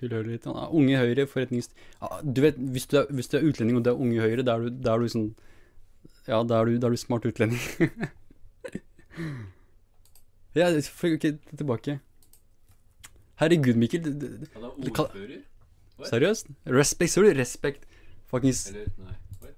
han 0.00 0.54
ja, 0.54 0.68
Unge 0.70 0.98
Høyre, 0.98 1.26
forretnings... 1.26 1.70
Ja, 2.00 2.06
du 2.22 2.40
vet, 2.40 2.54
hvis 2.54 2.86
du, 2.86 2.98
er, 2.98 3.06
hvis 3.10 3.28
du 3.28 3.38
er 3.38 3.48
utlending 3.48 3.78
og 3.78 3.84
det 3.84 3.90
er 3.90 4.02
Unge 4.02 4.20
Høyre, 4.20 4.42
da 4.46 4.54
er 4.54 4.66
du, 4.66 4.70
da 4.70 4.94
er 4.94 5.02
du 5.02 5.08
sånn 5.10 5.34
Ja, 6.28 6.42
da 6.46 6.60
er 6.60 6.68
du, 6.68 6.76
da 6.78 6.86
er 6.86 6.94
du 6.94 7.00
smart 7.00 7.26
utlending. 7.26 7.58
ja, 10.58 10.68
okay, 10.70 11.16
ok, 11.16 11.24
tilbake. 11.56 11.98
Herregud, 13.38 13.78
Mikkel. 13.78 14.02
Du, 14.02 14.10
du, 14.12 14.46
Han 14.54 14.66
er 14.66 14.74
Du 14.82 14.90
ordfører? 14.90 15.38
Seriøst? 16.08 16.50
Respekt, 16.70 17.12
sorry, 17.12 17.30
respekt. 17.38 17.86
Fuckings 18.30 18.68
Eller, 18.70 18.90
nei. 19.02 19.14
Wait. 19.42 19.56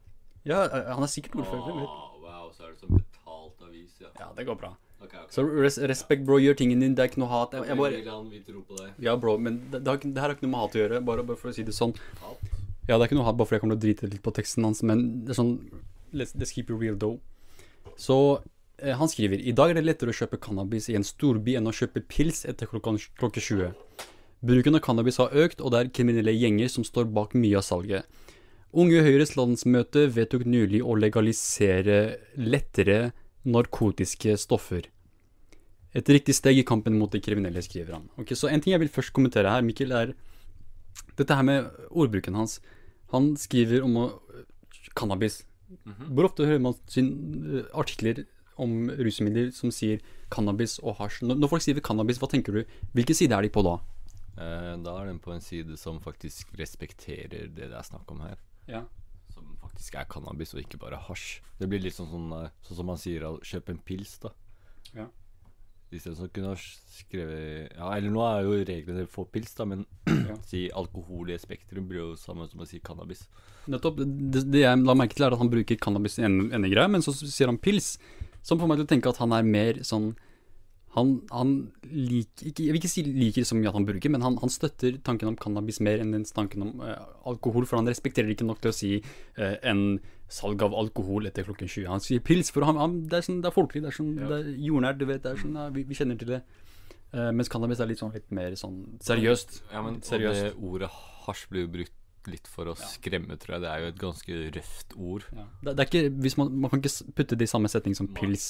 Ja, 0.48 0.62
han 0.94 1.04
er 1.04 1.10
sikkert 1.10 1.36
ordfører. 1.42 1.82
Oh. 1.84 2.20
Wow, 2.22 2.46
så 2.56 2.68
er 2.68 2.74
det 2.74 2.80
sånn 2.84 2.96
betalt 2.96 3.66
avis, 3.66 3.96
ja. 4.00 4.12
Ja, 4.20 4.30
det 4.36 4.46
går 4.48 4.56
bra. 4.60 4.70
Okay, 5.00 5.16
okay. 5.16 5.32
Så 5.32 5.44
res 5.48 5.78
respekt, 5.90 6.24
bro. 6.28 6.38
Gjør 6.40 6.56
tingen 6.60 6.80
din. 6.84 6.94
Det 6.96 7.04
er 7.04 7.12
ikke 7.12 7.22
noe 7.22 7.32
hat. 7.32 7.56
Jeg, 7.56 7.68
jeg 7.72 7.80
bare 7.80 8.00
han, 8.06 8.30
vi 8.32 8.40
tror 8.46 8.64
på 8.68 8.78
deg. 8.80 8.92
Ja, 9.04 9.16
bro, 9.20 9.36
men 9.40 9.58
det, 9.72 9.82
det, 9.82 9.92
har, 9.92 10.00
det 10.04 10.22
her 10.24 10.28
har 10.28 10.36
ikke 10.36 10.46
noe 10.46 10.54
med 10.54 10.64
hat 10.64 10.76
å 10.76 10.82
gjøre. 10.82 11.00
Bare, 11.10 11.26
bare 11.32 11.40
for 11.40 11.52
å 11.52 11.56
si 11.56 11.64
det 11.66 11.76
sånn. 11.76 11.96
Hat? 12.22 12.48
Ja, 12.88 12.96
det 12.96 13.02
er 13.04 13.08
ikke 13.08 13.20
noe 13.20 13.28
hat 13.28 13.40
bare 13.40 13.48
fordi 13.48 13.60
jeg 13.60 13.64
kommer 13.64 13.76
til 13.76 13.80
å 13.80 13.86
drite 13.88 14.12
litt 14.12 14.24
på 14.24 14.32
teksten 14.36 14.66
hans, 14.66 14.84
men 14.86 15.04
det 15.24 15.34
er 15.34 15.40
sånn 15.40 15.54
Let's, 16.10 16.32
let's 16.34 16.50
keep 16.50 16.72
it 16.72 16.74
real, 16.74 16.96
though. 16.98 17.20
Så 17.94 18.16
han 18.96 19.10
skriver 19.10 19.40
I 19.40 19.52
dag 19.56 19.70
er 19.70 19.80
det 19.80 19.86
lettere 19.86 20.12
å 20.12 20.16
kjøpe 20.16 20.40
cannabis 20.40 20.88
i 20.88 20.96
en 20.98 21.06
storby 21.06 21.56
enn 21.58 21.68
å 21.68 21.74
kjøpe 21.74 22.02
pils 22.08 22.44
etter 22.48 22.70
klokka, 22.70 22.96
klokke 23.20 23.42
20. 23.42 23.74
Bruken 24.40 24.78
av 24.78 24.80
cannabis 24.84 25.18
har 25.20 25.34
økt, 25.36 25.60
og 25.60 25.74
det 25.74 25.80
er 25.80 25.90
kriminelle 25.92 26.32
gjenger 26.32 26.70
som 26.72 26.86
står 26.86 27.10
bak 27.12 27.34
mye 27.36 27.58
av 27.60 27.66
salget. 27.66 28.06
Unge 28.70 29.02
Høyres 29.02 29.34
landsmøte 29.34 30.06
vedtok 30.14 30.46
nylig 30.46 30.80
å 30.86 30.94
legalisere 30.96 31.98
lettere 32.38 33.10
narkotiske 33.44 34.36
stoffer. 34.38 34.86
Et 35.92 36.12
riktig 36.14 36.36
steg 36.38 36.60
i 36.60 36.64
kampen 36.66 36.94
mot 36.96 37.10
de 37.10 37.18
kriminelle, 37.20 37.62
skriver 37.66 37.98
han. 37.98 38.08
Ok, 38.16 38.32
Så 38.38 38.48
en 38.48 38.60
ting 38.60 38.72
jeg 38.72 38.80
vil 38.80 38.92
først 38.94 39.12
kommentere 39.12 39.50
her, 39.50 39.62
Mikkel, 39.66 39.92
er 39.92 40.14
dette 41.18 41.34
her 41.34 41.42
med 41.42 41.66
ordbruken 41.90 42.38
hans. 42.38 42.60
Han 43.10 43.34
skriver 43.36 43.82
om 43.82 43.96
å, 43.96 44.06
cannabis. 44.94 45.42
Mhm. 45.84 46.14
Hvor 46.14 46.30
ofte 46.30 46.46
hører 46.46 46.60
man 46.60 46.74
sin, 46.86 47.10
eh, 47.44 47.66
artikler 47.74 48.24
om 48.60 48.90
rusmidler 49.00 49.50
som 49.56 49.72
sier 49.74 50.02
cannabis 50.32 50.78
og 50.82 50.98
hasj? 51.00 51.24
Når, 51.26 51.48
folk 51.50 51.64
sier 51.64 51.80
cannabis, 51.84 52.20
hva 52.22 52.30
tenker 52.30 52.60
du? 52.60 52.76
Hvilken 52.96 53.18
side 53.18 53.36
er 53.36 53.46
de 53.46 53.52
på 53.52 53.64
da? 53.66 53.78
Eh, 54.36 54.74
da 54.84 54.96
er 55.00 55.10
den 55.10 55.20
på 55.22 55.34
en 55.34 55.44
side 55.44 55.76
som 55.80 56.00
faktisk 56.02 56.54
respekterer 56.60 57.48
det 57.48 57.70
det 57.70 57.72
er 57.72 57.86
snakk 57.86 58.10
om 58.12 58.22
her. 58.24 58.40
Ja. 58.70 58.84
Som 59.34 59.56
faktisk 59.62 59.96
er 59.98 60.08
cannabis, 60.10 60.54
og 60.54 60.62
ikke 60.62 60.80
bare 60.82 61.00
hasj. 61.08 61.40
Det 61.60 61.68
blir 61.70 61.82
litt 61.82 61.96
sånn, 61.96 62.10
sånn, 62.12 62.30
eh, 62.38 62.52
sånn 62.66 62.80
som 62.82 62.90
man 62.92 63.00
sier 63.00 63.26
kjøp 63.40 63.72
en 63.72 63.82
pils, 63.86 64.18
da. 64.22 64.34
Ja. 64.94 65.10
Isteden 65.90 66.22
å 66.22 66.30
kunne 66.30 66.52
ha 66.52 66.58
skrevet 66.60 67.74
Ja, 67.74 67.90
eller 67.96 68.12
nå 68.14 68.22
er 68.22 68.44
jo 68.46 68.58
reglene 68.62 69.06
for 69.10 69.26
pils, 69.32 69.52
da, 69.58 69.66
men 69.66 69.84
Ja. 70.30 70.36
si 70.46 70.68
alkohol 70.70 71.32
i 71.34 71.38
spektrum 71.42 71.88
blir 71.90 72.04
jo 72.04 72.10
samme 72.18 72.46
som 72.46 72.62
å 72.62 72.68
si 72.68 72.78
cannabis. 72.84 73.24
Nettopp. 73.70 73.98
Det, 74.06 74.44
det 74.46 74.62
jeg 74.62 74.82
la 74.86 74.94
merke 74.94 75.16
til, 75.16 75.26
er 75.26 75.34
at 75.34 75.42
han 75.42 75.50
bruker 75.50 75.78
cannabis 75.82 76.20
i 76.20 76.26
en, 76.28 76.44
ene 76.54 76.70
greie, 76.70 76.90
men 76.90 77.02
så 77.02 77.14
sier 77.18 77.50
han 77.50 77.58
pils. 77.58 77.96
Som 78.46 78.60
får 78.60 78.70
meg 78.70 78.78
til 78.80 78.86
å 78.86 78.90
tenke 78.92 79.10
at 79.10 79.18
han 79.20 79.34
er 79.36 79.46
mer 79.46 79.82
sånn 79.84 80.14
Han, 80.96 81.10
han 81.30 81.50
liker 81.86 82.48
ikke, 82.48 82.64
Jeg 82.64 82.72
vil 82.72 82.78
ikke 82.80 82.88
si 82.90 83.02
liker 83.04 83.44
så 83.46 83.54
mye 83.54 83.68
at 83.70 83.76
han 83.76 83.84
bruker, 83.86 84.10
men 84.10 84.24
han, 84.24 84.38
han 84.42 84.50
støtter 84.50 84.96
tanken 85.06 85.28
om 85.30 85.36
cannabis 85.38 85.78
mer 85.86 86.00
enn 86.02 86.24
tanken 86.34 86.64
om 86.64 86.80
uh, 86.82 86.96
alkohol, 87.30 87.66
for 87.68 87.78
han 87.78 87.90
respekterer 87.90 88.32
ikke 88.32 88.48
nok 88.48 88.62
til 88.64 88.72
å 88.72 88.74
si 88.74 88.90
uh, 89.02 89.54
en 89.62 90.00
salg 90.30 90.62
av 90.62 90.74
alkohol 90.78 91.28
etter 91.30 91.46
klokken 91.46 91.68
20. 91.68 91.86
Han 91.90 92.02
sier 92.04 92.22
pils, 92.24 92.52
for 92.54 92.66
han, 92.68 92.78
han, 92.80 92.98
det, 93.10 93.20
er 93.20 93.26
sånn, 93.26 93.40
det 93.44 93.50
er 93.50 93.56
folkelig, 93.56 93.84
det 93.84 93.92
er, 93.92 93.96
sånn, 93.98 94.10
Ja. 94.18 94.28
det 94.30 94.40
er 94.40 94.50
jordnært, 94.68 94.98
du 95.00 95.06
vet. 95.08 95.22
Det 95.24 95.32
er 95.32 95.40
sånn, 95.42 95.56
ja, 95.58 95.68
vi, 95.74 95.84
vi 95.88 95.98
kjenner 95.98 96.20
til 96.20 96.34
det. 96.36 96.42
Uh, 97.10 97.30
mens 97.34 97.50
cannabis 97.50 97.80
er 97.82 97.90
litt 97.90 97.98
sånn 97.98 98.12
litt 98.14 98.28
mer 98.30 98.54
sånn 98.58 98.76
seriøst. 99.02 99.56
Ja, 99.72 99.80
men 99.82 99.98
seriøst. 100.06 100.44
det 100.46 100.52
ordet 100.62 100.90
hasj 101.26 101.48
blir 101.50 101.66
jo 101.66 101.72
brukt 101.80 101.96
litt 102.30 102.46
for 102.52 102.70
å 102.70 102.76
skremme, 102.78 103.34
tror 103.40 103.56
jeg. 103.56 103.64
Det 103.64 103.70
er 103.72 103.82
jo 103.82 103.88
et 103.90 103.98
ganske 103.98 104.38
røft 104.58 104.94
ord. 104.96 105.26
Ja. 105.34 105.48
Det, 105.64 105.74
det 105.74 105.82
er 105.82 105.90
ikke, 105.90 106.14
hvis 106.26 106.38
man, 106.38 106.52
man 106.62 106.70
kan 106.72 106.84
ikke 106.84 107.12
putte 107.18 107.38
det 107.40 107.48
i 107.48 107.50
samme 107.50 107.70
setning 107.72 107.96
som 107.98 108.10
pils. 108.14 108.46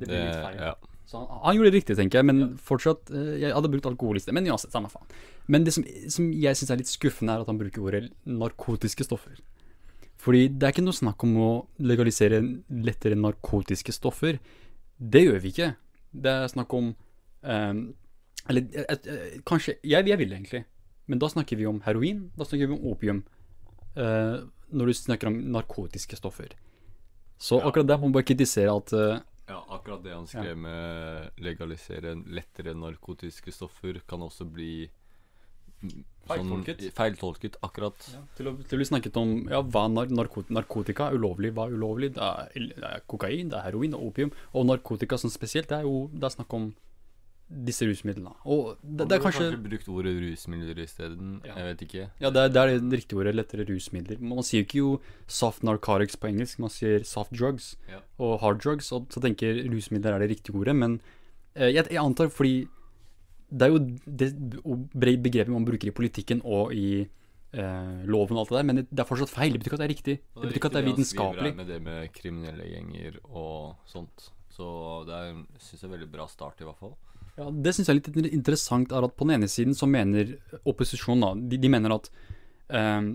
Det 0.00 0.08
blir 0.08 0.18
litt 0.24 0.42
feil. 0.42 0.58
ja. 0.70 0.74
Så 1.04 1.20
han, 1.20 1.28
han 1.44 1.58
gjorde 1.58 1.68
det 1.70 1.78
riktig, 1.78 1.94
tenker 1.98 2.22
jeg, 2.22 2.26
men 2.30 2.54
fortsatt 2.64 3.10
eh, 3.12 3.34
Jeg 3.42 3.52
hadde 3.52 3.68
brukt 3.68 3.84
alkohol 3.90 4.16
men 4.32 4.46
uansett, 4.48 4.72
samme 4.72 4.88
faen. 4.88 5.04
Men 5.52 5.66
det 5.66 5.74
som, 5.76 5.84
som 6.08 6.30
jeg 6.32 6.56
syns 6.56 6.72
er 6.72 6.80
litt 6.80 6.88
skuffende, 6.88 7.34
er 7.34 7.44
at 7.44 7.50
han 7.50 7.60
bruker 7.60 7.84
ordet 7.84 8.06
narkotiske 8.24 9.04
stoffer. 9.04 9.36
Fordi 10.24 10.46
det 10.48 10.66
er 10.66 10.72
ikke 10.72 10.86
noe 10.86 10.96
snakk 10.96 11.24
om 11.26 11.34
å 11.36 11.50
legalisere 11.84 12.40
lettere 12.84 13.18
narkotiske 13.18 13.92
stoffer. 13.92 14.38
Det 14.96 15.24
gjør 15.26 15.42
vi 15.42 15.52
ikke. 15.52 15.74
Det 16.14 16.32
er 16.32 16.48
snakk 16.52 16.72
om 16.76 16.92
um, 16.94 17.80
Eller 18.48 18.68
et, 18.84 19.08
et, 19.08 19.40
kanskje 19.48 19.74
Jeg, 19.82 20.06
jeg 20.06 20.20
vil 20.20 20.32
egentlig. 20.32 20.62
Men 21.10 21.20
da 21.20 21.28
snakker 21.28 21.58
vi 21.60 21.66
om 21.68 21.82
heroin. 21.84 22.28
Da 22.38 22.46
snakker 22.48 22.70
vi 22.70 22.76
om 22.78 22.86
opium. 22.92 23.24
Uh, 23.98 24.46
når 24.74 24.90
du 24.90 24.96
snakker 24.96 25.28
om 25.28 25.38
narkotiske 25.54 26.16
stoffer. 26.18 26.54
Så 27.38 27.60
Ja. 27.60 27.68
akkurat 27.68 27.86
der 27.90 27.98
må 27.98 28.08
man 28.08 28.16
bare 28.16 28.30
kritisere 28.30 28.72
at 28.72 28.92
uh, 28.96 29.20
Ja, 29.44 29.60
akkurat 29.68 30.02
det 30.02 30.14
han 30.14 30.26
skrev 30.26 30.56
med 30.56 31.36
legalisere 31.44 32.14
lettere 32.32 32.72
narkotiske 32.72 33.52
stoffer, 33.52 34.00
kan 34.08 34.22
også 34.24 34.46
bli 34.48 34.88
Feiltolket. 36.24 36.80
Sånn, 36.80 36.94
feiltolket, 36.96 37.56
akkurat. 37.66 38.06
Ja, 38.14 38.22
til, 38.38 38.48
å, 38.48 38.54
til 38.68 38.80
å 38.80 38.86
snakke 38.88 39.10
om 39.20 39.34
ja, 39.50 39.60
hva 39.60 39.84
nar 39.92 40.08
narkotika 40.08 41.10
ulovlig, 41.12 41.52
hva 41.56 41.66
ulovlig. 41.68 42.14
Det 42.16 42.24
er, 42.24 42.70
det 42.78 42.88
er 42.88 43.04
kokain, 43.10 43.50
det 43.52 43.58
er 43.58 43.66
heroin, 43.68 43.92
er 43.96 44.06
opium. 44.06 44.32
Og 44.56 44.64
narkotika 44.70 45.18
sånn 45.20 45.34
spesielt, 45.34 45.68
det 45.68 45.82
er 45.82 45.88
jo 45.88 46.06
det 46.14 46.24
er 46.30 46.36
snakk 46.38 46.56
om 46.56 46.70
disse 47.44 47.84
rusmidlene. 47.84 48.32
Og 48.48 48.78
det, 48.80 49.04
det 49.10 49.18
er 49.18 49.22
kanskje 49.22 49.42
kanskje 49.50 49.64
brukt 49.66 49.90
ordet 49.92 50.14
rusmidler 50.22 50.78
isteden. 50.80 51.34
Ja. 51.44 51.58
Jeg 51.58 51.66
vet 51.68 51.82
ikke. 51.86 52.06
Ja, 52.24 52.30
det 52.32 52.46
er, 52.46 52.54
det 52.54 52.62
er 52.62 52.72
det 52.80 53.00
riktige 53.02 53.20
ordet, 53.20 53.34
lettere 53.36 53.66
rusmidler. 53.68 54.22
Man 54.24 54.46
sier 54.46 54.62
jo 54.62 54.68
ikke 54.68 54.80
jo 54.80 54.94
soft 55.28 55.66
narcotics 55.66 56.16
på 56.16 56.30
engelsk, 56.32 56.62
man 56.64 56.72
sier 56.72 57.04
soft 57.06 57.36
drugs 57.36 57.74
Ja. 57.90 58.00
og 58.18 58.38
hard 58.40 58.64
drugs, 58.64 58.88
og 58.96 59.12
så 59.12 59.20
tenker 59.22 59.60
rusmidler 59.68 60.16
er 60.16 60.24
det 60.24 60.30
riktige 60.32 60.56
ordet, 60.56 60.74
men 60.80 60.96
eh, 61.54 61.68
jeg, 61.68 61.84
jeg 61.92 62.00
antar 62.00 62.32
fordi 62.32 62.64
det 63.54 63.66
er 63.66 63.72
jo 63.72 63.80
det 64.04 64.30
begrepet 65.22 65.52
man 65.52 65.66
bruker 65.66 65.90
i 65.90 65.94
politikken 65.94 66.40
og 66.44 66.74
i 66.74 67.04
eh, 67.54 68.04
loven 68.10 68.36
og 68.36 68.44
alt 68.44 68.52
det 68.52 68.58
der, 68.58 68.68
men 68.68 68.80
det, 68.82 68.98
er 68.98 69.08
fortsatt 69.08 69.32
feil. 69.32 69.54
Det 69.54 69.62
betyr 69.62 69.70
ikke 69.70 69.78
at 69.78 69.84
det 69.84 69.88
er 69.88 69.94
riktig. 69.94 70.16
Det 70.18 70.42
betyr 70.42 70.60
ikke 70.60 70.70
at 70.70 70.76
det 70.76 70.82
er 70.82 70.88
vitenskapelig. 70.90 71.50
Det 71.50 71.58
Med 71.60 71.70
det 71.70 71.80
med 71.82 72.12
kriminelle 72.14 72.68
gjenger 72.70 73.18
og 73.30 73.90
sånt. 73.90 74.30
Så 74.54 74.68
det 75.08 75.14
er, 75.18 75.34
synes 75.58 75.82
jeg, 75.82 75.88
er 75.88 75.94
veldig 75.96 76.10
bra 76.12 76.28
start, 76.30 76.62
i 76.62 76.68
hvert 76.68 76.78
fall. 76.78 76.94
Ja, 77.34 77.50
Det 77.50 77.74
syns 77.74 77.90
jeg 77.90 77.98
er 77.98 78.00
litt 78.00 78.32
interessant, 78.34 78.92
er 78.94 79.06
at 79.06 79.16
på 79.18 79.26
den 79.26 79.40
ene 79.40 79.50
siden 79.50 79.74
så 79.74 79.88
mener 79.90 80.36
opposisjonen 80.64 81.24
da, 81.24 81.32
de, 81.50 81.58
de 81.58 81.70
mener 81.70 81.94
at 81.96 82.10
eh, 82.70 83.10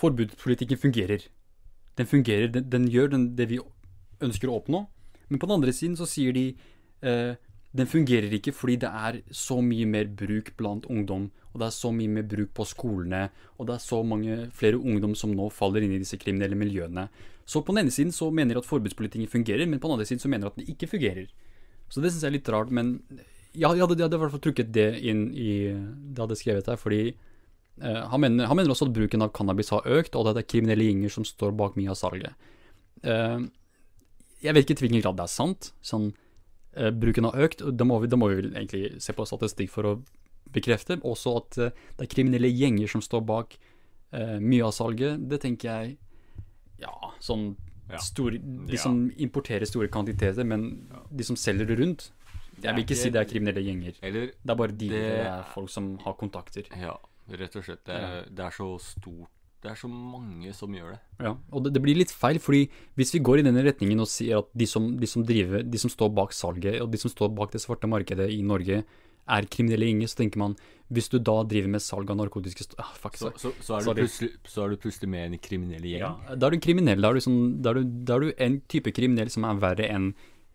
forbudspolitikken 0.00 0.80
fungerer. 0.82 1.28
Den 1.96 2.10
fungerer, 2.10 2.50
den, 2.52 2.66
den 2.70 2.88
gjør 2.90 3.14
den, 3.14 3.30
det 3.38 3.48
vi 3.50 3.60
ønsker 4.22 4.50
å 4.50 4.58
oppnå. 4.60 4.86
Men 5.28 5.40
på 5.42 5.48
den 5.48 5.58
andre 5.58 5.74
siden 5.74 5.96
så 5.98 6.06
sier 6.08 6.34
de 6.34 6.48
eh, 7.02 7.38
den 7.76 7.88
fungerer 7.90 8.32
ikke 8.36 8.54
fordi 8.56 8.78
det 8.84 8.90
er 8.90 9.20
så 9.34 9.58
mye 9.64 9.86
mer 9.88 10.08
bruk 10.18 10.52
blant 10.58 10.86
ungdom, 10.92 11.30
og 11.52 11.60
det 11.60 11.68
er 11.68 11.76
så 11.76 11.90
mye 11.94 12.12
mer 12.12 12.26
bruk 12.28 12.52
på 12.56 12.66
skolene, 12.68 13.26
og 13.56 13.68
det 13.68 13.76
er 13.76 13.84
så 13.84 14.02
mange 14.04 14.36
flere 14.56 14.80
ungdom 14.80 15.14
som 15.18 15.32
nå 15.34 15.48
faller 15.54 15.84
inn 15.84 15.94
i 15.96 16.00
disse 16.02 16.18
kriminelle 16.20 16.58
miljøene. 16.58 17.08
Så 17.46 17.62
på 17.62 17.72
den 17.72 17.84
ene 17.84 17.94
siden 17.94 18.12
så 18.12 18.30
mener 18.34 18.56
de 18.56 18.62
at 18.62 18.68
forbudspolitikken 18.68 19.30
fungerer, 19.30 19.68
men 19.68 19.80
på 19.80 19.88
den 19.88 19.96
andre 19.96 20.08
siden 20.08 20.22
så 20.22 20.30
mener 20.32 20.48
de 20.48 20.52
at 20.52 20.60
den 20.60 20.72
ikke 20.74 20.90
fungerer. 20.90 21.28
Så 21.88 22.02
det 22.02 22.10
syns 22.12 22.26
jeg 22.26 22.32
er 22.32 22.36
litt 22.38 22.50
rart, 22.50 22.72
men 22.74 22.96
jeg 23.56 23.70
hadde, 23.70 23.94
jeg 23.96 24.04
hadde 24.04 24.18
i 24.18 24.22
hvert 24.24 24.34
fall 24.34 24.44
trukket 24.44 24.72
det 24.74 24.88
inn 25.06 25.28
i 25.32 25.50
det 25.70 26.18
jeg 26.18 26.24
hadde 26.24 26.38
skrevet 26.40 26.70
her, 26.72 26.80
fordi 26.80 27.02
eh, 27.08 28.02
han, 28.10 28.20
mener, 28.20 28.50
han 28.50 28.58
mener 28.58 28.74
også 28.74 28.90
at 28.90 28.96
bruken 28.96 29.24
av 29.24 29.32
cannabis 29.36 29.72
har 29.72 29.86
økt, 29.86 30.16
og 30.16 30.26
at 30.26 30.36
det 30.36 30.44
er 30.44 30.50
kriminelle 30.52 30.88
gjenger 30.90 31.14
som 31.16 31.28
står 31.28 31.54
bak 31.56 31.78
mye 31.78 31.94
av 31.94 32.00
salget. 32.00 32.50
Eh, 33.06 33.46
jeg 34.44 34.56
vet 34.56 34.66
ikke 34.66 34.82
i 34.82 34.88
hvilken 34.88 35.04
grad 35.06 35.20
det 35.20 35.24
er 35.24 35.32
sant. 35.32 35.70
Sånn, 35.84 36.10
eh, 36.76 36.90
bruken 36.92 37.24
har 37.24 37.38
økt, 37.46 37.62
og 37.62 37.76
da 37.76 37.84
må, 37.84 37.98
vi, 38.02 38.06
det 38.12 38.18
må 38.18 38.28
vi 38.32 38.42
egentlig 38.50 39.00
se 39.02 39.12
på 39.16 39.26
statistikk 39.26 39.70
for 39.72 39.84
å 39.90 39.94
bekrefte. 40.52 40.98
Også 41.02 41.36
at 41.40 41.58
eh, 41.58 41.70
det 41.96 42.06
er 42.06 42.12
kriminelle 42.14 42.48
gjenger 42.52 42.88
som 42.88 43.02
står 43.04 43.24
bak 43.26 43.56
eh, 44.12 44.36
mye 44.40 44.64
av 44.68 44.72
salget. 44.76 45.26
Det 45.28 45.40
tenker 45.42 45.70
jeg 45.72 45.96
Ja, 46.82 46.92
sånn 47.20 47.54
Ja. 47.88 47.98
store, 48.02 48.38
De 48.38 48.74
Ja. 48.74 48.82
som 48.82 49.10
importerer 49.16 49.64
store 49.64 49.86
kvantiteter, 49.88 50.44
men 50.44 50.88
de 51.10 51.22
som 51.24 51.36
selger 51.36 51.66
det 51.66 51.78
rundt 51.78 52.10
Jeg 52.60 52.74
vil 52.74 52.84
ikke 52.84 52.96
si 52.96 53.10
det 53.10 53.20
er 53.20 53.28
kriminelle 53.30 53.62
gjenger. 53.62 53.94
Eller 54.02 54.26
Det 54.32 54.50
er 54.50 54.54
bare 54.56 54.72
de, 54.72 54.88
det, 54.88 55.00
Det- 55.02 55.26
er 55.26 55.42
folk 55.54 55.68
som 55.70 55.96
har 55.98 56.14
kontakter. 56.14 56.64
Ja, 56.80 56.96
rett 57.30 57.54
og 57.56 57.62
slett. 57.64 57.84
Det 57.84 58.34
det 58.34 58.44
er 58.44 58.50
så 58.50 58.78
stort 58.80 59.28
Det 59.64 59.72
er 59.72 59.78
så 59.80 59.88
mange 59.90 60.52
som 60.54 60.74
gjør 60.76 60.92
det. 60.94 61.00
Ja, 61.24 61.32
og 61.50 61.64
det, 61.64 61.72
det 61.74 61.82
blir 61.82 61.98
litt 61.98 62.12
feil, 62.14 62.38
fordi 62.42 62.66
hvis 62.98 63.14
vi 63.16 63.22
går 63.24 63.40
i 63.40 63.46
denne 63.48 63.64
retningen 63.66 64.04
og 64.04 64.10
sier 64.10 64.42
at 64.42 64.50
de 64.54 64.68
som, 64.68 64.92
de 65.00 65.08
som 65.10 65.24
driver, 65.26 65.64
de 65.64 65.80
som 65.80 65.90
står 65.90 66.12
bak 66.14 66.36
salget, 66.36 66.78
og 66.84 66.92
de 66.92 67.00
som 67.00 67.10
står 67.10 67.32
bak 67.34 67.54
det 67.54 67.62
svarte 67.64 67.90
markedet 67.90 68.28
i 68.34 68.42
Norge, 68.46 68.84
er 69.26 69.48
kriminelle 69.50 69.88
gjenger, 69.88 70.10
så 70.12 70.20
tenker 70.20 70.38
man 70.38 70.54
hvis 70.94 71.08
du 71.10 71.16
da 71.18 71.40
driver 71.50 71.72
med 71.72 71.82
salg 71.82 72.10
av 72.12 72.18
narkotiske 72.20 72.68
ah, 72.78 72.92
fuck, 72.94 73.16
Så, 73.18 73.32
så, 73.42 73.50
så, 73.58 73.80
er 73.80 74.06
så 74.06 74.62
er 74.62 74.70
du 74.70 74.78
plutselig 74.78 75.10
med 75.10 75.32
en 75.32 75.40
kriminell 75.42 75.82
gjeng. 75.82 76.04
ja, 76.04 76.36
Da 76.38 76.46
er 76.46 76.54
du 76.54 76.62
kriminell. 76.62 77.02
Da 77.02 77.10
er 77.10 77.18
du, 77.18 77.24
sånn, 77.24 77.40
da, 77.58 77.72
er 77.72 77.80
du, 77.80 77.96
da 78.06 78.18
er 78.20 78.26
du 78.28 78.44
en 78.46 78.60
type 78.70 78.92
kriminell 78.94 79.32
som 79.34 79.48
er 79.48 79.58
verre 79.64 79.88
enn 79.90 80.12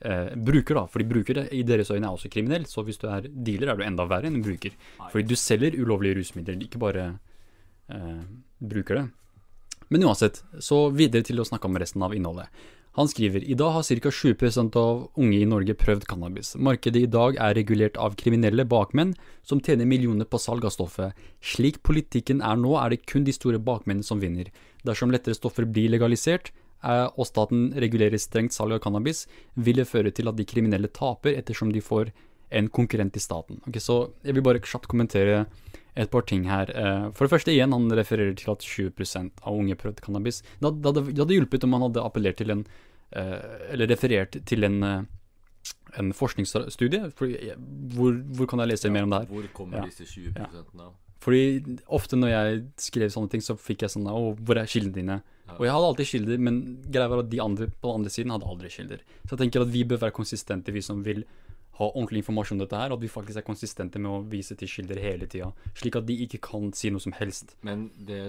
eh, 0.07 0.31
bruker, 0.39 0.79
da. 0.79 0.85
Fordi 0.93 1.09
bruker 1.09 1.41
i 1.51 1.65
deres 1.67 1.91
øyne 1.91 2.07
er 2.07 2.15
også 2.15 2.31
kriminell, 2.31 2.63
så 2.69 2.85
hvis 2.87 3.01
du 3.01 3.09
er 3.11 3.27
dealer, 3.27 3.73
er 3.73 3.81
du 3.81 3.83
enda 3.89 4.07
verre 4.07 4.31
enn 4.31 4.39
en 4.39 4.45
bruker. 4.45 4.77
Fordi 5.03 5.27
du 5.27 5.35
selger 5.35 5.75
ulovlige 5.75 6.21
rusmidler, 6.21 6.63
ikke 6.63 6.79
bare 6.79 7.09
eh, 7.91 8.21
bruker 8.59 9.01
det. 9.01 9.07
Men 9.91 10.05
uansett, 10.07 10.43
så 10.63 10.85
videre 10.95 11.25
til 11.27 11.41
å 11.41 11.47
snakke 11.47 11.67
om 11.67 11.79
resten 11.81 12.03
av 12.05 12.15
innholdet. 12.15 12.47
Han 12.99 13.07
skriver 13.07 13.43
i 13.47 13.55
dag 13.55 13.71
har 13.71 13.83
ca. 13.83 14.09
7% 14.11 14.75
av 14.75 15.11
unge 15.15 15.37
i 15.39 15.47
Norge 15.47 15.73
prøvd 15.79 16.03
cannabis. 16.11 16.57
Markedet 16.59 17.05
i 17.05 17.11
dag 17.11 17.37
er 17.39 17.55
regulert 17.55 17.95
av 17.95 18.17
kriminelle 18.19 18.65
bakmenn 18.67 19.13
som 19.47 19.61
tjener 19.63 19.87
millioner 19.87 20.27
på 20.27 20.39
salg 20.39 20.67
av 20.67 20.73
stoffet. 20.75 21.15
Slik 21.39 21.79
politikken 21.87 22.43
er 22.43 22.59
nå, 22.59 22.73
er 22.75 22.91
det 22.91 23.05
kun 23.07 23.23
de 23.23 23.31
store 23.35 23.61
bakmennene 23.63 24.03
som 24.03 24.19
vinner. 24.19 24.51
Dersom 24.83 25.11
lettere 25.11 25.39
stoffer 25.39 25.63
blir 25.63 25.87
legalisert, 25.93 26.51
eh, 26.83 27.07
og 27.15 27.27
staten 27.27 27.71
regulerer 27.79 28.19
strengt 28.19 28.51
salg 28.51 28.75
av 28.75 28.83
cannabis, 28.83 29.25
vil 29.55 29.79
det 29.79 29.87
føre 29.87 30.11
til 30.11 30.27
at 30.27 30.35
de 30.35 30.43
kriminelle 30.43 30.91
taper 30.91 31.39
ettersom 31.39 31.71
de 31.71 31.79
får 31.79 32.11
en 32.51 32.67
konkurrent 32.67 33.15
i 33.15 33.23
staten. 33.23 33.61
Okay, 33.67 33.79
så 33.79 34.11
jeg 34.23 34.35
vil 34.35 34.43
bare 34.43 34.59
kjapt 34.59 34.91
kommentere 34.91 35.45
et 35.95 36.09
par 36.11 36.21
ting 36.23 36.45
her. 36.47 36.69
Eh, 36.71 37.09
For 37.11 37.27
det 37.27 37.31
første 37.33 37.51
igjen, 37.51 37.71
han 37.73 37.89
refererer 37.91 38.35
til 38.39 38.51
at 38.53 38.59
20% 38.63 39.31
av 39.43 39.53
unge 39.57 39.75
prøvde 39.75 40.01
cannabis. 40.01 40.41
Det 40.61 40.69
hadde, 40.83 41.03
det 41.11 41.17
hadde- 41.19 41.35
hjulpet 41.35 41.63
om 41.67 41.73
han 41.73 41.81
hadde 41.81 42.03
appellert 42.05 42.37
til 42.37 42.51
en 42.51 42.65
eh, 43.13 43.71
Eller 43.73 43.87
referert 43.87 44.37
til 44.45 44.63
en, 44.63 44.83
eh, 44.83 45.01
en 45.99 46.13
forskningsstudie. 46.13 47.11
For, 47.11 47.27
hvor, 47.27 48.13
hvor 48.37 48.47
kan 48.47 48.59
jeg 48.59 48.69
lese 48.69 48.89
mer 48.91 49.03
om 49.03 49.09
det 49.09 49.19
her? 49.19 49.25
Hvor 49.35 49.47
kommer 49.53 49.77
Ja. 49.77 49.85
disse 49.85 50.05
20 50.07 50.33
av? 50.79 50.93
Fordi 51.21 51.77
ofte 51.87 52.17
når 52.17 52.29
jeg 52.29 52.63
skrev 52.77 53.11
sånne 53.13 53.29
ting, 53.29 53.41
så 53.41 53.53
fikk 53.59 53.81
jeg 53.83 53.89
sånn 53.91 54.07
Å, 54.09 54.35
hvor 54.41 54.57
er 54.57 54.65
kildene 54.65 54.93
dine? 54.93 55.21
Og 55.59 55.65
jeg 55.67 55.71
hadde 55.75 55.87
alltid 55.91 56.07
kilder, 56.07 56.37
men 56.39 56.77
greia 56.89 57.09
var 57.09 57.19
at 57.19 57.29
de 57.29 57.39
andre 57.43 57.67
på 57.67 57.91
den 57.91 57.99
andre 57.99 58.09
siden 58.09 58.31
hadde 58.31 58.47
aldri 58.47 58.69
kilder. 58.71 58.99
Så 59.27 59.35
jeg 59.35 59.39
tenker 59.51 59.61
at 59.61 59.67
vi 59.67 59.83
bør 59.83 59.99
være 59.99 60.15
konsistente, 60.15 60.71
vi 60.71 60.79
som 60.81 61.03
vil 61.03 61.25
ha 61.81 61.89
ordentlig 61.91 62.21
informasjon 62.23 62.59
om 62.59 62.63
dette 62.63 62.79
her, 62.79 62.93
og 62.93 62.99
at 63.01 63.05
vi 63.05 63.11
faktisk 63.11 63.41
er 63.41 63.47
konsistente 63.47 63.99
med 64.01 64.11
å 64.11 64.21
vise 64.31 64.55
til 64.59 64.69
kilder 64.71 65.01
hele 65.01 65.27
tida, 65.31 65.51
slik 65.77 65.97
at 65.99 66.07
de 66.07 66.17
ikke 66.27 66.41
kan 66.51 66.71
si 66.77 66.93
noe 66.93 67.03
som 67.03 67.15
helst. 67.17 67.57
Men 67.67 67.89
det 67.97 68.21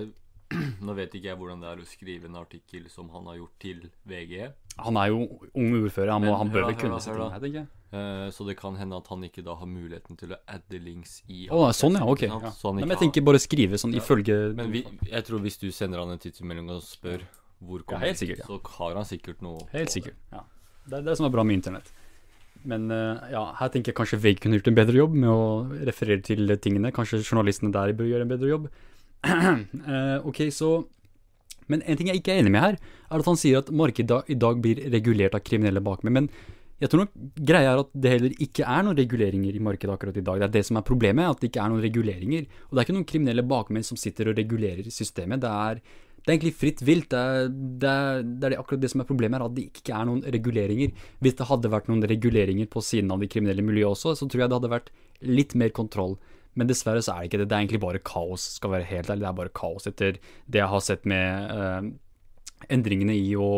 Nå 0.84 0.92
vet 0.92 1.14
ikke 1.16 1.30
jeg 1.30 1.38
hvordan 1.40 1.62
det 1.62 1.68
er 1.70 1.78
å 1.80 1.86
skrive 1.88 2.28
en 2.28 2.34
artikkel 2.36 2.88
som 2.92 3.06
han 3.14 3.24
har 3.30 3.38
gjort 3.38 3.54
til 3.62 3.86
VG. 4.08 4.50
Han 4.84 4.98
er 5.00 5.06
jo 5.08 5.22
ung 5.48 5.70
ordfører, 5.78 6.10
han, 6.12 6.26
han 6.28 6.50
bør 6.52 6.66
vel 6.68 6.76
kunne 6.76 6.98
disse 6.98 7.14
hør 7.14 7.30
her, 7.32 7.40
tenker 7.40 7.62
jeg. 7.62 7.70
Eh, 7.92 8.26
så 8.32 8.44
det 8.48 8.54
kan 8.56 8.76
hende 8.80 8.96
at 8.96 9.08
han 9.12 9.24
ikke 9.26 9.44
da 9.44 9.54
har 9.60 9.68
muligheten 9.68 10.16
til 10.20 10.32
å 10.32 10.38
adde 10.48 10.78
links 10.80 11.18
i 11.28 11.42
oh, 11.52 11.66
sånn 11.76 11.98
ja, 11.98 12.06
ok. 12.08 12.22
Ja. 12.24 12.38
Nei, 12.72 12.86
men 12.86 12.94
jeg 12.94 13.02
tenker 13.02 13.24
bare 13.26 13.40
skrive 13.42 13.80
sånn 13.80 13.92
Ja. 13.92 14.00
ifølge 14.00 14.36
Men 14.56 14.72
vi, 14.72 14.80
jeg 15.10 15.26
tror 15.28 15.42
hvis 15.44 15.58
du 15.60 15.66
sender 15.76 16.00
han 16.00 16.14
en 16.14 16.22
tidsmelding 16.22 16.70
og 16.72 16.80
spør 16.86 17.26
hvor 17.60 17.82
Ja, 17.84 17.88
kommer 17.90 18.08
helt 18.08 18.20
sikkert, 18.22 18.40
ja. 18.40 18.48
så 18.48 18.76
har 18.78 18.96
han 18.96 19.08
sikkert 19.08 19.44
noe 19.44 19.66
Helt 19.74 19.90
det. 19.92 19.96
sikkert. 19.96 20.16
Ja. 20.32 20.40
Det 20.88 20.98
er 20.98 21.04
det 21.10 21.18
som 21.20 21.28
er 21.28 21.34
bra 21.36 21.44
med 21.46 21.60
internett. 21.60 21.92
Men 22.68 22.88
eh, 22.94 23.28
ja, 23.34 23.42
her 23.58 23.70
tenker 23.72 23.92
jeg 23.92 23.98
kanskje 23.98 24.20
VG 24.22 24.40
kunne 24.42 24.58
gjort 24.58 24.70
en 24.70 24.78
bedre 24.78 24.98
jobb 25.00 25.14
med 25.18 25.30
å 25.30 25.44
referere 25.88 26.22
til 26.24 26.50
tingene. 26.62 26.94
Kanskje 26.94 27.22
journalistene 27.22 27.72
der 27.74 27.94
bør 27.98 28.10
gjøre 28.10 28.26
en 28.26 28.34
bedre 28.34 28.54
jobb. 28.54 28.72
Eh, 29.92 30.18
ok, 30.26 30.48
så 30.50 30.82
Men 31.70 31.82
en 31.86 31.96
ting 31.96 32.08
jeg 32.10 32.18
ikke 32.18 32.32
er 32.34 32.40
enig 32.42 32.50
med 32.52 32.60
her, 32.60 32.74
er 33.06 33.22
at 33.22 33.28
han 33.28 33.38
sier 33.38 33.60
at 33.62 33.70
markedet 33.70 34.26
i 34.28 34.34
dag 34.34 34.58
blir 34.60 34.80
regulert 34.92 35.36
av 35.38 35.44
kriminelle 35.46 35.80
bakmenn. 35.80 36.16
Men 36.18 36.26
jeg 36.82 36.90
tror 36.90 37.04
nok 37.04 37.12
greia 37.38 37.70
er 37.70 37.80
at 37.84 37.92
det 37.94 38.10
heller 38.10 38.32
ikke 38.42 38.66
er 38.66 38.82
noen 38.82 38.98
reguleringer 38.98 39.54
i 39.54 39.62
markedet 39.62 39.94
akkurat 39.94 40.16
i 40.18 40.24
dag. 40.26 40.40
Det 40.42 40.46
er 40.48 40.54
det 40.56 40.64
som 40.66 40.80
er 40.80 40.84
problemet, 40.88 41.30
at 41.30 41.38
det 41.38 41.52
ikke 41.52 41.62
er 41.62 41.70
noen 41.70 41.84
reguleringer. 41.84 42.48
Og 42.66 42.74
det 42.74 42.82
er 42.82 42.88
ikke 42.88 42.96
noen 42.96 43.08
kriminelle 43.12 43.44
bakmenn 43.46 43.86
som 43.86 44.00
sitter 44.00 44.32
og 44.32 44.40
regulerer 44.40 44.90
systemet. 44.90 45.44
Det 45.44 45.52
er, 45.52 45.78
det 46.22 46.30
er 46.30 46.36
egentlig 46.36 46.54
fritt 46.54 46.82
vilt. 46.86 47.08
Det 47.10 47.18
er, 47.18 47.48
det, 47.50 47.92
er, 47.92 48.20
det 48.22 48.48
er 48.48 48.60
akkurat 48.60 48.82
det 48.84 48.92
som 48.92 49.02
er 49.02 49.08
problemet, 49.08 49.40
her, 49.40 49.48
at 49.48 49.56
det 49.56 49.64
ikke 49.72 49.94
er 49.98 50.06
noen 50.06 50.22
reguleringer. 50.22 50.92
Hvis 51.24 51.34
det 51.40 51.48
hadde 51.48 51.72
vært 51.72 51.90
noen 51.90 52.04
reguleringer 52.06 52.68
på 52.70 52.82
siden 52.84 53.10
av 53.10 53.22
det 53.22 53.30
kriminelle 53.32 53.64
miljøet 53.66 53.96
også, 53.96 54.14
så 54.20 54.28
tror 54.30 54.44
jeg 54.44 54.52
det 54.52 54.58
hadde 54.60 54.70
vært 54.70 54.92
litt 55.26 55.56
mer 55.58 55.74
kontroll. 55.74 56.14
Men 56.54 56.68
dessverre 56.68 57.02
så 57.02 57.16
er 57.16 57.24
det 57.24 57.30
ikke 57.30 57.42
det. 57.42 57.48
Det 57.50 57.56
er 57.56 57.64
egentlig 57.64 57.82
bare 57.82 58.04
kaos, 58.06 58.46
skal 58.58 58.74
være 58.76 58.90
helt 58.90 59.10
ærlig. 59.10 59.24
Det 59.24 59.30
er 59.32 59.40
bare 59.40 59.56
kaos 59.56 59.88
etter 59.90 60.18
det 60.46 60.62
jeg 60.62 60.72
har 60.74 60.84
sett 60.84 61.08
med 61.10 61.56
eh, 61.56 61.90
endringene 62.76 63.16
i 63.18 63.32
å 63.34 63.52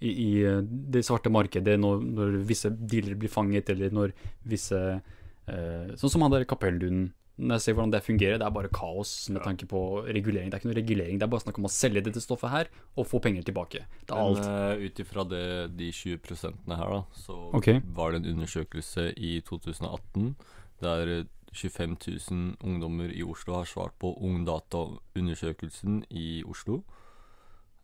i, 0.00 0.10
i 0.10 0.28
eh, 0.48 0.60
det 0.64 1.04
svarte 1.04 1.32
markedet 1.32 1.76
når, 1.80 2.04
når 2.16 2.36
visse 2.48 2.70
dealere 2.72 3.18
blir 3.20 3.32
fanget, 3.32 3.72
eller 3.74 3.92
når 3.92 4.14
visse 4.48 4.78
eh, 4.80 5.96
Sånn 6.00 6.12
som 6.12 6.24
han 6.24 6.32
der 6.32 6.48
kapelldunen. 6.48 7.10
Når 7.40 7.56
jeg 7.56 7.64
ser 7.64 7.76
hvordan 7.76 7.92
det 7.94 8.02
fungerer, 8.04 8.38
det 8.40 8.46
er 8.46 8.52
bare 8.52 8.70
kaos 8.74 9.14
med 9.32 9.40
tanke 9.46 9.66
på 9.70 9.80
regulering. 10.04 10.50
Det 10.50 10.58
er 10.58 10.62
ikke 10.62 10.70
noe 10.70 10.78
regulering, 10.78 11.18
det 11.20 11.26
er 11.26 11.32
bare 11.32 11.44
snakk 11.46 11.60
om 11.62 11.68
å 11.68 11.72
selge 11.72 12.04
dette 12.04 12.20
stoffet 12.20 12.52
her 12.52 12.70
og 13.00 13.08
få 13.08 13.20
penger 13.24 13.46
tilbake. 13.48 13.84
Det 14.04 14.12
er 14.12 14.20
Men 14.20 14.36
alt. 14.36 14.46
uh, 14.46 14.84
ut 14.84 15.02
ifra 15.04 15.24
de 15.24 15.90
20% 15.96 16.72
her, 16.76 16.94
da, 16.94 17.02
så 17.16 17.38
okay. 17.56 17.80
var 17.96 18.12
det 18.12 18.22
en 18.22 18.32
undersøkelse 18.34 19.10
i 19.16 19.38
2018 19.48 20.34
der 20.80 21.12
eh, 21.18 21.28
25 21.52 21.96
000 22.30 22.56
ungdommer 22.62 23.10
i 23.10 23.22
Oslo 23.26 23.56
har 23.58 23.64
svart 23.66 23.96
på 23.98 24.12
Ungdata-undersøkelsen 24.14 26.04
i 26.10 26.42
Oslo. 26.46 26.82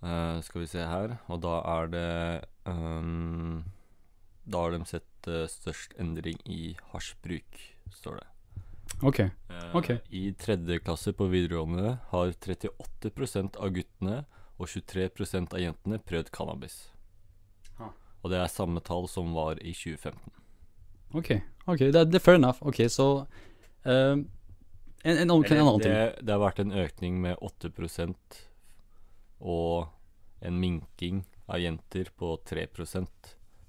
Uh, 0.03 0.39
skal 0.45 0.61
vi 0.61 0.71
se 0.71 0.85
her, 0.87 1.17
og 1.27 1.41
da 1.43 1.57
er 1.73 1.89
det 1.91 2.45
um, 2.69 3.65
Da 4.45 4.61
har 4.63 4.77
de 4.77 4.85
sett 4.87 5.27
uh, 5.29 5.49
størst 5.51 5.97
endring 5.99 6.39
i 6.45 6.77
hasjbruk, 6.93 7.59
står 7.91 8.21
det. 8.21 8.27
Ok. 9.03 9.21
Eh, 9.21 9.33
Ok. 9.75 9.91
I 10.11 10.33
tredje 10.33 10.79
klasse 10.81 11.13
på 11.13 11.27
videregående 11.29 11.99
har 12.11 12.31
38% 12.33 13.57
av 13.61 13.71
guttene 13.75 14.25
og 14.57 14.69
23 14.69 15.09
av 15.53 15.61
jentene 15.61 15.99
prøvd 15.99 16.31
cannabis. 16.33 16.77
Ah. 17.79 17.91
Og 18.23 18.31
det 18.33 18.39
er 18.41 18.49
samme 18.49 18.81
tall 18.81 19.09
som 19.09 19.35
var 19.37 19.59
i 19.61 19.73
2015. 19.77 20.31
Ok, 21.15 21.31
ok, 21.67 21.79
det 21.93 22.01
er, 22.15 22.19
fair 22.19 22.35
enough. 22.39 22.59
Ok, 22.67 22.81
så 22.91 23.27
eh, 23.85 24.17
en, 24.17 24.25
en, 25.05 25.29
annen- 25.31 25.53
en 25.53 25.61
annen 25.67 25.81
ting. 25.81 25.93
det, 25.93 26.25
det 26.27 26.33
har 26.33 26.41
vært 26.43 26.59
en 26.65 26.73
økning 26.73 27.21
med 27.21 27.37
8% 27.45 28.41
og 29.41 29.89
en 30.41 30.59
minking 30.61 31.25
av 31.49 31.61
jenter 31.63 32.09
på 32.17 32.37
3% 32.49 33.07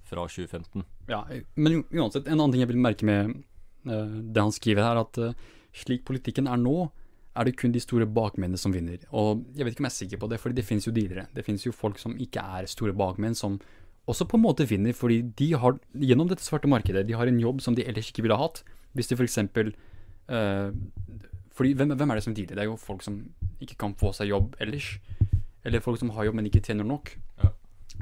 fra 0.08 0.24
2015. 0.26 0.84
Ja, 1.08 1.22
men 1.54 1.84
uansett, 1.92 2.26
en 2.26 2.40
annen 2.40 2.52
ting 2.56 2.64
jeg 2.64 2.70
vil 2.72 2.80
merke 2.80 3.04
med 3.06 3.42
det 3.88 4.44
han 4.44 4.54
skriver 4.54 4.84
her, 4.84 5.00
at 5.02 5.20
eh, 5.22 5.48
slik 5.76 6.04
politikken 6.08 6.48
er 6.50 6.60
nå, 6.60 6.90
er 7.38 7.46
det 7.46 7.56
kun 7.60 7.74
de 7.74 7.82
store 7.82 8.06
bakmennene 8.10 8.58
som 8.58 8.72
vinner. 8.74 9.02
Og 9.14 9.44
jeg 9.54 9.66
vet 9.66 9.76
ikke 9.76 9.84
om 9.84 9.88
jeg 9.88 9.94
er 9.94 10.00
sikker 10.02 10.22
på 10.22 10.30
det, 10.32 10.40
fordi 10.42 10.58
det 10.58 10.66
finnes 10.66 10.88
jo 10.88 10.94
dealere. 10.94 11.28
Det 11.34 11.44
finnes 11.46 11.66
jo 11.66 11.74
folk 11.74 12.00
som 12.02 12.16
ikke 12.18 12.42
er 12.42 12.70
store 12.70 12.94
bakmenn, 12.96 13.36
som 13.38 13.60
også 14.08 14.26
på 14.26 14.38
en 14.38 14.46
måte 14.46 14.66
vinner, 14.66 14.96
fordi 14.96 15.20
de 15.38 15.52
har, 15.60 15.76
gjennom 15.94 16.30
dette 16.30 16.42
svarte 16.42 16.70
markedet, 16.70 17.06
de 17.06 17.14
har 17.14 17.28
en 17.28 17.40
jobb 17.40 17.60
som 17.62 17.76
de 17.76 17.84
ellers 17.86 18.10
ikke 18.10 18.24
ville 18.24 18.38
ha 18.38 18.48
hatt. 18.48 18.64
Hvis 18.96 19.10
de 19.10 19.18
for 19.20 19.28
eksempel 19.28 19.74
eh, 20.32 20.72
fordi 21.58 21.74
hvem, 21.74 21.92
hvem 21.98 22.10
er 22.10 22.18
det 22.18 22.24
som 22.24 22.34
dealer? 22.34 22.54
Det 22.54 22.64
er 22.64 22.70
jo 22.70 22.78
folk 22.78 23.02
som 23.02 23.20
ikke 23.60 23.76
kan 23.82 23.94
få 23.98 24.12
seg 24.16 24.30
jobb 24.30 24.56
ellers. 24.62 24.96
Eller 25.66 25.82
folk 25.84 25.98
som 26.00 26.10
har 26.14 26.28
jobb, 26.28 26.38
men 26.38 26.46
ikke 26.46 26.62
tjener 26.64 26.86
nok. 26.86 27.10
Ja. 27.42 27.50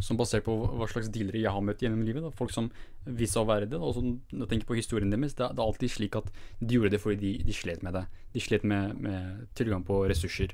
Som 0.04 0.18
basert 0.20 0.44
på 0.44 0.52
hva 0.52 0.88
slags 0.90 1.08
dealere 1.12 1.40
jeg 1.40 1.52
har 1.52 1.64
møtt 1.64 1.80
gjennom 1.80 2.02
livet. 2.04 2.24
Da. 2.26 2.32
Folk 2.36 2.52
som 2.52 2.68
viser 3.06 3.38
seg 3.38 3.44
å 3.44 3.48
være 3.48 3.70
det. 3.70 3.80
Og 3.80 3.96
når 4.02 4.44
jeg 4.44 4.50
tenker 4.52 4.68
på 4.68 4.78
historien 4.78 5.12
deres, 5.12 5.36
det 5.38 5.46
er, 5.46 5.56
det 5.56 5.62
er 5.62 5.70
alltid 5.70 5.94
slik 5.94 6.18
at 6.20 6.28
de 6.60 6.76
gjorde 6.76 6.92
det 6.92 7.00
fordi 7.02 7.18
de, 7.22 7.32
de 7.48 7.56
slet 7.56 7.84
med 7.86 7.96
det. 7.96 8.04
De 8.34 8.44
slet 8.44 8.66
med, 8.68 8.96
med 9.00 9.46
tilgang 9.56 9.86
på 9.86 10.02
ressurser. 10.10 10.52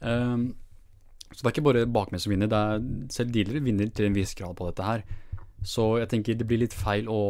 Um, 0.00 0.52
så 1.30 1.40
det 1.40 1.48
er 1.48 1.54
ikke 1.54 1.66
bare 1.66 1.86
bakmenn 1.90 2.22
som 2.22 2.30
vinner, 2.30 2.50
det 2.50 2.58
er, 2.58 2.82
selv 3.14 3.32
dealere 3.34 3.62
vinner 3.64 3.88
til 3.90 4.06
en 4.06 4.14
viss 4.14 4.36
grad 4.38 4.54
på 4.58 4.68
dette 4.68 4.86
her. 4.86 5.04
Så 5.66 5.94
jeg 6.02 6.10
tenker 6.12 6.36
det 6.38 6.46
blir 6.46 6.62
litt 6.62 6.76
feil 6.76 7.08
å 7.10 7.20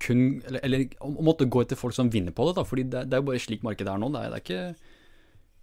kun 0.00 0.42
Eller, 0.44 0.60
eller 0.60 0.82
å 1.00 1.24
måtte 1.24 1.48
gå 1.48 1.62
etter 1.62 1.78
folk 1.78 1.94
som 1.96 2.10
vinner 2.12 2.34
på 2.36 2.44
det, 2.46 2.56
da, 2.58 2.66
fordi 2.68 2.84
det, 2.92 3.06
det 3.08 3.16
er 3.16 3.22
jo 3.22 3.28
bare 3.30 3.40
slik 3.40 3.62
markedet 3.64 3.92
er 3.92 4.00
nå. 4.00 4.10
Det 4.12 4.20
er, 4.20 4.32
det 4.32 4.38
er 4.38 4.44
ikke 4.44 4.64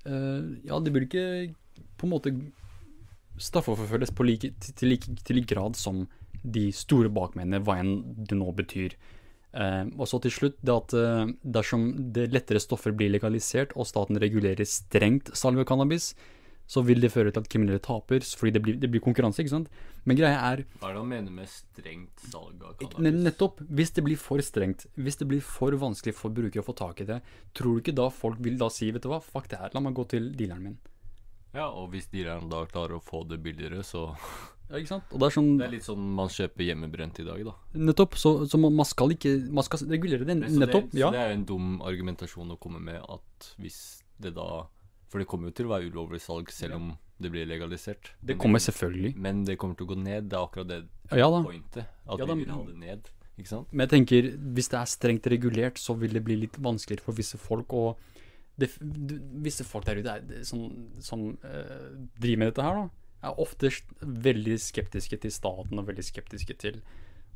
uh, 0.10 0.48
Ja, 0.66 0.80
det 0.82 0.94
burde 0.94 1.10
ikke 1.10 1.28
på 1.98 2.08
en 2.08 2.14
måte 2.14 2.34
straffeforfølges 3.42 4.14
på 4.16 4.26
like, 4.28 4.54
til, 4.64 4.94
like, 4.94 5.18
til 5.24 5.40
like, 5.40 5.50
grad 5.50 5.78
som 5.80 6.06
de 6.44 6.70
store 6.76 7.12
bakmennene, 7.14 7.64
hva 7.66 7.80
enn 7.82 7.94
det 8.30 8.38
nå 8.38 8.52
betyr. 8.56 8.96
Eh, 9.58 9.86
og 9.98 10.08
så 10.10 10.20
til 10.24 10.34
slutt, 10.34 10.58
det 10.62 10.74
at 10.74 10.96
eh, 10.98 11.36
dersom 11.58 11.90
det 12.14 12.30
lettere 12.34 12.62
stoffer 12.62 12.96
blir 12.96 13.12
legalisert, 13.14 13.76
og 13.76 13.90
staten 13.90 14.20
regulerer 14.22 14.68
strengt 14.68 15.34
salg 15.38 15.64
av 15.64 15.68
cannabis, 15.70 16.14
så 16.68 16.84
vil 16.84 17.00
det 17.00 17.14
føre 17.14 17.32
til 17.32 17.46
at 17.46 17.48
kriminelle 17.48 17.80
taper, 17.84 18.26
fordi 18.38 18.52
det 18.58 18.62
blir, 18.64 18.76
det 18.82 18.90
blir 18.92 19.04
konkurranse, 19.04 19.40
ikke 19.40 19.54
sant. 19.54 19.72
Men 20.08 20.20
greia 20.20 20.42
er 20.50 20.66
Hva 20.82 20.90
er 20.90 20.98
det 20.98 21.00
han 21.00 21.14
mener 21.14 21.36
med 21.38 21.48
strengt 21.52 22.28
salg 22.28 22.60
av 22.60 22.76
cannabis? 22.82 23.22
Nettopp. 23.24 23.64
Hvis 23.80 23.96
det 23.96 24.04
blir 24.04 24.20
for 24.20 24.44
strengt, 24.44 24.86
hvis 25.00 25.20
det 25.22 25.30
blir 25.32 25.44
for 25.44 25.76
vanskelig 25.80 26.16
for 26.20 26.36
brukere 26.36 26.64
å 26.64 26.68
få 26.68 26.76
tak 26.78 27.02
i 27.04 27.08
det, 27.08 27.22
tror 27.56 27.78
du 27.78 27.86
ikke 27.86 27.96
da 27.96 28.10
folk 28.12 28.44
vil 28.44 28.60
da 28.60 28.70
si 28.74 28.92
vet 28.92 29.08
du 29.08 29.10
hva, 29.14 29.24
fuck 29.24 29.48
det 29.52 29.62
her, 29.64 29.72
la 29.74 29.84
meg 29.84 29.96
gå 29.98 30.08
til 30.12 30.30
dealeren 30.36 30.68
min. 30.68 30.78
Ja, 31.56 31.70
og 31.70 31.92
hvis 31.94 32.08
dealeren 32.12 32.50
da 32.52 32.66
klarer 32.70 32.98
å 32.98 33.04
få 33.04 33.24
det 33.28 33.40
billigere, 33.44 33.84
så 33.84 34.10
Ja, 34.70 34.76
ikke 34.82 34.90
sant? 34.92 35.04
Og 35.16 35.20
det 35.22 35.28
er 35.30 35.36
sånn 35.38 35.52
Det 35.58 35.66
er 35.68 35.72
litt 35.78 35.86
sånn 35.88 36.08
man 36.18 36.28
kjøper 36.28 36.66
hjemmebrent 36.68 37.20
i 37.24 37.24
dag, 37.24 37.44
da. 37.48 37.54
Nettopp. 37.80 38.18
Så, 38.20 38.34
så 38.52 38.60
man 38.60 38.76
man 38.76 38.86
skal 38.86 39.14
ikke 39.16 39.32
Man 39.50 39.64
skal 39.64 39.86
regulere 39.88 40.26
det. 40.28 40.36
Så 40.52 40.60
Nettopp. 40.60 40.90
det, 40.92 41.00
Ja. 41.00 41.08
Så 41.08 41.16
det 41.16 41.22
er 41.24 41.32
en 41.38 41.46
dum 41.48 41.82
argumentasjon 41.82 42.52
å 42.52 42.58
komme 42.60 42.82
med 42.84 43.00
at 43.02 43.54
hvis 43.62 44.04
det 44.20 44.34
da 44.36 44.66
For 45.10 45.20
det 45.24 45.28
kommer 45.32 45.48
jo 45.48 45.56
til 45.56 45.70
å 45.70 45.72
være 45.78 45.88
ulovlig 45.90 46.20
salg 46.20 46.52
selv 46.52 46.76
om 46.76 46.98
det 47.18 47.32
blir 47.32 47.48
legalisert. 47.48 48.12
Det 48.22 48.36
kommer 48.38 48.60
selvfølgelig. 48.60 49.16
Men 49.18 49.44
det 49.48 49.56
kommer 49.58 49.74
til 49.80 49.88
å 49.88 49.90
gå 49.96 49.96
ned. 49.98 50.28
Det 50.30 50.36
er 50.38 50.44
akkurat 50.46 50.68
det 50.68 50.82
Ja 51.16 51.30
da. 51.32 51.40
pointet. 51.48 51.86
At 52.06 52.20
Ja 52.20 52.26
da, 52.28 52.34
vi 52.36 52.44
vil 52.44 52.52
ha 52.54 52.64
det 52.68 52.76
ned. 52.78 53.08
Ikke 53.40 53.48
sant? 53.48 53.72
Men 53.72 53.88
jeg 53.88 53.94
tenker, 53.96 54.28
hvis 54.54 54.68
det 54.70 54.78
er 54.82 54.86
strengt 54.92 55.26
regulert, 55.32 55.80
så 55.80 55.96
vil 55.98 56.12
det 56.14 56.24
bli 56.26 56.36
litt 56.44 56.60
vanskeligere 56.60 57.02
for 57.08 57.14
visse 57.18 57.38
folk. 57.40 57.72
Og 57.74 57.98
det, 58.58 58.72
visse 59.44 59.66
folk 59.68 59.86
der 59.88 60.02
ute 60.02 60.16
er, 60.18 60.46
som, 60.48 60.68
som 61.04 61.28
uh, 61.44 61.90
driver 62.18 62.42
med 62.42 62.52
dette 62.52 62.66
her, 62.66 62.80
da, 62.84 63.08
er 63.28 63.42
ofte 63.42 63.72
veldig 64.02 64.58
skeptiske 64.62 65.20
til 65.24 65.34
staten 65.34 65.80
og 65.80 65.88
veldig 65.90 66.06
skeptiske 66.06 66.58
til 66.62 66.80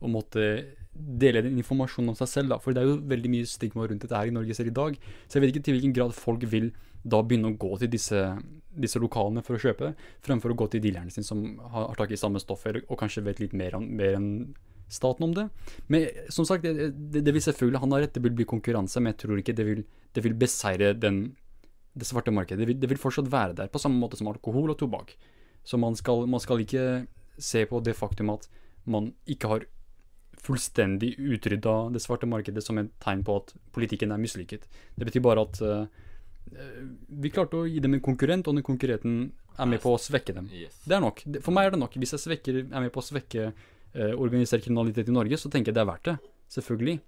å 0.01 0.09
måtte 0.09 0.45
dele 0.93 1.43
den 1.45 1.59
informasjonen 1.61 2.13
om 2.13 2.17
seg 2.17 2.29
selv. 2.29 2.53
da, 2.53 2.57
For 2.61 2.73
det 2.73 2.81
er 2.81 2.89
jo 2.89 3.01
veldig 3.11 3.31
mye 3.33 3.49
stigma 3.49 3.85
rundt 3.85 4.01
dette 4.05 4.17
her 4.17 4.31
i 4.31 4.33
Norge 4.33 4.55
selv 4.57 4.71
i 4.71 4.77
dag. 4.79 4.97
Så 5.27 5.37
jeg 5.37 5.43
vet 5.43 5.53
ikke 5.53 5.67
til 5.67 5.77
hvilken 5.77 5.93
grad 5.97 6.15
folk 6.17 6.45
vil 6.49 6.71
da 7.01 7.21
begynne 7.25 7.53
å 7.53 7.57
gå 7.57 7.69
til 7.81 7.89
disse, 7.93 8.19
disse 8.73 9.01
lokalene 9.01 9.43
for 9.45 9.57
å 9.57 9.61
kjøpe, 9.61 9.93
fremfor 10.25 10.53
å 10.53 10.57
gå 10.57 10.67
til 10.73 10.83
dealerne 10.83 11.13
sine 11.13 11.25
som 11.25 11.43
har, 11.61 11.91
har 11.91 11.97
tak 11.97 12.13
i 12.13 12.19
samme 12.19 12.41
stoff, 12.41 12.65
og 12.65 12.97
kanskje 12.99 13.25
vet 13.25 13.41
litt 13.41 13.55
mer, 13.57 13.77
mer 13.81 14.17
enn 14.17 14.29
staten 14.91 15.27
om 15.27 15.35
det. 15.35 15.47
Men 15.91 16.07
som 16.33 16.47
sagt, 16.47 16.65
det, 16.65 16.91
det, 17.15 17.31
vil 17.31 17.43
selvfølgelig 17.43 17.81
Han 17.83 17.95
har 17.95 18.05
rett, 18.05 18.13
det 18.15 18.23
vil 18.25 18.35
bli 18.35 18.47
konkurranse, 18.49 18.99
men 18.99 19.13
jeg 19.13 19.21
tror 19.23 19.41
ikke 19.41 19.55
det 19.57 19.67
vil, 19.67 19.83
det 20.15 20.23
vil 20.25 20.37
beseire 20.37 20.93
den, 20.93 21.21
det 21.93 22.07
svarte 22.07 22.33
markedet. 22.35 22.61
Det 22.61 22.69
vil, 22.69 22.79
det 22.81 22.91
vil 22.91 23.01
fortsatt 23.01 23.31
være 23.31 23.57
der, 23.57 23.71
på 23.71 23.81
samme 23.81 23.99
måte 24.01 24.19
som 24.19 24.31
alkohol 24.31 24.73
og 24.73 24.79
tobakk. 24.79 25.15
Så 25.63 25.77
man 25.77 25.95
skal, 25.95 26.25
man 26.27 26.41
skal 26.43 26.63
ikke 26.63 27.05
se 27.41 27.65
på 27.69 27.79
det 27.85 27.95
faktum 27.97 28.33
at 28.33 28.49
man 28.89 29.13
ikke 29.29 29.49
har 29.49 29.67
fullstendig 30.41 31.13
utrydda 31.19 31.91
det 31.93 32.01
svarte 32.01 32.29
markedet 32.29 32.63
som 32.65 32.79
et 32.81 32.89
tegn 33.03 33.21
på 33.25 33.35
at 33.43 33.53
politikken 33.75 34.13
er 34.13 34.21
mislykket. 34.21 34.65
Det 34.97 35.05
betyr 35.05 35.23
bare 35.25 35.43
at 35.45 35.59
eh, 35.61 35.99
vi 37.21 37.31
klarte 37.33 37.61
å 37.61 37.67
gi 37.69 37.79
dem 37.83 37.95
en 37.95 38.03
konkurrent, 38.03 38.49
og 38.49 38.57
den 38.57 38.65
konkurrenten 38.65 39.19
er 39.61 39.69
med 39.69 39.81
på 39.83 39.93
å 39.93 39.99
svekke 40.01 40.33
dem. 40.35 40.49
Yes. 40.55 40.79
Det 40.87 40.97
er 40.97 41.03
nok. 41.03 41.21
For 41.43 41.53
meg 41.55 41.69
er 41.69 41.75
det 41.75 41.81
nok. 41.83 41.97
Hvis 42.01 42.15
jeg 42.15 42.23
svekker, 42.25 42.63
er 42.65 42.83
med 42.83 42.91
på 42.93 43.03
å 43.03 43.05
svekke 43.05 43.51
organisert 43.93 44.63
kriminalitet 44.65 45.09
i 45.11 45.15
Norge, 45.15 45.39
så 45.39 45.51
tenker 45.51 45.71
jeg 45.71 45.77
det 45.79 45.83
er 45.83 45.89
verdt 45.89 46.07
det. 46.07 46.17
Selvfølgelig. 46.51 46.99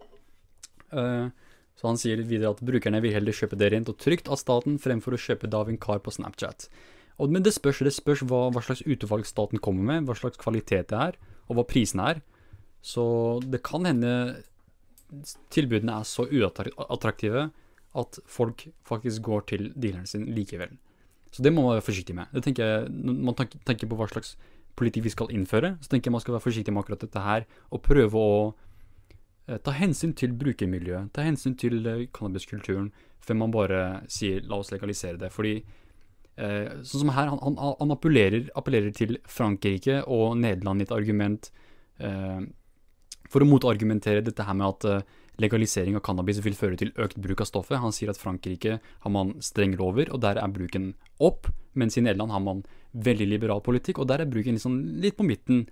Eh, 0.93 1.27
så 1.73 1.89
han 1.89 1.99
sier 1.99 2.21
videre 2.21 2.53
at 2.53 2.61
brukerne 2.65 3.01
vil 3.03 3.15
heller 3.15 3.35
kjøpe 3.35 3.57
det 3.59 3.71
rent 3.73 3.89
og 3.89 3.97
trygt 4.01 4.29
av 4.29 4.39
staten 4.41 4.77
fremfor 4.81 5.15
å 5.15 5.21
kjøpe 5.21 5.49
det 5.49 5.57
av 5.57 5.71
en 5.71 5.79
kar 5.81 6.03
på 6.05 6.13
Snapchat. 6.13 6.67
Og, 7.17 7.31
men 7.33 7.45
det 7.45 7.55
spørs, 7.55 7.81
det 7.85 7.95
spørs 7.95 8.23
hva, 8.29 8.47
hva 8.53 8.61
slags 8.65 8.85
utvalg 8.85 9.25
staten 9.29 9.61
kommer 9.63 9.85
med, 9.89 10.07
hva 10.07 10.17
slags 10.17 10.39
kvalitet 10.41 10.91
det 10.91 10.99
er, 10.99 11.17
og 11.49 11.57
hva 11.57 11.65
prisene 11.69 12.13
er. 12.13 12.21
Så 12.83 13.03
det 13.45 13.63
kan 13.65 13.87
hende 13.87 14.13
tilbudene 15.53 15.99
er 16.01 16.07
så 16.09 16.25
uattraktive 16.25 17.49
at 17.93 18.17
folk 18.25 18.65
faktisk 18.87 19.21
går 19.25 19.45
til 19.51 19.67
dealeren 19.75 20.09
sin 20.09 20.25
likevel. 20.33 20.73
Så 21.33 21.45
det 21.45 21.53
må 21.53 21.65
man 21.65 21.77
være 21.77 21.85
forsiktig 21.85 22.15
med. 22.17 22.29
Det 22.33 22.43
tenker 22.45 22.65
jeg, 22.65 22.89
man 22.93 23.37
tenker 23.37 23.89
på 23.89 23.97
hva 23.97 24.09
slags 24.09 24.35
politikk 24.79 25.07
vi 25.07 25.13
skal 25.13 25.31
innføre, 25.33 25.75
så 25.81 25.91
tenker 25.91 26.09
jeg 26.09 26.15
man 26.15 26.23
skal 26.23 26.37
være 26.37 26.45
forsiktig 26.47 26.73
med 26.73 26.83
akkurat 26.83 27.05
dette 27.05 27.23
her, 27.23 27.45
og 27.69 27.83
prøve 27.85 28.19
å 28.19 28.35
eh, 29.47 29.59
ta 29.63 29.75
hensyn 29.77 30.15
til 30.17 30.33
brukermiljøet, 30.39 31.13
ta 31.13 31.25
hensyn 31.25 31.57
til 31.59 31.79
eh, 31.89 32.05
cannabiskulturen, 32.15 32.91
før 33.23 33.39
man 33.39 33.53
bare 33.53 33.81
sier 34.11 34.41
'la 34.41 34.59
oss 34.59 34.73
legalisere 34.73 35.17
det'. 35.17 35.31
Fordi 35.31 35.55
eh, 36.37 36.69
sånn 36.81 37.05
som 37.05 37.13
her, 37.15 37.29
han, 37.31 37.39
han, 37.39 37.75
han 37.79 37.95
appellerer, 37.95 38.49
appellerer 38.55 38.91
til 38.91 39.17
Frankrike 39.25 40.01
og 40.07 40.37
Nederland 40.37 40.81
i 40.81 40.87
et 40.89 40.95
argument 40.95 41.51
for 43.29 43.45
å 43.45 43.47
motargumentere 43.47 44.23
dette 44.25 44.43
her 44.43 44.55
med 44.57 44.65
at 44.65 45.05
legalisering 45.41 45.95
av 45.97 46.03
cannabis 46.05 46.39
vil 46.45 46.53
føre 46.57 46.77
til 46.77 46.91
økt 47.01 47.17
bruk 47.21 47.41
av 47.41 47.49
stoffet. 47.49 47.79
Han 47.81 47.93
sier 47.95 48.11
at 48.13 48.19
Frankrike 48.21 48.79
har 48.83 49.11
man 49.13 49.33
strenge 49.41 49.79
lover, 49.79 50.11
og 50.13 50.21
der 50.21 50.37
er 50.37 50.51
bruken 50.53 50.91
opp, 51.19 51.49
mens 51.73 51.97
i 51.97 52.03
Nederland 52.05 52.31
har 52.35 52.43
man 52.45 52.63
veldig 52.93 53.27
liberal 53.31 53.61
politikk, 53.65 53.99
og 54.03 54.07
der 54.11 54.21
er 54.21 54.29
bruken 54.29 54.53
liksom 54.59 54.77
litt 55.01 55.17
på 55.17 55.25
midten. 55.25 55.63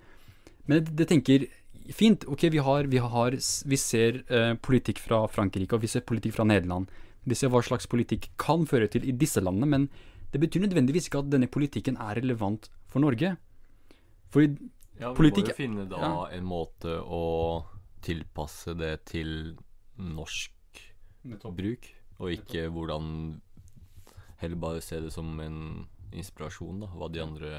Men 0.66 0.82
det, 0.82 0.96
det 0.98 1.08
tenker 1.12 1.46
fint, 1.94 2.26
ok, 2.30 2.48
vi 2.54 2.58
har, 2.62 2.90
vi 2.90 2.98
har 3.02 3.36
vi 3.38 3.78
ser 3.78 4.22
eh, 4.28 4.54
politikk 4.62 4.98
fra 5.02 5.24
Frankrike, 5.30 5.74
og 5.76 5.82
vi 5.86 5.90
ser 5.90 6.04
politikk 6.06 6.34
fra 6.38 6.46
Nederland. 6.48 6.90
Vi 7.22 7.38
ser 7.38 7.52
hva 7.54 7.62
slags 7.62 7.86
politikk 7.86 8.32
kan 8.42 8.66
føre 8.66 8.88
til 8.90 9.06
i 9.06 9.14
disse 9.14 9.42
landene, 9.42 9.68
men 9.70 9.88
det 10.32 10.40
betyr 10.42 10.64
nødvendigvis 10.64 11.06
ikke 11.06 11.20
at 11.22 11.30
denne 11.30 11.46
politikken 11.50 11.98
er 12.00 12.16
relevant 12.18 12.70
for 12.90 13.04
Norge. 13.04 13.36
Fordi 14.32 14.56
Ja, 15.00 15.10
vi 15.12 15.16
Politikk- 15.18 15.48
må 15.48 15.54
jo 15.54 15.56
finne 15.58 15.84
da 15.88 15.98
ja. 16.02 16.10
en 16.36 16.44
måte 16.46 16.92
å 17.00 17.22
tilpasse 18.04 18.74
det 18.78 18.94
til 19.10 19.54
norsk 19.96 20.82
bruk, 21.22 21.88
og 22.18 22.34
ikke 22.34 22.68
hvordan 22.72 23.40
Heller 24.42 24.58
bare 24.58 24.80
se 24.82 24.96
det 24.98 25.12
som 25.14 25.28
en 25.38 25.84
inspirasjon, 26.10 26.80
da, 26.82 26.88
hva 26.98 27.06
de 27.14 27.20
andre 27.22 27.50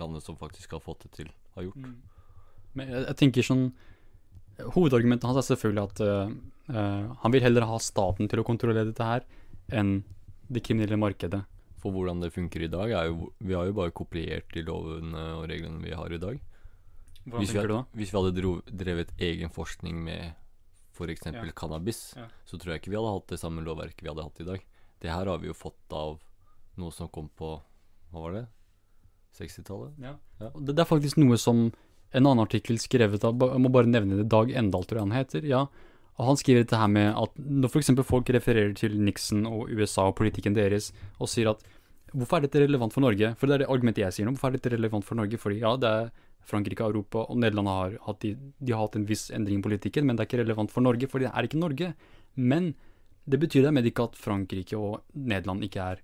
landene 0.00 0.22
som 0.24 0.38
faktisk 0.40 0.72
har 0.72 0.80
fått 0.80 1.04
det 1.04 1.10
til, 1.18 1.32
har 1.52 1.66
gjort. 1.66 1.90
Men 2.72 2.88
jeg, 2.88 3.02
jeg 3.04 3.18
tenker 3.20 3.44
sånn 3.44 3.66
Hovedargumentet 4.72 5.26
hans 5.28 5.40
er 5.40 5.46
selvfølgelig 5.48 5.82
at 5.90 6.00
uh, 6.04 7.12
han 7.22 7.34
vil 7.34 7.44
heller 7.44 7.66
ha 7.68 7.78
staten 7.82 8.28
til 8.30 8.42
å 8.42 8.46
kontrollere 8.46 8.88
dette 8.88 9.06
her, 9.06 9.24
enn 9.72 9.98
det 10.52 10.62
kriminelle 10.64 10.98
markedet. 11.00 11.40
For 11.82 11.94
hvordan 11.94 12.20
det 12.22 12.32
funker 12.34 12.64
i 12.64 12.70
dag, 12.70 12.92
er 12.94 13.08
jo 13.10 13.32
Vi 13.42 13.56
har 13.56 13.66
jo 13.66 13.76
bare 13.76 13.94
kopiert 13.96 14.52
de 14.54 14.64
lovene 14.66 15.24
og 15.38 15.48
reglene 15.50 15.82
vi 15.82 15.96
har 15.96 16.12
i 16.12 16.20
dag. 16.22 16.40
Hvordan 17.26 17.40
Hvis 17.44 17.52
vi, 17.52 17.58
tenker 17.58 17.68
du 17.68 17.74
da? 17.76 17.82
hvis 17.94 18.10
vi 18.12 18.18
hadde 18.18 18.34
dro, 18.40 18.52
drevet 18.66 19.12
egen 19.22 19.50
forskning 19.54 20.00
med 20.04 20.32
f.eks. 20.92 21.26
Ja. 21.26 21.44
cannabis, 21.56 22.00
Ja. 22.16 22.26
så 22.44 22.58
tror 22.58 22.72
jeg 22.74 22.82
ikke 22.82 22.90
vi 22.90 22.96
hadde 22.98 23.12
hatt 23.14 23.28
det 23.28 23.38
samme 23.40 23.62
lovverket 23.64 24.02
vi 24.02 24.08
hadde 24.10 24.22
hatt 24.26 24.40
i 24.40 24.44
dag. 24.48 24.64
Det 25.00 25.10
her 25.10 25.26
har 25.26 25.38
vi 25.38 25.46
jo 25.48 25.54
fått 25.54 25.92
av 25.92 26.18
noe 26.76 26.90
som 26.92 27.08
kom 27.08 27.28
på 27.38 27.60
Hva 28.12 28.20
var 28.26 28.32
det? 28.32 28.46
60-tallet? 29.38 29.94
Ja. 30.02 30.16
Ja. 30.40 30.50
Det, 30.58 30.74
det 30.76 30.82
er 30.84 30.88
faktisk 30.90 31.16
noe 31.22 31.38
som 31.40 31.70
en 32.12 32.26
annen 32.28 32.42
artikkel 32.44 32.76
skrevet 32.82 33.22
av 33.24 33.38
Jeg 33.40 33.62
må 33.64 33.70
bare 33.72 33.88
nevne 33.88 34.18
det. 34.20 34.26
Dag 34.28 34.50
Endal, 34.52 34.84
tror 34.84 35.00
jeg 35.00 35.06
han 35.08 35.16
heter. 35.16 35.46
Ja. 35.48 35.62
Og 36.20 36.26
Han 36.28 36.36
skriver 36.36 36.60
dette 36.66 36.76
her 36.76 36.90
med 36.92 37.14
at 37.16 37.38
når 37.40 37.70
f.eks. 37.72 37.88
folk 38.04 38.28
refererer 38.36 38.74
til 38.76 38.98
Nixon 39.00 39.46
og 39.48 39.70
USA 39.72 40.10
og 40.10 40.16
politikken 40.18 40.52
deres, 40.54 40.90
og 41.18 41.30
sier 41.32 41.48
at 41.54 41.62
hvorfor 42.12 42.36
er 42.42 42.44
dette 42.44 42.60
relevant 42.60 42.92
for 42.92 43.00
Norge? 43.00 43.32
For 43.40 43.48
det 43.48 43.54
er 43.56 43.64
det 43.64 43.70
argumentet 43.72 44.04
jeg 44.04 44.12
sier 44.18 44.28
nå. 44.28 44.34
Hvorfor 44.36 44.52
er 44.52 44.58
dette 44.58 44.74
relevant 44.76 45.06
for 45.08 45.16
Norge? 45.16 45.40
Fordi 45.40 45.62
ja, 45.62 45.72
det 45.80 45.88
er 45.88 46.10
Frankrike, 46.48 46.84
Europa 46.84 47.26
og 47.28 47.38
Nederland 47.40 47.70
har 47.70 47.98
hatt, 48.06 48.24
de, 48.24 48.32
de 48.58 48.72
har 48.74 48.84
hatt 48.84 48.96
en 48.98 49.06
viss 49.08 49.28
endring 49.34 49.60
i 49.60 49.66
politikken, 49.66 50.06
men 50.06 50.16
det 50.16 50.24
er 50.24 50.30
ikke 50.30 50.42
relevant 50.42 50.72
for 50.72 50.84
Norge, 50.84 51.08
for 51.10 51.22
det 51.22 51.30
er 51.30 51.48
ikke 51.48 51.60
Norge. 51.60 51.92
Men 52.34 52.72
det 53.24 53.38
betyr 53.42 53.68
dermed 53.68 53.86
ikke 53.86 54.08
at 54.10 54.18
Frankrike 54.18 54.78
og 54.78 55.02
Nederland 55.14 55.62
ikke 55.66 55.92
er 55.94 56.02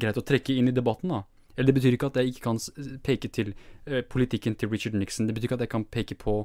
greit 0.00 0.18
å 0.18 0.24
trekke 0.26 0.56
inn 0.56 0.70
i 0.70 0.74
debatten, 0.74 1.12
da. 1.12 1.22
Eller 1.54 1.70
det 1.70 1.76
betyr 1.78 1.94
ikke 1.94 2.10
at 2.10 2.18
jeg 2.18 2.32
ikke 2.32 2.44
kan 2.48 2.58
peke 3.06 3.30
til 3.30 3.52
eh, 3.86 4.02
politikken 4.02 4.56
til 4.58 4.72
Richard 4.72 4.96
Nixon. 4.98 5.28
Det 5.28 5.36
betyr 5.36 5.52
ikke 5.52 5.60
at 5.60 5.66
jeg 5.66 5.74
kan 5.76 5.86
peke 5.86 6.16
på, 6.18 6.40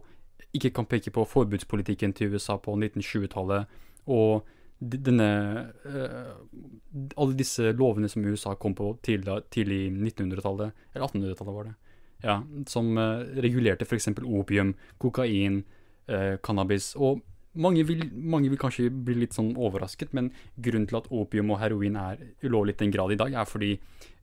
ikke 0.54 0.74
kan 0.78 0.86
peke 0.90 1.14
på 1.14 1.26
forbudspolitikken 1.26 2.14
til 2.14 2.36
USA 2.36 2.60
på 2.62 2.76
1920-tallet 2.78 3.66
og 4.10 4.46
denne 4.80 5.30
eh, 5.86 6.30
Alle 7.20 7.36
disse 7.36 7.74
lovene 7.76 8.10
som 8.10 8.24
USA 8.26 8.54
kom 8.56 8.76
på 8.78 8.94
tidlig, 9.04 9.42
tidlig 9.52 9.90
1900-tallet, 9.92 10.86
eller 10.94 11.08
1800-tallet 11.08 11.56
var 11.58 11.68
det, 11.68 11.74
ja, 12.24 12.40
som 12.68 12.92
uh, 12.98 13.26
regulerte 13.42 13.88
f.eks. 13.88 14.12
opium, 14.24 14.74
kokain, 15.02 15.64
uh, 16.12 16.36
cannabis. 16.44 16.94
Og 16.98 17.22
mange 17.60 17.84
vil, 17.88 18.06
mange 18.14 18.52
vil 18.52 18.60
kanskje 18.62 18.90
bli 18.92 19.18
litt 19.24 19.38
sånn 19.38 19.54
overrasket, 19.58 20.14
men 20.18 20.32
grunnen 20.56 20.88
til 20.90 21.00
at 21.02 21.10
opium 21.12 21.54
og 21.56 21.62
heroin 21.64 21.98
er 22.00 22.22
ulovlig 22.46 22.78
i 22.78 22.84
den 22.84 22.94
grad 22.94 23.16
i 23.16 23.20
dag, 23.20 23.34
er 23.34 23.50
fordi 23.50 23.74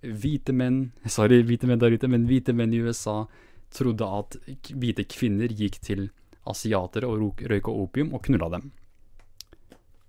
hvite 0.02 0.54
menn, 0.56 0.90
sorry 1.18 1.42
hvite 1.46 1.68
menn 1.70 1.82
der 1.82 1.96
ute, 1.96 2.10
men 2.10 2.28
hvite 2.28 2.54
menn 2.56 2.74
i 2.74 2.82
USA 2.84 3.24
trodde 3.74 4.06
at 4.06 4.38
hvite 4.70 5.04
kvinner 5.10 5.52
gikk 5.52 5.80
til 5.84 6.08
asiatere 6.46 7.08
og 7.10 7.42
røyka 7.50 7.72
opium 7.72 8.14
og 8.14 8.22
knulla 8.28 8.52
dem. 8.54 8.70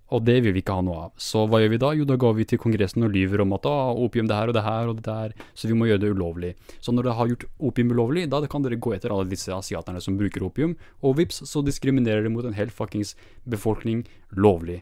Og 0.08 0.22
det 0.24 0.38
vil 0.40 0.54
vi 0.56 0.62
ikke 0.62 0.72
ha 0.78 0.82
noe 0.84 1.00
av. 1.06 1.10
Så 1.20 1.42
hva 1.44 1.60
gjør 1.60 1.72
vi 1.74 1.80
da? 1.82 1.90
Jo, 1.98 2.06
da 2.08 2.16
går 2.20 2.36
vi 2.38 2.46
til 2.48 2.60
Kongressen 2.62 3.04
og 3.04 3.12
lyver 3.12 3.42
om 3.44 3.52
at 3.58 3.66
å, 3.68 3.74
opium 4.06 4.28
det 4.30 4.38
her 4.38 4.48
og 4.48 4.56
det 4.56 4.64
her 4.64 4.88
og 4.88 5.00
det 5.00 5.04
der, 5.04 5.34
så 5.52 5.68
vi 5.68 5.76
må 5.76 5.88
gjøre 5.90 6.00
det 6.06 6.12
ulovlig. 6.16 6.54
Så 6.80 6.94
når 6.96 7.10
dere 7.10 7.16
har 7.18 7.32
gjort 7.32 7.44
opium 7.70 7.92
ulovlig, 7.92 8.24
da 8.32 8.40
kan 8.48 8.64
dere 8.64 8.80
gå 8.80 8.94
etter 8.96 9.12
alle 9.12 9.28
disse 9.28 9.52
asiaterne 9.52 10.00
som 10.00 10.16
bruker 10.16 10.46
opium, 10.46 10.78
og 11.04 11.18
vips, 11.20 11.42
så 11.50 11.60
diskriminerer 11.66 12.24
dere 12.24 12.32
mot 12.32 12.48
en 12.48 12.56
hel 12.56 12.72
fuckings 12.72 13.12
befolkning 13.44 14.06
lovlig. 14.32 14.80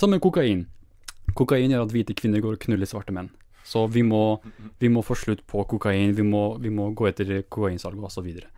Sammen 0.00 0.16
med 0.16 0.24
kokain. 0.24 0.64
Kokain 1.36 1.72
gjør 1.72 1.84
at 1.84 1.92
hvite 1.92 2.16
kvinner 2.16 2.40
går 2.44 2.56
og 2.56 2.64
knuller 2.64 2.88
svarte 2.88 3.12
menn. 3.12 3.28
Så 3.64 3.86
vi 3.88 4.02
må, 4.04 4.40
vi 4.80 4.90
må 4.92 5.04
få 5.04 5.16
slutt 5.16 5.44
på 5.48 5.62
kokain, 5.68 6.12
vi 6.16 6.24
må, 6.24 6.56
vi 6.60 6.72
må 6.72 6.90
gå 6.96 7.08
etter 7.08 7.42
kokainsalget 7.48 8.08
og 8.08 8.12
så 8.12 8.24
videre. 8.24 8.48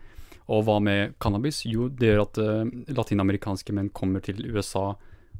Og 0.47 0.63
hva 0.63 0.77
med 0.83 1.15
cannabis? 1.19 1.61
Jo, 1.67 1.89
det 1.91 2.11
gjør 2.11 2.23
at 2.23 2.39
uh, 2.39 2.63
latinamerikanske 2.95 3.75
menn 3.75 3.91
kommer 3.95 4.23
til 4.23 4.39
USA, 4.47 4.93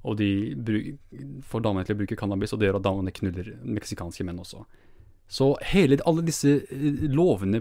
og 0.04 0.18
de 0.20 0.98
får 1.45 1.64
damene 1.66 1.88
til 1.88 1.98
å 1.98 2.02
bruke 2.02 2.18
cannabis, 2.20 2.54
og 2.54 2.62
det 2.62 2.70
gjør 2.70 2.80
at 2.80 2.86
damene 2.86 3.14
knuller 3.16 3.54
meksikanske 3.78 4.26
menn 4.28 4.43
også. 4.43 4.66
Så 5.28 5.50
hele, 5.74 5.98
alle 6.08 6.24
disse 6.24 6.54
eh, 6.72 7.00
lovene 7.12 7.60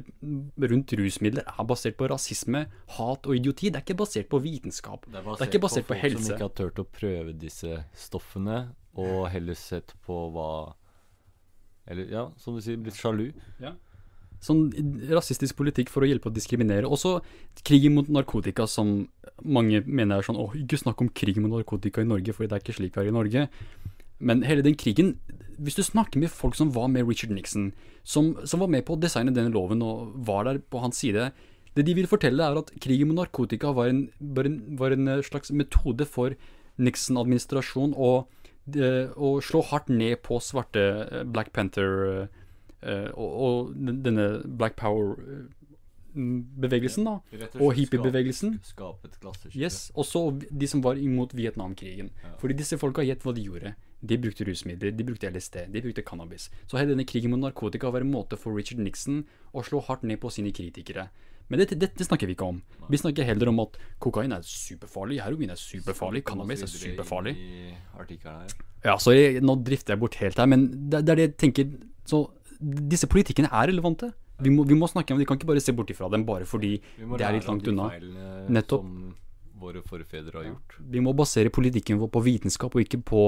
rundt 0.71 0.93
rusmidler 0.95 1.49
er 1.51 1.67
basert 1.67 1.97
på 1.99 2.07
rasisme, 2.13 2.63
hat 2.95 3.27
og 3.27 3.35
idioti. 3.35 3.73
Det 3.73 3.81
er 3.81 3.87
ikke 3.87 3.99
basert 4.05 4.29
på 4.31 4.39
vitenskap. 4.45 5.09
Det 5.11 5.19
er, 5.19 5.47
ikke 5.49 5.65
basert 5.65 5.89
på, 5.89 5.95
på 5.95 6.01
helse. 6.05 6.21
folk 6.21 6.29
som 6.29 6.37
ikke 6.37 6.47
har 6.47 6.55
turt 6.61 6.79
å 6.79 6.87
prøve 7.01 7.35
disse 7.35 7.81
stoffene, 7.99 8.61
og 8.97 9.27
heller 9.33 9.59
sett 9.59 9.93
på 10.07 10.15
hva 10.33 10.51
Eller 11.87 12.09
ja, 12.11 12.23
som 12.41 12.57
du 12.57 12.63
sier, 12.63 12.79
blitt 12.83 12.97
sjalu. 12.99 13.29
Ja. 13.63 13.77
Sånn 14.47 14.69
rasistisk 15.11 15.59
politikk 15.59 15.91
for 15.91 16.05
å 16.05 16.09
hjelpe 16.11 16.31
å 16.31 16.35
diskriminere. 16.35 16.87
Også 16.87 17.19
krigen 17.67 17.97
mot 17.97 18.11
narkotika, 18.13 18.69
som 18.71 19.09
mange 19.43 19.83
mener 19.87 20.21
er 20.21 20.27
sånn 20.27 20.39
Å, 20.39 20.53
ikke 20.55 20.79
snakk 20.81 21.03
om 21.03 21.11
krig 21.11 21.41
mot 21.43 21.51
narkotika 21.51 22.05
i 22.05 22.09
Norge, 22.09 22.35
for 22.37 22.47
det 22.47 22.55
er 22.55 22.63
ikke 22.63 22.77
slik 22.79 22.99
vi 23.01 23.11
i 23.11 23.17
Norge. 23.17 23.49
Men 24.19 24.45
hele 24.49 24.65
den 24.65 24.79
krigen 24.79 25.19
Hvis 25.61 25.77
du 25.77 25.83
snakker 25.85 26.21
med 26.21 26.33
folk 26.33 26.57
som 26.57 26.71
var 26.73 26.89
med 26.93 27.09
Richard 27.09 27.33
Nixon, 27.33 27.71
som, 28.05 28.35
som 28.45 28.61
var 28.61 28.71
med 28.73 28.85
på 28.85 28.97
å 28.97 29.01
designe 29.01 29.33
denne 29.33 29.53
loven 29.53 29.83
og 29.85 30.15
var 30.29 30.45
der 30.49 30.61
på 30.61 30.81
hans 30.81 31.01
side 31.01 31.31
Det 31.77 31.85
de 31.85 31.95
vil 31.97 32.09
fortelle, 32.09 32.45
er 32.45 32.57
at 32.61 32.73
krigen 32.81 33.11
mot 33.11 33.19
narkotika 33.21 33.73
var 33.77 33.93
en, 33.93 34.07
var 34.21 34.49
en, 34.49 34.61
var 34.81 34.97
en 34.97 35.11
slags 35.25 35.53
metode 35.53 36.09
for 36.09 36.37
Nixon-administrasjon 36.77 37.95
å, 37.97 38.11
å, 39.17 39.29
slå 39.45 39.63
hardt 39.71 39.89
ned 39.93 40.21
på 40.25 40.41
svarte 40.45 40.83
eh, 41.07 41.23
Black 41.25 41.55
Panther 41.57 41.93
uh, 42.05 42.43
og, 43.15 43.31
og, 43.47 43.75
denne 43.77 44.43
Black 44.45 44.77
Power-bevegelsen, 44.81 47.05
da. 47.09 47.15
Og 47.61 47.73
hippiebevegelsen. 47.79 48.59
Skapet 48.67 49.11
et 49.13 49.21
klasseskille. 49.23 49.65
Yes, 49.65 49.77
også 49.95 50.19
de 50.51 50.67
som 50.71 50.85
var 50.85 50.95
imot 51.01 51.37
Vietnamkrigen. 51.37 52.09
Ja. 52.23 52.29
Fordi 52.41 52.55
disse 52.59 52.79
folka 52.81 53.01
gjett 53.07 53.25
hva 53.27 53.33
de 53.37 53.43
gjorde. 53.49 53.71
De 54.07 54.15
brukte 54.21 54.45
rusmidler, 54.45 54.91
de 54.93 55.05
brukte 55.09 55.31
LSD, 55.31 55.57
de 55.73 55.83
brukte 55.83 56.03
cannabis. 56.07 56.51
Så 56.69 56.77
hele 56.77 56.91
denne 56.93 57.09
krigen 57.09 57.31
mot 57.33 57.41
narkotika 57.41 57.91
var 57.91 58.01
en 58.05 58.13
måte 58.13 58.37
for 58.39 58.51
Richard 58.55 58.81
Nixon 58.85 59.25
å 59.57 59.61
slå 59.65 59.79
hardt 59.89 60.03
ned 60.07 60.19
på 60.23 60.29
sine 60.31 60.51
kritikere. 60.55 61.05
Men 61.49 61.63
det, 61.63 61.77
det, 61.79 61.93
det 61.95 62.07
snakker 62.07 62.27
vi 62.27 62.35
ikke 62.35 62.49
om. 62.51 62.59
Nei. 62.81 62.89
Vi 62.91 63.01
snakker 63.01 63.27
heller 63.27 63.51
om 63.53 63.61
at 63.63 63.77
kokain 64.03 64.35
er 64.35 64.47
superfarlig, 64.47 65.21
heroin 65.23 65.53
er 65.55 65.61
superfarlig, 65.61 66.25
cannabis 66.27 66.65
er 66.67 66.73
superfarlig. 66.73 67.37
Ja, 68.85 68.97
så 69.03 69.15
jeg, 69.15 69.43
Nå 69.47 69.59
drifter 69.67 69.95
jeg 69.95 70.03
bort 70.03 70.19
helt 70.21 70.43
her, 70.43 70.51
men 70.51 70.67
det, 70.91 71.05
det 71.07 71.15
er 71.15 71.21
det 71.21 71.29
jeg 71.29 71.37
tenker 71.43 71.71
Så 72.07 72.21
disse 72.61 73.09
politikkene 73.11 73.51
er 73.53 73.71
relevante. 73.73 74.13
Vi 74.45 74.53
må, 74.53 74.67
vi 74.69 74.77
må, 74.77 74.85
snakke 74.91 75.15
om 75.15 75.21
Vi 75.21 75.25
kan 75.25 75.39
ikke 75.39 75.49
bare 75.49 75.63
se 75.65 75.73
bort 75.73 75.89
ifra 75.89 76.11
dem 76.13 76.27
bare 76.29 76.45
fordi 76.45 76.75
det 76.77 77.25
er 77.25 77.39
litt 77.39 77.49
langt 77.49 77.69
unna. 77.71 77.89
Nettopp. 78.53 78.85
Som 78.85 79.15
våre 79.61 79.83
forfedre 79.85 80.37
har 80.37 80.49
gjort. 80.51 80.79
Vi 80.93 81.03
må 81.03 81.15
basere 81.17 81.53
politikken 81.53 82.01
vår 82.01 82.11
på 82.13 82.23
vitenskap, 82.27 82.75
og 82.77 82.85
ikke 82.85 83.01
på 83.07 83.23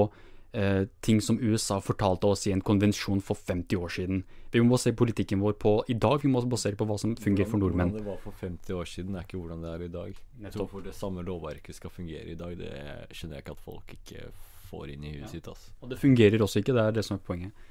eh, 0.53 0.83
ting 1.05 1.21
som 1.25 1.39
USA 1.41 1.79
fortalte 1.83 2.29
oss 2.29 2.45
i 2.47 2.53
en 2.53 2.61
konvensjon 2.65 3.21
for 3.25 3.39
50 3.39 3.79
år 3.79 3.95
siden. 3.95 4.21
Vi 4.53 4.61
må 4.63 4.75
basere 4.75 4.97
politikken 4.97 5.41
vår 5.43 5.57
på 5.61 5.73
i 5.89 5.97
dag, 5.97 6.19
vi 6.23 6.31
må 6.31 6.43
basere 6.49 6.77
på 6.79 6.87
hva 6.89 6.99
som 7.01 7.15
fungerer 7.19 7.49
for 7.49 7.61
nordmenn. 7.61 7.93
Hvordan 7.95 8.05
det 8.05 8.11
var 8.11 8.21
for 8.23 8.37
50 8.43 8.77
år 8.77 8.91
siden, 8.93 9.17
er 9.17 9.25
ikke 9.27 9.41
hvordan 9.41 9.65
det 9.65 9.73
er 9.73 9.87
i 9.87 9.91
dag. 9.95 10.21
Nettopp. 10.43 10.61
Hvorfor 10.61 10.85
det 10.85 10.95
samme 10.97 11.25
lovverket 11.25 11.79
skal 11.79 11.93
fungere 11.93 12.29
i 12.29 12.37
dag, 12.39 12.55
det 12.59 12.71
skjønner 13.11 13.39
jeg 13.39 13.47
ikke 13.47 13.57
at 13.57 13.65
folk 13.65 13.97
ikke 13.97 14.29
får 14.69 14.93
inn 14.93 15.03
i 15.03 15.15
huet 15.17 15.25
ja. 15.25 15.33
sitt. 15.33 15.49
Altså. 15.49 15.73
Og 15.81 15.91
det 15.91 15.99
fungerer 16.01 16.45
også 16.45 16.61
ikke, 16.61 16.77
det 16.77 16.85
er 16.85 16.97
det 16.99 17.05
som 17.07 17.17
er 17.17 17.25
poenget. 17.25 17.67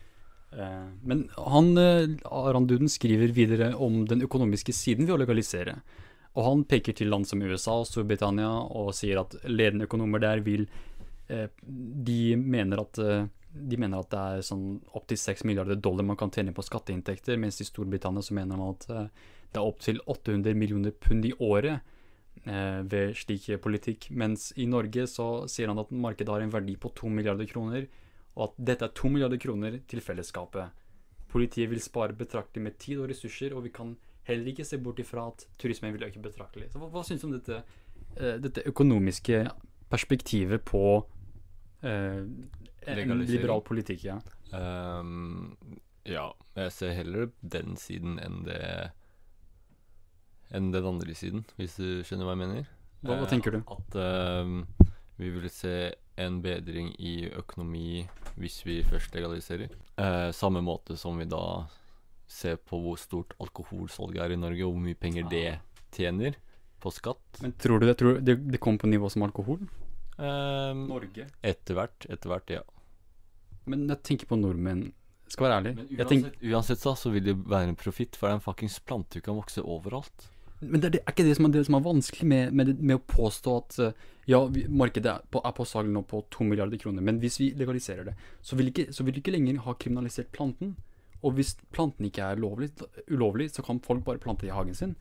Eh, 0.53 0.89
men 1.03 1.31
han, 1.37 1.79
Aran 2.25 2.67
Duden 2.67 2.89
skriver 2.89 3.33
videre 3.37 3.75
om 3.75 4.05
den 4.09 4.25
økonomiske 4.25 4.73
siden 4.73 5.07
ved 5.07 5.17
å 5.17 5.23
legalisere. 5.23 5.79
Og 6.37 6.45
han 6.47 6.67
peker 6.69 6.95
til 6.97 7.11
land 7.13 7.27
som 7.29 7.43
USA 7.43 7.81
og 7.81 7.89
Storbritannia 7.89 8.49
og 8.49 8.93
sier 8.97 9.21
at 9.21 9.37
ledende 9.49 9.89
økonomer 9.89 10.23
der 10.23 10.45
vil 10.45 10.69
eh, 11.29 11.49
De 11.59 12.37
mener 12.37 12.85
at 12.85 13.03
de 13.49 13.79
mener 13.81 13.99
at 13.99 14.11
det 14.13 14.21
er 14.21 14.43
sånn 14.45 14.67
opptil 14.95 15.19
6 15.19 15.47
milliarder 15.49 15.79
dollar 15.81 16.05
man 16.07 16.19
kan 16.21 16.31
tjene 16.31 16.53
på 16.55 16.63
skatteinntekter, 16.63 17.39
mens 17.41 17.59
i 17.63 17.67
Storbritannia 17.67 18.23
så 18.23 18.37
mener 18.37 18.61
man 18.61 18.77
at 18.77 18.85
det 18.87 19.57
er 19.57 19.65
opptil 19.65 20.03
800 20.05 20.53
millioner 20.55 20.93
pund 20.93 21.25
i 21.27 21.33
året 21.43 21.81
ved 22.45 23.17
slik 23.19 23.49
politikk. 23.65 24.11
Mens 24.13 24.53
i 24.61 24.69
Norge 24.69 25.09
så 25.11 25.49
sier 25.51 25.73
han 25.73 25.81
at 25.81 25.91
markedet 25.91 26.31
har 26.31 26.45
en 26.45 26.53
verdi 26.53 26.77
på 26.79 26.93
2 27.01 27.11
milliarder 27.17 27.49
kroner, 27.51 27.89
og 28.39 28.45
at 28.47 28.61
dette 28.71 28.87
er 28.87 28.95
to 28.95 29.11
milliarder 29.11 29.41
kroner 29.43 29.81
til 29.91 30.01
fellesskapet. 30.05 30.85
Politiet 31.29 31.71
vil 31.73 31.83
spare 31.83 32.15
betraktelig 32.17 32.63
med 32.65 32.79
tid 32.79 33.03
og 33.03 33.11
ressurser, 33.11 33.55
og 33.57 33.65
vi 33.67 33.73
kan 33.75 33.97
heller 34.29 34.53
ikke 34.53 34.65
se 34.65 34.79
bort 34.79 35.01
ifra 35.03 35.27
at 35.33 35.45
turismen 35.59 35.93
vil 35.97 36.07
øke 36.07 36.23
betraktelig. 36.23 36.71
Så 36.71 36.79
Hva, 36.79 36.91
hva 36.93 37.03
syns 37.05 37.25
du 37.25 37.29
om 37.29 37.35
dette, 37.35 37.59
uh, 38.21 38.37
dette, 38.39 38.65
økonomiske 38.71 39.43
perspektivet 39.91 40.63
på 40.69 40.85
uh, 41.03 42.23
en 42.87 43.25
liberal 43.27 43.65
politikk? 43.67 44.07
Ja? 44.07 44.21
Um, 44.55 45.59
ja, 46.07 46.31
jeg 46.57 46.73
ser 46.73 46.97
heller 47.01 47.33
den 47.43 47.77
siden 47.81 48.21
enn 48.23 48.45
det 48.47 48.63
enn 50.55 50.71
den 50.73 50.87
andre 50.89 51.15
siden, 51.17 51.45
hvis 51.59 51.77
du 51.77 52.05
skjønner 52.07 52.25
hva 52.25 52.37
jeg 52.37 52.45
mener. 52.47 52.69
Hva, 53.03 53.19
hva 53.21 53.27
tenker 53.29 53.53
du? 53.53 53.59
At 53.69 53.97
ehm, 54.01 54.63
vi 55.21 55.29
vil 55.35 55.51
se 55.53 55.75
en 56.19 56.41
bedring 56.43 56.93
i 56.99 57.29
økonomi 57.31 58.05
hvis 58.39 58.61
vi 58.67 58.81
først 58.87 59.15
legaliserer. 59.17 59.73
Eh, 59.99 60.31
samme 60.37 60.63
måte 60.65 60.97
som 60.99 61.19
vi 61.19 61.27
da 61.29 61.43
ser 62.29 62.59
på 62.61 62.81
hvor 62.83 62.99
stort 63.01 63.35
alkoholsalget 63.41 64.23
er 64.25 64.35
i 64.35 64.41
Norge, 64.41 64.67
og 64.67 64.75
hvor 64.75 64.85
mye 64.85 64.99
penger 64.99 65.29
det 65.33 65.47
tjener 65.97 66.37
på 66.83 66.93
skatt. 66.95 67.41
Men 67.43 67.55
tror 67.59 67.81
du 67.81 67.89
det, 67.89 67.97
tror 67.99 68.21
det, 68.23 68.37
det 68.53 68.61
kommer 68.63 68.83
på 68.83 68.91
nivå 68.91 69.11
som 69.11 69.25
alkohol? 69.27 69.63
Eh, 70.19 70.73
Norge? 70.77 71.29
Etter 71.43 71.79
hvert, 71.79 72.07
etter 72.11 72.33
hvert, 72.33 72.55
ja. 72.59 72.65
Men 73.69 73.87
jeg 73.89 74.03
tenker 74.07 74.31
på 74.31 74.39
nordmenn. 74.39 74.89
Skal 75.29 75.45
være 75.45 75.61
ærlig. 75.61 75.75
Men 75.77 75.89
uansett, 75.99 76.43
uansett 76.53 76.81
så, 76.81 76.95
så 76.97 77.13
vil 77.13 77.27
det 77.27 77.37
være 77.37 77.73
en 77.73 77.79
profitt, 77.79 78.17
for 78.17 78.29
det 78.29 78.37
er 78.37 78.39
en 78.39 78.45
fuckings 78.45 78.79
plante 78.81 79.21
du 79.21 79.25
kan 79.25 79.37
vokse 79.37 79.65
overalt. 79.65 80.29
Men 80.61 80.83
det, 80.83 80.91
det, 80.97 81.01
er 81.05 81.15
ikke 81.15 81.27
det 81.27 81.37
som 81.39 81.47
er, 81.47 81.53
det 81.55 81.65
som 81.69 81.77
er 81.79 81.85
vanskelig 81.85 82.27
med, 82.27 82.55
med, 82.57 82.71
med, 82.81 82.99
å 82.99 83.05
påstå 83.07 83.55
at 83.61 83.79
eh, 83.85 84.07
ja, 84.27 84.41
vi, 84.51 84.65
markedet 84.67 85.13
er 85.13 85.27
på, 85.31 85.43
er 85.47 85.55
på 85.55 85.67
salg 85.69 85.91
nå 85.95 86.03
på 86.11 86.25
to 86.35 86.47
milliarder 86.47 86.81
kroner, 86.83 87.05
men 87.05 87.21
hvis 87.23 87.39
vi 87.39 87.53
legaliserer 87.59 88.09
det, 88.11 88.17
så 88.43 88.59
vil, 88.59 88.73
ikke, 88.73 88.89
så 88.95 89.07
vil 89.07 89.21
ikke 89.21 89.37
lenger 89.37 89.63
ha 89.69 89.77
kriminalisert 89.79 90.33
planten. 90.35 90.75
Og 91.23 91.35
hvis 91.39 91.55
planten 91.75 92.07
ikke 92.07 92.27
er 92.27 92.43
lovlig, 92.43 92.73
ulovlig, 93.11 93.51
så 93.55 93.63
kan 93.67 93.83
folk 93.83 94.05
bare 94.07 94.23
plante 94.23 94.47
i 94.47 94.55
hagen 94.55 94.75
sin. 94.75 94.97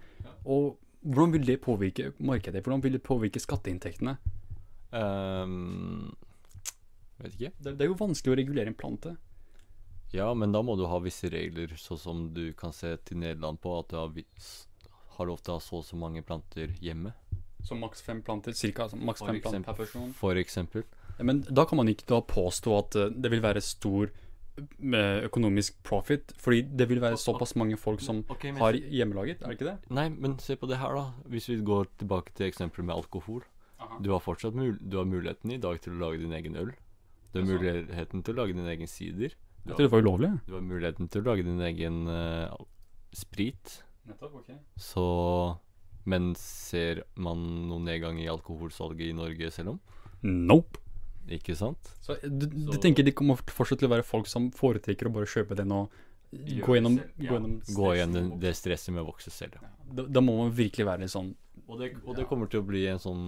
Og 0.45 0.77
hvordan 1.01 1.33
vil 1.35 1.45
det 1.49 1.59
påvirke 1.61 2.11
markedet? 2.17 2.63
Hvordan 2.65 2.83
vil 2.83 2.97
det 2.97 3.03
påvirke 3.05 3.41
skatteinntektene? 3.41 4.17
Um, 4.91 6.15
vet 7.21 7.33
ikke. 7.33 7.51
Det, 7.57 7.73
det, 7.77 7.85
er 7.85 7.91
jo 7.91 7.99
vanskelig 7.99 8.33
å 8.33 8.39
regulere 8.39 8.73
en 8.73 8.77
plante. 8.77 9.15
Ja, 10.13 10.31
men 10.33 10.53
da 10.55 10.63
må 10.63 10.77
du 10.79 10.85
ha 10.87 11.01
visse 11.03 11.29
regler, 11.29 11.73
sånn 11.77 12.01
som 12.01 12.25
du 12.33 12.49
kan 12.57 12.73
se 12.73 12.93
til 13.05 13.21
Nederland 13.21 13.59
på, 13.61 13.73
at 13.81 13.91
du 13.91 13.97
har 13.99 14.13
visse 14.15 14.66
har 15.17 15.29
lov 15.29 15.41
til 15.41 15.53
å 15.53 15.57
ha 15.57 15.63
så 15.63 15.81
og 15.81 15.87
så 15.87 15.97
mange 15.99 16.23
planter 16.25 16.75
hjemme. 16.83 17.13
Så 17.65 17.75
maks 17.75 18.01
fem 18.05 18.21
planter? 18.23 18.55
Cirka 18.55 18.85
altså, 18.85 18.99
maks 19.01 19.23
fem 19.25 19.41
planter 19.41 19.65
per 19.65 19.81
person? 19.81 20.13
For 20.15 20.39
eksempel. 20.39 20.85
Ja, 21.17 21.25
men 21.25 21.41
da 21.49 21.65
kan 21.65 21.79
man 21.81 21.89
ikke 21.91 22.07
da 22.09 22.21
påstå 22.21 22.77
at 22.77 22.97
uh, 22.99 23.09
det 23.11 23.31
vil 23.33 23.41
være 23.43 23.63
stor 23.65 24.11
uh, 24.59 25.17
økonomisk 25.25 25.81
profit, 25.83 26.33
fordi 26.41 26.63
det 26.79 26.87
vil 26.91 27.01
være 27.01 27.17
såpass 27.17 27.55
mange 27.57 27.77
folk 27.81 28.01
som 28.05 28.21
okay, 28.29 28.53
har 28.57 28.77
hjemmelaget, 28.77 29.41
er 29.41 29.51
det 29.51 29.57
ikke 29.57 29.69
det? 29.71 29.77
Nei, 29.97 30.07
men 30.13 30.37
se 30.43 30.55
på 30.55 30.69
det 30.69 30.79
her, 30.81 30.93
da. 30.95 31.29
Hvis 31.33 31.49
vi 31.49 31.59
går 31.65 31.89
tilbake 32.03 32.37
til 32.37 32.49
eksempelet 32.51 32.91
med 32.91 32.99
alkohol. 32.99 33.45
Du 34.01 34.09
har 34.09 34.21
fortsatt 34.21 34.55
mul 34.57 34.77
du 34.81 34.97
har 34.97 35.05
muligheten 35.05 35.51
i 35.53 35.59
dag 35.61 35.77
til 35.81 35.93
å 35.93 35.99
lage 36.07 36.21
din 36.23 36.33
egen 36.33 36.55
øl. 36.57 36.71
Du 37.33 37.41
har 37.41 37.45
muligheten 37.45 38.23
til 38.25 38.33
å 38.33 38.41
lage 38.41 38.55
din 38.57 38.69
egen 38.71 38.89
sider. 38.89 39.35
Du 39.65 39.73
har, 39.73 39.81
det 39.81 39.91
var 39.91 40.01
ulovlig. 40.01 40.31
Du 40.47 40.55
har 40.55 40.63
muligheten 40.65 41.09
til 41.11 41.21
å 41.21 41.27
lage 41.27 41.45
din 41.45 41.61
egen 41.61 42.07
uh, 42.09 42.55
sprit. 43.13 43.81
Nettopp, 44.07 44.41
ok. 44.41 44.51
Så 44.79 45.05
Men 46.07 46.33
ser 46.39 47.03
man 47.19 47.41
noen 47.67 47.87
nedgang 47.89 48.19
i 48.21 48.29
alkoholsalget 48.31 49.09
i 49.09 49.15
Norge 49.15 49.51
selv 49.51 49.75
om? 49.75 49.79
Nope. 50.23 50.79
Ikke 51.27 51.55
sant? 51.59 51.89
Så 51.99 52.15
du, 52.23 52.45
Så, 52.71 52.79
tenker 52.79 53.03
det 53.03 53.15
kommer 53.17 53.35
fortsatt 53.35 53.81
til 53.81 53.89
å 53.89 53.95
være 53.97 54.05
folk 54.07 54.29
som 54.31 54.47
foretrekker 54.55 55.09
å 55.09 55.13
bare 55.17 55.27
kjøpe 55.27 55.57
den 55.59 55.73
og 55.75 55.91
gå 56.31 56.77
gjennom, 56.77 56.95
selv, 56.99 57.11
ja. 57.19 57.27
gå 57.27 57.35
gjennom, 57.35 57.57
gå 57.75 57.91
gjennom 57.97 58.31
det 58.39 58.53
stresset 58.59 58.93
med 58.95 59.03
å 59.03 59.09
vokse 59.09 59.31
selv. 59.31 59.59
Ja. 59.59 59.73
Da, 59.91 60.07
da, 60.07 60.23
må 60.23 60.37
man 60.39 60.55
virkelig 60.55 60.87
være 60.87 61.07
sånn 61.11 61.33
Og 61.67 61.79
det, 61.79 61.93
og 62.03 62.17
det 62.17 62.25
kommer 62.27 62.49
til 62.51 62.59
å 62.59 62.67
bli 62.67 62.81
en 62.91 62.99
sånn 62.99 63.21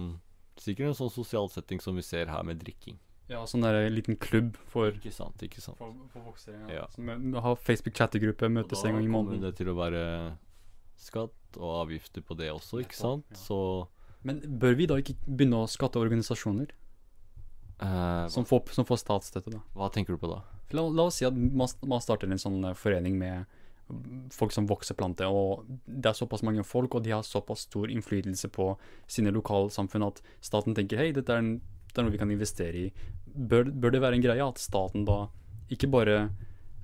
Sikkert 0.60 0.90
en 0.90 0.98
sånn 0.98 1.12
sosial 1.12 1.48
setting 1.48 1.80
som 1.80 1.96
vi 1.96 2.04
ser 2.04 2.28
her 2.28 2.42
med 2.44 2.58
drikking. 2.60 2.98
Ja, 3.30 3.44
sånn 3.48 3.62
der 3.64 3.86
liten 3.88 4.18
klubb 4.20 4.58
for 4.68 4.90
Ikke 4.92 5.12
sant, 5.14 5.40
ikke 5.46 5.62
sant. 5.62 5.78
For, 5.78 5.94
for 6.12 6.32
voksere. 6.32 6.58
Ja. 6.66 6.82
ja. 6.82 6.86
Som 6.92 7.08
har 7.08 7.56
Facebook-chattegruppe, 7.64 8.50
møtes 8.52 8.82
en 8.84 8.98
gang 8.98 9.06
i 9.06 9.12
måneden. 9.12 9.40
Da 9.40 9.48
kommer 9.48 9.54
det 9.54 9.60
til 9.60 9.70
å 9.72 9.76
være 9.78 10.02
skatt 11.00 11.58
og 11.58 11.72
avgifter 11.84 12.24
på 12.24 12.36
det 12.38 12.50
også, 12.52 12.82
ikke 12.84 12.98
sant? 12.98 13.26
Så 13.36 13.88
Men 14.22 14.40
bør 14.60 14.76
vi 14.76 14.86
da 14.86 14.98
ikke 15.00 15.16
begynne 15.24 15.62
å 15.64 15.70
skatte 15.70 16.00
organisasjoner? 16.00 16.74
Uh, 17.80 18.28
som, 18.28 18.44
får, 18.44 18.74
som, 18.76 18.84
får, 18.84 19.00
statsstøtte, 19.00 19.54
da. 19.54 19.62
Hva 19.72 19.88
tenker 19.92 20.12
du 20.12 20.20
på 20.20 20.28
da? 20.28 20.42
La, 20.76 20.84
la 20.84 21.06
oss 21.08 21.16
si 21.16 21.24
at 21.24 21.34
man, 21.34 21.70
man 21.88 22.02
starter 22.04 22.28
en 22.28 22.40
sånn 22.40 22.60
eh, 22.68 22.76
forening 22.76 23.16
med 23.18 23.48
folk 24.30 24.52
som 24.54 24.68
vokser 24.70 24.94
planter, 24.94 25.32
og 25.32 25.64
det 25.86 26.12
er 26.12 26.18
såpass 26.18 26.44
mange 26.46 26.62
folk, 26.66 26.94
og 26.94 27.04
de 27.04 27.14
har 27.14 27.24
såpass 27.26 27.64
stor 27.66 27.90
innflytelse 27.90 28.50
på 28.54 28.68
sine 29.10 29.32
lokalsamfunn 29.34 30.06
at 30.06 30.20
staten 30.44 30.76
tenker 30.76 31.00
hei, 31.00 31.10
dette 31.16 31.32
er, 31.34 31.42
en, 31.42 31.56
det 31.90 31.98
er 31.98 32.06
noe 32.06 32.14
vi 32.14 32.20
kan 32.20 32.30
investere 32.30 32.84
i. 32.84 32.86
Bør, 33.26 33.70
bør, 33.70 33.94
det 33.94 34.02
være 34.04 34.20
en 34.20 34.26
greie 34.28 34.46
at 34.46 34.62
staten 34.62 35.06
da 35.08 35.24
ikke 35.72 35.90
bare 35.90 36.20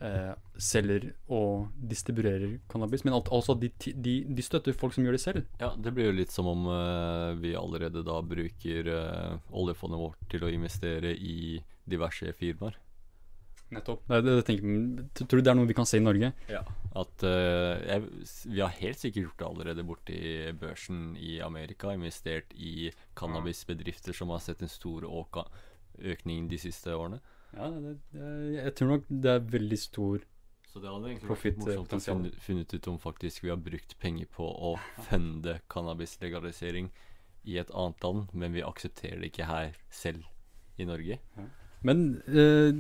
eh, 0.05 0.33
selger 0.61 1.11
og 1.33 1.69
distribuerer 1.91 2.59
cannabis, 2.71 3.05
men 3.07 3.17
alt, 3.17 3.31
altså 3.33 3.57
de, 3.59 3.71
de, 3.79 4.17
de 4.29 4.45
støtter 4.45 4.77
folk 4.77 4.97
som 4.97 5.07
gjør 5.07 5.17
det 5.17 5.23
selv. 5.23 5.45
Ja, 5.63 5.73
det 5.77 5.93
blir 5.97 6.11
jo 6.11 6.17
litt 6.19 6.35
som 6.35 6.49
om 6.51 6.67
eh, 6.73 7.37
vi 7.43 7.55
allerede 7.59 8.05
da 8.07 8.21
bruker 8.25 8.91
eh, 8.97 9.37
oljefondet 9.53 10.03
vårt 10.03 10.27
til 10.33 10.47
å 10.47 10.53
investere 10.53 11.15
i 11.17 11.61
diverse 11.87 12.33
firmaer. 12.39 12.81
Nettopp. 13.75 14.05
Det, 14.07 14.21
det, 14.23 14.43
tenker, 14.47 15.25
tror 15.27 15.41
du 15.41 15.43
det 15.43 15.51
er 15.51 15.57
noe 15.59 15.67
vi 15.67 15.75
kan 15.75 15.89
se 15.89 15.99
i 15.99 16.05
Norge? 16.05 16.29
At 16.97 17.25
uh, 17.27 17.75
jeg, 17.83 18.05
Vi 18.47 18.61
har 18.63 18.77
helt 18.79 19.01
sikkert 19.01 19.25
gjort 19.25 19.41
det 19.41 19.49
allerede 19.49 19.87
borti 19.87 20.21
børsen 20.61 21.01
i 21.19 21.41
Amerika. 21.43 21.91
Investert 21.91 22.55
i 22.55 22.93
cannabisbedrifter 23.19 24.15
som 24.15 24.31
har 24.31 24.45
sett 24.45 24.63
en 24.63 24.71
stor 24.71 25.09
økning 25.99 26.47
de 26.53 26.61
siste 26.63 26.95
årene. 26.95 27.19
Ja, 27.55 27.69
det, 27.73 27.97
det, 28.13 28.31
jeg 28.57 28.75
tror 28.79 28.91
nok 28.95 29.07
det 29.09 29.31
er 29.33 29.45
veldig 29.53 29.79
stor 29.81 30.25
Så 30.69 30.81
det 30.83 30.91
hadde 30.91 31.11
egentlig 31.13 31.31
vært 31.31 31.61
morsomt 31.63 31.95
å 31.97 32.01
finne, 32.03 32.33
funnet, 32.43 32.75
ut 32.75 32.89
om 32.93 32.99
faktisk 33.01 33.45
vi 33.45 33.53
har 33.53 33.61
brukt 33.63 33.97
penger 34.03 34.29
på 34.37 34.47
å 34.47 34.75
funde 35.09 35.59
cannabislegalisering 35.73 36.91
i 37.47 37.61
et 37.63 37.71
annet 37.71 38.03
land, 38.03 38.33
men 38.35 38.57
vi 38.57 38.65
aksepterer 38.67 39.23
det 39.23 39.31
ikke 39.31 39.47
her 39.47 39.77
selv 39.95 40.27
i 40.83 40.87
Norge. 40.89 41.21
Men 41.87 42.01
eh, 42.27 42.75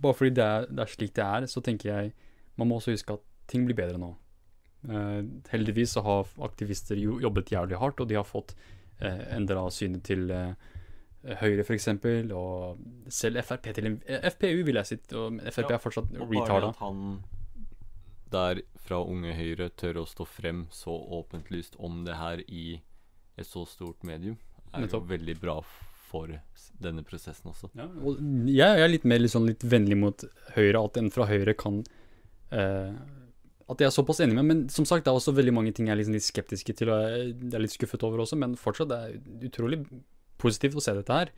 bare 0.00 0.16
fordi 0.18 0.34
det 0.36 0.44
er, 0.44 0.66
det 0.68 0.84
er 0.84 0.92
slik 0.92 1.14
det 1.16 1.24
er, 1.24 1.46
så 1.48 1.62
tenker 1.64 1.90
jeg 1.90 2.12
man 2.60 2.68
må 2.68 2.76
også 2.76 2.92
huske 2.92 3.16
at 3.16 3.24
ting 3.50 3.64
blir 3.66 3.78
bedre 3.78 4.00
nå. 4.00 4.10
Eh, 4.88 5.22
heldigvis 5.52 5.96
så 5.96 6.04
har 6.04 6.28
aktivister 6.44 7.00
jo 7.00 7.18
jobbet 7.20 7.52
jævlig 7.52 7.80
hardt, 7.80 8.00
og 8.00 8.08
de 8.08 8.18
har 8.18 8.28
fått 8.28 8.54
eh, 9.00 9.24
endra 9.36 9.66
synet 9.72 10.04
til 10.08 10.30
eh, 10.32 10.52
Høyre 11.40 11.64
f.eks., 11.66 11.88
og 12.32 12.80
selv 13.12 13.42
Frp 13.44 13.68
til 13.76 13.90
en 13.90 13.98
eh, 14.06 14.24
FPU, 14.32 14.62
vil 14.64 14.80
jeg 14.80 14.88
si. 14.88 14.98
Og 15.18 15.40
Frp 15.52 15.74
er 15.74 15.82
fortsatt 15.82 16.14
Og 16.16 16.32
bare 16.32 16.70
at 16.70 16.80
han 16.80 17.20
der 18.30 18.62
fra 18.78 19.00
Unge 19.02 19.34
Høyre 19.34 19.68
tør 19.74 20.04
å 20.04 20.06
stå 20.08 20.24
frem 20.28 20.64
så 20.72 20.94
åpentlyst 21.18 21.76
om 21.82 22.04
det 22.06 22.16
her 22.16 22.42
i 22.46 22.80
et 23.40 23.46
så 23.48 23.64
stort 23.66 24.04
medium, 24.06 24.36
er 24.70 24.84
Nettopp. 24.84 25.06
jo 25.08 25.16
veldig 25.16 25.36
bra 25.40 25.56
for 26.10 26.30
denne 26.82 27.02
prosessen 27.06 27.50
også. 27.52 27.70
Ja, 27.78 27.86
og 27.86 28.20
jeg 28.50 28.82
er 28.84 28.90
litt 28.90 29.06
mer 29.08 29.20
litt, 29.22 29.32
sånn, 29.34 29.48
litt 29.50 29.64
vennlig 29.66 29.98
mot 29.98 30.24
Høyre, 30.56 30.84
at 30.84 31.00
en 31.00 31.10
fra 31.14 31.26
Høyre 31.30 31.54
kan 31.58 31.82
eh, 32.54 32.94
At 33.70 33.82
jeg 33.82 33.86
er 33.90 33.94
såpass 33.94 34.22
enig 34.24 34.34
med, 34.38 34.46
men 34.48 34.62
som 34.74 34.86
sagt, 34.88 35.04
det 35.06 35.12
er 35.12 35.18
også 35.20 35.34
veldig 35.36 35.54
mange 35.54 35.74
ting 35.74 35.86
jeg 35.86 35.94
er 35.94 36.00
liksom 36.00 36.16
litt 36.16 36.26
skeptiske 36.26 36.74
til, 36.78 36.90
og 36.90 37.04
jeg 37.06 37.52
er 37.54 37.62
litt 37.62 37.76
skuffet 37.76 38.06
over 38.06 38.24
også, 38.24 38.38
men 38.40 38.56
fortsatt 38.58 38.90
det 38.90 38.98
er 38.98 39.46
utrolig 39.50 39.84
positivt 40.40 40.78
å 40.78 40.84
se 40.84 40.96
dette 40.96 41.16
her. 41.16 41.32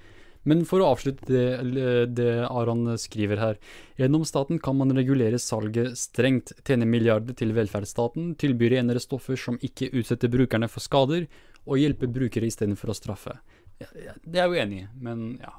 Men 0.49 0.65
for 0.67 0.83
å 0.83 0.89
avslutte 0.91 1.29
det, 1.29 1.83
det 2.19 2.31
Aron 2.49 2.97
skriver 2.99 3.39
her. 3.39 3.59
Gjennom 4.01 4.25
staten 4.27 4.59
kan 4.63 4.75
man 4.79 4.91
regulere 4.97 5.39
salget 5.39 5.95
strengt, 6.01 6.51
tjene 6.67 6.89
milliarder 6.89 7.37
til 7.39 7.55
velferdsstaten, 7.55 8.33
tilby 8.43 8.73
renere 8.75 9.03
stoffer 9.03 9.39
som 9.39 9.61
ikke 9.63 9.93
utsetter 10.01 10.33
brukerne 10.33 10.67
for 10.71 10.83
skader, 10.83 11.29
og 11.63 11.79
hjelpe 11.79 12.11
brukere 12.11 12.49
istedenfor 12.51 12.91
å 12.91 12.99
straffe. 12.99 13.37
Det 13.79 14.35
er 14.35 14.41
jeg 14.41 14.51
jo 14.51 14.59
enig 14.65 14.81
i, 14.83 14.89
men 15.03 15.23
ja. 15.43 15.55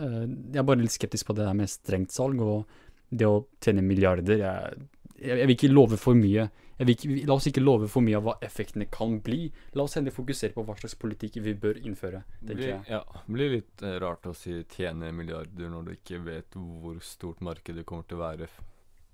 eh, 0.00 0.24
Jeg 0.24 0.62
er 0.62 0.66
bare 0.68 0.80
litt 0.80 0.96
skeptisk 0.96 1.28
på 1.28 1.36
det 1.36 1.44
der 1.44 1.56
med 1.56 1.72
strengt 1.72 2.12
salg 2.14 2.40
og 2.40 2.64
det 3.12 3.28
å 3.28 3.44
tjene 3.60 3.84
milliarder. 3.84 4.40
Jeg, 4.40 4.88
jeg 5.20 5.44
vil 5.44 5.56
ikke 5.58 5.72
love 5.72 6.00
for 6.00 6.16
mye. 6.16 6.48
Ikke, 6.88 7.26
la 7.26 7.34
oss 7.34 7.46
ikke 7.46 7.60
love 7.62 7.88
for 7.88 8.00
mye 8.02 8.16
av 8.16 8.22
hva 8.24 8.34
effektene 8.42 8.86
kan 8.90 9.20
bli. 9.20 9.52
La 9.74 9.82
oss 9.84 9.94
heller 9.94 10.10
fokusere 10.10 10.52
på 10.54 10.64
hva 10.64 10.74
slags 10.78 10.94
politikk 10.98 11.36
vi 11.44 11.54
bør 11.54 11.78
innføre, 11.84 12.24
Det 12.40 12.48
tenker 12.48 12.56
blir, 12.56 12.68
jeg. 12.68 12.84
ja, 12.88 13.02
det 13.26 13.34
blir 13.36 13.50
litt 13.56 13.82
eh, 13.82 13.98
rart 14.00 14.22
å 14.26 14.34
si 14.34 14.64
tjene 14.64 15.12
milliarder 15.12 15.68
når 15.70 15.84
du 15.84 15.92
ikke 15.96 16.22
vet 16.24 16.50
hvor 16.56 16.98
stort 17.00 17.40
markedet 17.40 17.84
kommer 17.86 18.02
til 18.08 18.18
å 18.18 18.22
være. 18.24 18.48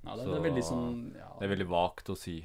Ja, 0.05 0.14
det, 0.16 0.25
så- 0.25 0.31
det 0.33 0.39
er 0.39 0.47
veldig 0.51 0.62
sånn 0.64 1.12
ja, 1.16 1.33
Det 1.41 1.45
er 1.51 1.55
veldig 1.57 1.69
vagt 1.69 2.09
å 2.09 2.16
si. 2.16 2.37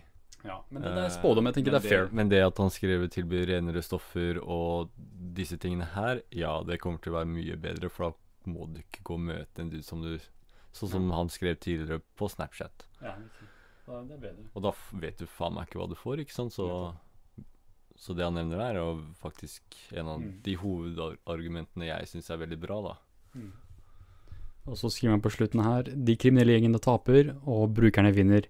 ja, 0.44 0.58
Men 0.70 0.82
det, 0.82 0.90
det 0.96 1.04
er 1.04 1.06
Eh, 1.06 1.18
spådom. 1.22 1.46
Jeg 1.46 1.54
tenker 1.54 1.72
det 1.72 1.86
er 1.86 1.90
fair. 1.90 2.10
Men 2.12 2.30
det 2.30 2.42
at 2.44 2.58
han 2.58 2.70
skrev 2.70 3.08
tilbyr 3.10 3.46
renere 3.48 3.82
stoffer 3.84 4.40
og 4.44 4.90
disse 5.34 5.58
tingene 5.58 5.86
her, 5.94 6.22
ja, 6.32 6.62
det 6.64 6.80
kommer 6.82 7.00
til 7.02 7.14
å 7.14 7.20
være 7.22 7.28
mye 7.32 7.56
bedre, 7.56 7.90
for 7.90 8.10
da 8.12 8.52
må 8.52 8.66
du 8.74 8.82
ikke 8.82 9.04
gå 9.04 9.14
og 9.14 9.20
møte 9.30 9.60
en 9.62 9.70
dude 9.70 9.84
som 9.84 10.02
du 10.02 10.20
Sånn 10.74 10.90
som 10.90 11.12
han 11.12 11.28
skrev 11.30 11.60
tidligere 11.62 12.02
på 12.18 12.26
Snapchat. 12.28 12.88
Ja, 13.00 13.14
bedre. 13.14 13.48
Og 14.56 14.62
da 14.64 14.72
f 14.72 14.92
vet 15.02 15.18
du 15.20 15.26
faen 15.28 15.54
meg 15.58 15.68
ikke 15.68 15.82
hva 15.82 15.90
du 15.92 15.96
får, 16.00 16.22
ikke 16.24 16.36
sant? 16.36 16.54
Så, 16.56 16.68
så 18.00 18.16
det 18.16 18.24
han 18.24 18.38
nevner 18.38 18.58
der, 18.62 18.78
er 18.78 18.82
jo 18.82 19.02
faktisk 19.22 19.76
en 19.92 20.08
av 20.08 20.22
Mm. 20.22 20.42
de 20.46 20.56
hovedargumentene 20.62 21.90
jeg 21.90 22.08
syns 22.08 22.30
er 22.32 22.38
veldig 22.46 22.60
bra, 22.62 22.82
da. 22.88 22.96
Og 24.66 24.78
så 24.80 24.88
skriver 24.90 25.18
han 25.18 25.22
på 25.26 25.32
slutten 25.34 25.60
her 25.66 25.84
De 25.84 26.16
kriminelle 26.16 26.56
gjengene 26.56 26.80
taper, 26.80 27.34
og 27.44 27.74
brukerne 27.76 28.14
vinner. 28.16 28.48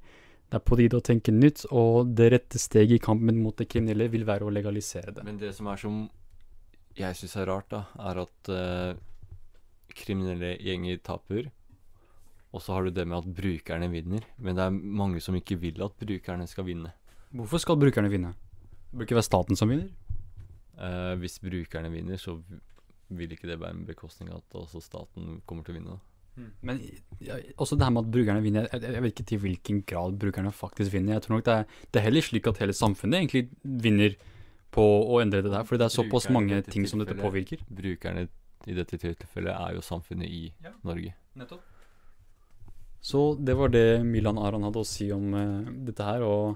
Det 0.50 0.60
er 0.60 0.66
på 0.70 0.78
tide 0.78 1.00
å 1.00 1.02
tenke 1.02 1.34
nytt, 1.34 1.64
og 1.74 2.12
det 2.14 2.28
rette 2.32 2.60
steget 2.62 3.00
i 3.00 3.02
kampen 3.02 3.40
mot 3.42 3.58
det 3.58 3.66
kriminelle 3.72 4.06
vil 4.14 4.26
være 4.28 4.46
å 4.46 4.54
legalisere 4.54 5.12
det. 5.16 5.24
Men 5.26 5.40
det 5.42 5.56
som 5.58 5.66
er 5.72 5.78
som 5.82 6.04
jeg 6.96 7.16
syns 7.18 7.36
er 7.42 7.48
rart, 7.50 7.70
da, 7.74 7.88
er 7.98 8.20
at 8.22 8.50
uh, 8.54 8.94
kriminelle 9.98 10.52
gjenger 10.62 11.00
taper. 11.02 11.50
Og 12.54 12.62
så 12.62 12.76
har 12.76 12.86
du 12.86 12.94
det 12.94 13.08
med 13.10 13.18
at 13.18 13.30
brukerne 13.36 13.90
vinner. 13.90 14.26
Men 14.38 14.58
det 14.58 14.64
er 14.68 14.76
mange 15.02 15.22
som 15.26 15.36
ikke 15.36 15.58
vil 15.62 15.82
at 15.82 15.96
brukerne 15.98 16.46
skal 16.48 16.68
vinne. 16.68 16.92
Hvorfor 17.34 17.62
skal 17.62 17.80
brukerne 17.82 18.12
vinne? 18.14 18.36
Det 18.92 19.00
bør 19.00 19.08
ikke 19.08 19.18
være 19.18 19.26
staten 19.30 19.58
som 19.58 19.72
vinner. 19.74 19.90
Eh, 20.78 21.14
hvis 21.22 21.40
brukerne 21.42 21.90
vinner, 21.94 22.20
så 22.22 22.38
vil 23.14 23.34
ikke 23.34 23.50
det 23.50 23.60
være 23.62 23.74
en 23.74 23.86
bekostning 23.88 24.30
av 24.32 24.44
at 24.44 24.60
også 24.62 24.82
staten 24.86 25.40
kommer 25.50 25.66
til 25.66 25.74
å 25.74 25.80
vinne. 25.80 25.98
Mm. 26.34 26.52
Men 26.66 26.80
ja, 27.22 27.38
også 27.62 27.78
det 27.78 27.86
her 27.86 27.94
med 27.94 28.06
at 28.08 28.14
brukerne 28.14 28.42
vinner, 28.46 28.70
jeg, 28.72 28.86
jeg 28.86 29.04
vet 29.06 29.14
ikke 29.14 29.28
til 29.30 29.42
hvilken 29.44 29.82
grad 29.90 30.16
brukerne 30.22 30.54
faktisk 30.54 30.94
vinner. 30.94 31.18
Jeg 31.18 31.26
tror 31.26 31.38
nok 31.38 31.50
det 31.50 31.58
er, 31.58 31.68
det 31.90 32.02
er 32.02 32.08
heller 32.08 32.26
slik 32.26 32.50
at 32.50 32.62
hele 32.62 32.78
samfunnet 32.78 33.20
egentlig 33.22 33.44
vinner 33.64 34.16
på 34.74 34.82
å 34.84 35.20
endre 35.22 35.44
det 35.46 35.52
der, 35.54 35.66
fordi 35.66 35.84
det 35.84 35.90
er 35.90 35.94
såpass 35.94 36.26
Brukerne 36.26 36.40
mange 36.40 36.62
ting 36.70 36.88
som 36.90 37.02
dette 37.02 37.18
påvirker. 37.18 37.62
Brukerne 37.70 38.26
i 38.66 38.78
dette 38.78 38.98
tilfellet 38.98 39.54
er 39.54 39.78
jo 39.78 39.86
samfunnet 39.86 40.30
i 40.30 40.44
Ja. 40.64 40.74
Norge. 40.86 41.14
Så 43.04 43.34
det 43.36 43.58
var 43.60 43.74
det 43.74 44.04
Milan 44.08 44.40
Aron 44.40 44.64
hadde 44.64 44.80
å 44.80 44.88
si 44.88 45.10
om 45.12 45.34
uh, 45.36 45.72
dette 45.84 46.08
her, 46.08 46.24
og 46.24 46.56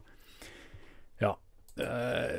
ja 1.19 1.33
uh, 1.35 2.37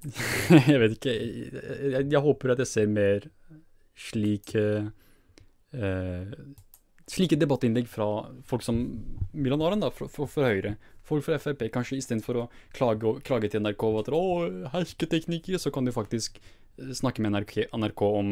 Jeg 0.70 0.78
vet 0.80 0.94
ikke 0.94 1.12
jeg, 1.12 1.50
jeg, 1.90 2.04
jeg 2.06 2.22
håper 2.24 2.54
at 2.54 2.62
jeg 2.62 2.70
ser 2.70 2.86
mer 2.88 3.26
slik 4.00 4.54
eh, 4.56 4.86
Slike 7.10 7.36
debattinnlegg 7.36 7.88
fra 7.90 8.06
folk 8.48 8.64
som 8.64 8.78
Milan 9.34 9.60
Aron, 9.66 9.82
da, 9.82 9.90
fra, 9.92 10.06
fra, 10.08 10.24
fra 10.30 10.46
Høyre. 10.48 10.72
Folk 11.04 11.26
fra 11.26 11.36
Frp, 11.42 11.66
kanskje 11.74 11.98
istedenfor 11.98 12.38
å 12.38 12.46
klage, 12.76 13.12
klage 13.26 13.50
til 13.50 13.64
NRK 13.64 13.84
over 13.88 14.06
at 14.06 14.10
å, 14.14 14.22
hersketeknikker, 14.72 15.58
så 15.58 15.72
kan 15.74 15.84
du 15.84 15.92
faktisk 15.92 16.38
snakke 16.78 17.20
med 17.24 17.34
NRK, 17.34 17.56
NRK 17.74 18.04
om 18.08 18.30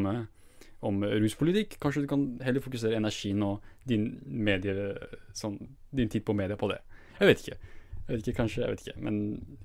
om 0.87 1.03
ruspolitikk. 1.03 1.79
Kanskje 1.83 2.05
du 2.05 2.11
kan 2.11 2.29
heller 2.45 2.63
fokusere 2.63 2.99
energien 2.99 3.43
og 3.47 3.65
din 3.89 4.13
medie, 4.25 4.93
sånn, 5.37 5.59
din 5.95 6.11
tid 6.13 6.27
på 6.27 6.37
media 6.39 6.59
på 6.59 6.71
det. 6.71 6.79
Jeg 7.19 7.31
vet 7.31 7.43
ikke. 7.45 7.59
Jeg 8.09 8.17
vet 8.17 8.29
ikke, 8.29 8.37
kanskje, 8.39 8.63
jeg 8.63 8.73
vet 8.73 8.85
ikke. 8.87 9.01
Men 9.05 9.17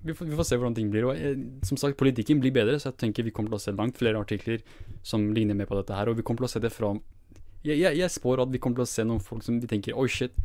vi 0.03 0.16
får, 0.18 0.28
vi 0.28 0.36
får 0.36 0.47
se 0.49 0.57
hvordan 0.59 0.76
ting 0.76 0.89
blir. 0.91 1.05
Og 1.07 1.16
eh, 1.16 1.43
som 1.64 1.80
sagt, 1.80 1.95
politikken 1.99 2.41
blir 2.43 2.51
bedre, 2.55 2.76
så 2.82 2.89
jeg 2.89 2.99
tenker 3.05 3.24
vi 3.24 3.32
kommer 3.36 3.53
til 3.53 3.59
å 3.61 3.64
se 3.64 3.76
langt 3.78 4.01
flere 4.01 4.20
artikler 4.20 4.66
som 5.05 5.30
ligner 5.36 5.55
mer 5.55 5.70
på 5.70 5.78
dette 5.80 5.95
her. 5.95 6.11
Og 6.11 6.18
vi 6.20 6.26
kommer 6.28 6.43
til 6.43 6.49
å 6.49 6.53
se 6.55 6.64
det 6.64 6.74
fra 6.76 6.91
Jeg, 7.64 7.78
jeg, 7.80 7.95
jeg 7.95 8.11
spår 8.11 8.41
at 8.43 8.51
vi 8.51 8.59
kommer 8.59 8.82
til 8.82 8.84
å 8.84 8.91
se 8.91 9.05
noen 9.07 9.24
folk 9.24 9.45
som 9.45 9.61
vi 9.64 9.70
tenker 9.72 9.95
oi, 9.95 10.09
shit. 10.11 10.36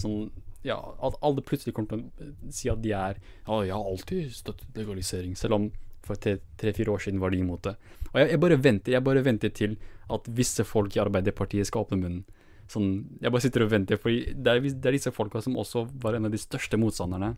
Sånn, 0.00 0.30
ja, 0.64 0.78
at 1.04 1.18
alle 1.20 1.44
plutselig 1.44 1.74
kommer 1.76 2.00
til 2.00 2.30
å 2.32 2.52
si 2.54 2.70
at 2.72 2.80
de 2.80 2.94
er 2.96 3.18
Ja, 3.20 3.58
jeg 3.66 3.74
har 3.74 3.84
alltid 3.84 4.32
støttet 4.32 4.78
legalisering, 4.78 5.36
selv 5.36 5.58
om 5.58 5.68
for 6.06 6.18
tre-fire 6.18 6.92
år 6.92 7.04
siden 7.04 7.20
var 7.22 7.32
de 7.32 7.40
imot 7.42 7.64
det. 7.68 7.74
Og 8.12 8.20
jeg, 8.20 8.30
jeg 8.34 8.42
bare 8.42 8.58
venter 8.60 8.96
jeg 8.96 9.04
bare 9.06 9.24
venter 9.24 9.52
til 9.54 9.76
at 10.12 10.26
visse 10.36 10.64
folk 10.68 10.96
i 10.96 11.02
Arbeiderpartiet 11.02 11.68
skal 11.68 11.86
åpne 11.86 12.00
munnen. 12.00 12.24
Sånn, 12.70 12.90
jeg 13.20 13.32
bare 13.32 13.44
sitter 13.44 13.64
og 13.66 13.72
venter, 13.72 13.98
for 14.00 14.12
det 14.12 14.52
er, 14.52 14.60
det 14.64 14.88
er 14.88 14.96
disse 14.96 15.12
folka 15.12 15.42
som 15.44 15.58
også 15.60 15.86
var 16.02 16.16
en 16.16 16.28
av 16.28 16.32
de 16.32 16.40
største 16.40 16.78
motstanderne, 16.80 17.34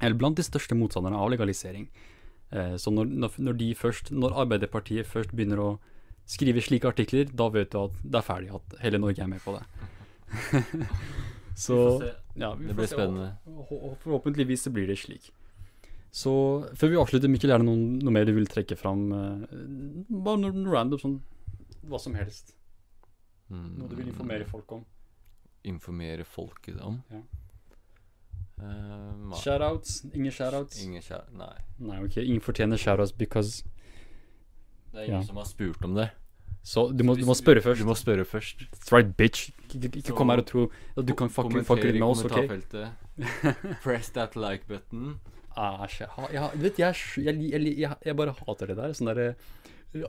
eller 0.00 0.18
blant 0.18 0.38
de 0.38 0.44
største 0.46 0.76
motstanderne 0.78 1.18
av 1.20 1.30
legalisering. 1.30 1.86
Eh, 2.50 2.74
så 2.80 2.90
når, 2.94 3.12
når, 3.36 3.58
de 3.60 3.70
først, 3.78 4.10
når 4.14 4.36
Arbeiderpartiet 4.44 5.06
først 5.06 5.34
begynner 5.36 5.62
å 5.62 5.70
skrive 6.26 6.62
slike 6.64 6.90
artikler, 6.90 7.30
da 7.30 7.48
vet 7.52 7.72
du 7.74 7.80
at 7.84 7.98
det 8.02 8.20
er 8.20 8.26
ferdig, 8.26 8.50
at 8.58 8.78
hele 8.82 9.00
Norge 9.02 9.22
er 9.22 9.30
med 9.30 9.42
på 9.44 9.54
det. 9.54 9.64
så 11.66 11.78
ja, 12.34 12.52
Det 12.58 12.74
blir 12.74 12.90
spennende. 12.90 13.36
Forhåpentligvis 14.02 14.66
så 14.66 14.74
blir 14.74 14.90
det 14.90 14.98
slik. 15.02 15.30
Så 16.16 16.32
før 16.80 16.92
vi 16.92 16.96
avslutter, 17.00 17.28
Mikkel, 17.28 17.50
er 17.52 17.60
det 17.60 17.66
noen, 17.68 17.98
noe 18.00 18.14
mer 18.14 18.24
du 18.24 18.32
vil 18.36 18.46
trekke 18.48 18.76
fram? 18.80 19.02
eh, 19.12 19.56
bare 20.08 20.40
noe, 20.40 20.54
noe 20.56 20.72
random, 20.72 21.00
sånn 21.02 21.16
hva 21.86 22.00
som 22.00 22.16
helst. 22.16 22.54
Mm. 23.52 23.66
Noe 23.78 23.90
du 23.90 23.96
vil 23.98 24.08
informere 24.08 24.46
folk 24.48 24.72
om. 24.78 24.84
Informere 25.68 26.24
folket 26.26 26.80
om? 26.82 27.02
Ja. 27.12 27.20
Eh. 28.62 29.36
Shoutouts? 29.42 29.98
Ingen 30.14 30.32
shoutouts? 30.32 30.80
Ingen 30.82 31.02
shout 31.04 31.28
Nei. 31.36 31.52
Nei, 31.78 31.98
ok. 32.06 32.16
Ingen 32.24 32.40
fortjener 32.40 32.80
shoutouts 32.80 33.12
because 33.12 33.62
Det 34.92 35.02
er 35.02 35.04
ingen 35.10 35.20
Ja. 35.20 35.26
som 35.26 35.36
har 35.36 35.44
spurt 35.44 35.84
om 35.84 35.94
det. 35.94 36.10
Så 36.64 36.88
du 36.96 37.04
må, 37.04 37.14
du 37.14 37.26
må 37.26 37.34
spørre 37.36 37.60
først. 37.60 37.78
Du 37.80 37.86
må 37.86 37.94
spørre 37.94 38.24
først. 38.24 38.64
That's 38.72 38.90
right, 38.92 39.16
bitch. 39.16 39.50
Ikke, 39.74 39.92
ikke 40.00 40.16
kom 40.16 40.30
her 40.30 40.38
og 40.38 40.46
tro 40.46 40.70
at 40.96 41.04
du 41.06 41.14
kan 41.14 41.28
fucke 41.28 41.62
fuck 41.62 41.84
litt 41.84 42.00
med 42.00 42.08
oss, 42.08 42.24
OK? 42.24 42.48
Press 43.84 44.10
that 44.16 44.36
like 44.36 44.66
button. 44.68 45.16
Æsj. 45.56 46.02
Jeg, 46.04 46.32
jeg, 46.36 46.60
vet, 46.60 46.78
jeg, 46.78 46.96
jeg, 47.16 47.76
jeg, 48.04 48.16
bare 48.16 48.34
hater 48.36 48.72
det 48.72 48.76
der. 48.76 48.96
Sånn 48.96 49.10
derre 49.12 49.30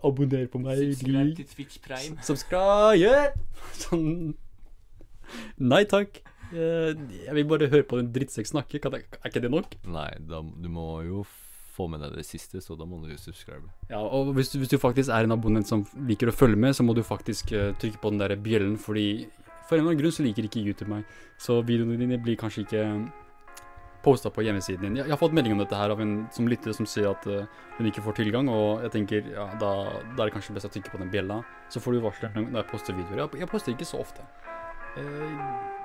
Abonner 0.03 0.47
på 0.51 0.60
meg. 0.60 0.82
lik, 1.08 1.45
Twitch 1.53 1.80
Prime. 1.84 2.20
Subscribe! 2.26 3.32
Sånn 3.86 4.36
Nei 5.60 5.84
takk. 5.88 6.22
Eh, 6.51 6.93
Jeg 7.26 7.36
vil 7.36 7.47
bare 7.47 7.68
høre 7.72 7.88
på 7.88 7.99
den 7.99 8.12
drittsekk 8.16 8.47
snakke. 8.47 8.80
Er 8.80 9.03
ikke 9.28 9.43
det 9.43 9.51
nok? 9.51 9.76
Nei, 9.88 10.10
da, 10.28 10.39
du 10.39 10.70
må 10.72 11.01
jo 11.08 11.26
få 11.78 11.88
med 11.91 12.01
deg 12.01 12.16
det 12.18 12.26
siste, 12.26 12.62
så 12.64 12.76
da 12.80 12.88
må 12.89 12.99
du 13.03 13.12
jo 13.12 13.20
subscribe. 13.22 13.68
Ja, 13.91 13.99
og 14.01 14.32
hvis 14.38 14.49
du, 14.53 14.58
hvis 14.62 14.72
du 14.72 14.80
faktisk 14.82 15.12
er 15.14 15.28
en 15.28 15.36
abonnent 15.36 15.70
som 15.70 15.84
liker 16.10 16.32
å 16.32 16.36
følge 16.36 16.58
med, 16.60 16.74
så 16.74 16.86
må 16.88 16.95
du 16.97 17.03
faktisk 17.05 17.51
uh, 17.53 17.70
trykke 17.78 18.01
på 18.01 18.14
den 18.14 18.24
der 18.24 18.34
bjellen, 18.41 18.80
fordi 18.82 19.28
for 19.68 19.76
en 19.76 19.84
eller 19.84 19.93
annen 19.93 20.01
grunn 20.01 20.15
så 20.15 20.26
liker 20.26 20.47
ikke 20.47 20.63
YouTube 20.63 20.91
meg. 20.91 21.07
Så 21.41 21.59
videoene 21.68 21.99
dine 21.99 22.20
blir 22.24 22.39
kanskje 22.39 22.63
ikke 22.65 22.84
posta 24.07 24.30
på 24.32 24.43
hjemmesiden 24.45 24.86
din. 24.86 24.99
Jeg, 25.01 25.09
har 25.09 25.20
fått 25.20 25.36
melding 25.36 25.55
om 25.55 25.61
dette 25.61 25.78
her 25.78 25.91
av 25.91 26.01
en 26.01 26.13
som 26.34 26.47
lytter, 26.47 26.74
som 26.76 26.88
sier 26.88 27.09
at 27.11 27.26
eh, 27.32 27.47
hun 27.78 27.89
ikke 27.89 28.03
får 28.05 28.20
tilgang, 28.22 28.49
og 28.51 28.84
jeg 28.86 28.93
tenker 28.93 29.32
ja, 29.34 29.47
da, 29.59 29.72
da 30.13 30.24
er 30.24 30.30
det 30.30 30.36
kanskje 30.38 30.55
best 30.55 30.70
å 30.70 30.72
trykke 30.74 30.93
på 30.93 31.01
den 31.01 31.11
bjella. 31.13 31.41
Så 31.74 31.82
får 31.84 31.97
du 31.97 32.03
varsler 32.05 32.36
når 32.38 32.61
jeg 32.61 32.70
poster 32.72 32.97
videoer. 32.97 33.26
Jeg, 33.26 33.41
jeg 33.43 33.51
poster 33.51 33.74
ikke 33.74 33.89
så 33.89 33.99
ofte. 34.03 34.28
Eh, 34.97 35.34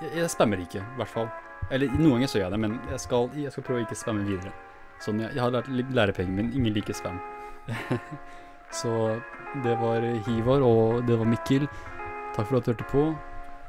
jeg, 0.04 0.12
jeg 0.20 0.30
spammer 0.34 0.62
ikke, 0.62 0.84
i 0.84 1.00
hvert 1.00 1.14
fall. 1.14 1.32
Eller 1.72 1.90
noen 1.96 2.18
ganger 2.18 2.30
så 2.30 2.40
gjør 2.40 2.46
jeg 2.48 2.54
det, 2.54 2.62
men 2.66 2.78
jeg 2.92 3.02
skal, 3.06 3.28
jeg 3.38 3.54
skal 3.54 3.66
prøve 3.66 3.82
å 3.82 3.86
ikke 3.86 3.98
spamme 3.98 4.28
videre. 4.28 4.54
Sånn, 5.02 5.22
jeg, 5.24 5.34
jeg 5.34 5.42
har 5.42 5.56
lært 5.56 5.72
litt 5.72 5.90
lærepenger, 5.96 6.52
ingen 6.52 6.76
liker 6.76 6.96
spam. 6.96 7.18
så 8.82 8.94
det 9.64 9.74
var 9.82 10.06
Hivar, 10.28 10.62
og 10.66 11.02
det 11.08 11.18
var 11.18 11.28
Mikkel. 11.28 11.66
Takk 12.36 12.46
for 12.48 12.58
at 12.58 12.66
du 12.66 12.74
hørte 12.74 12.90
på. 12.92 13.10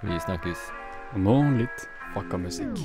Vi 0.04 0.20
snakkes. 0.20 0.60
Og 1.14 1.20
nå 1.24 1.36
litt 1.62 1.86
fucka 2.14 2.38
musikk. 2.38 2.76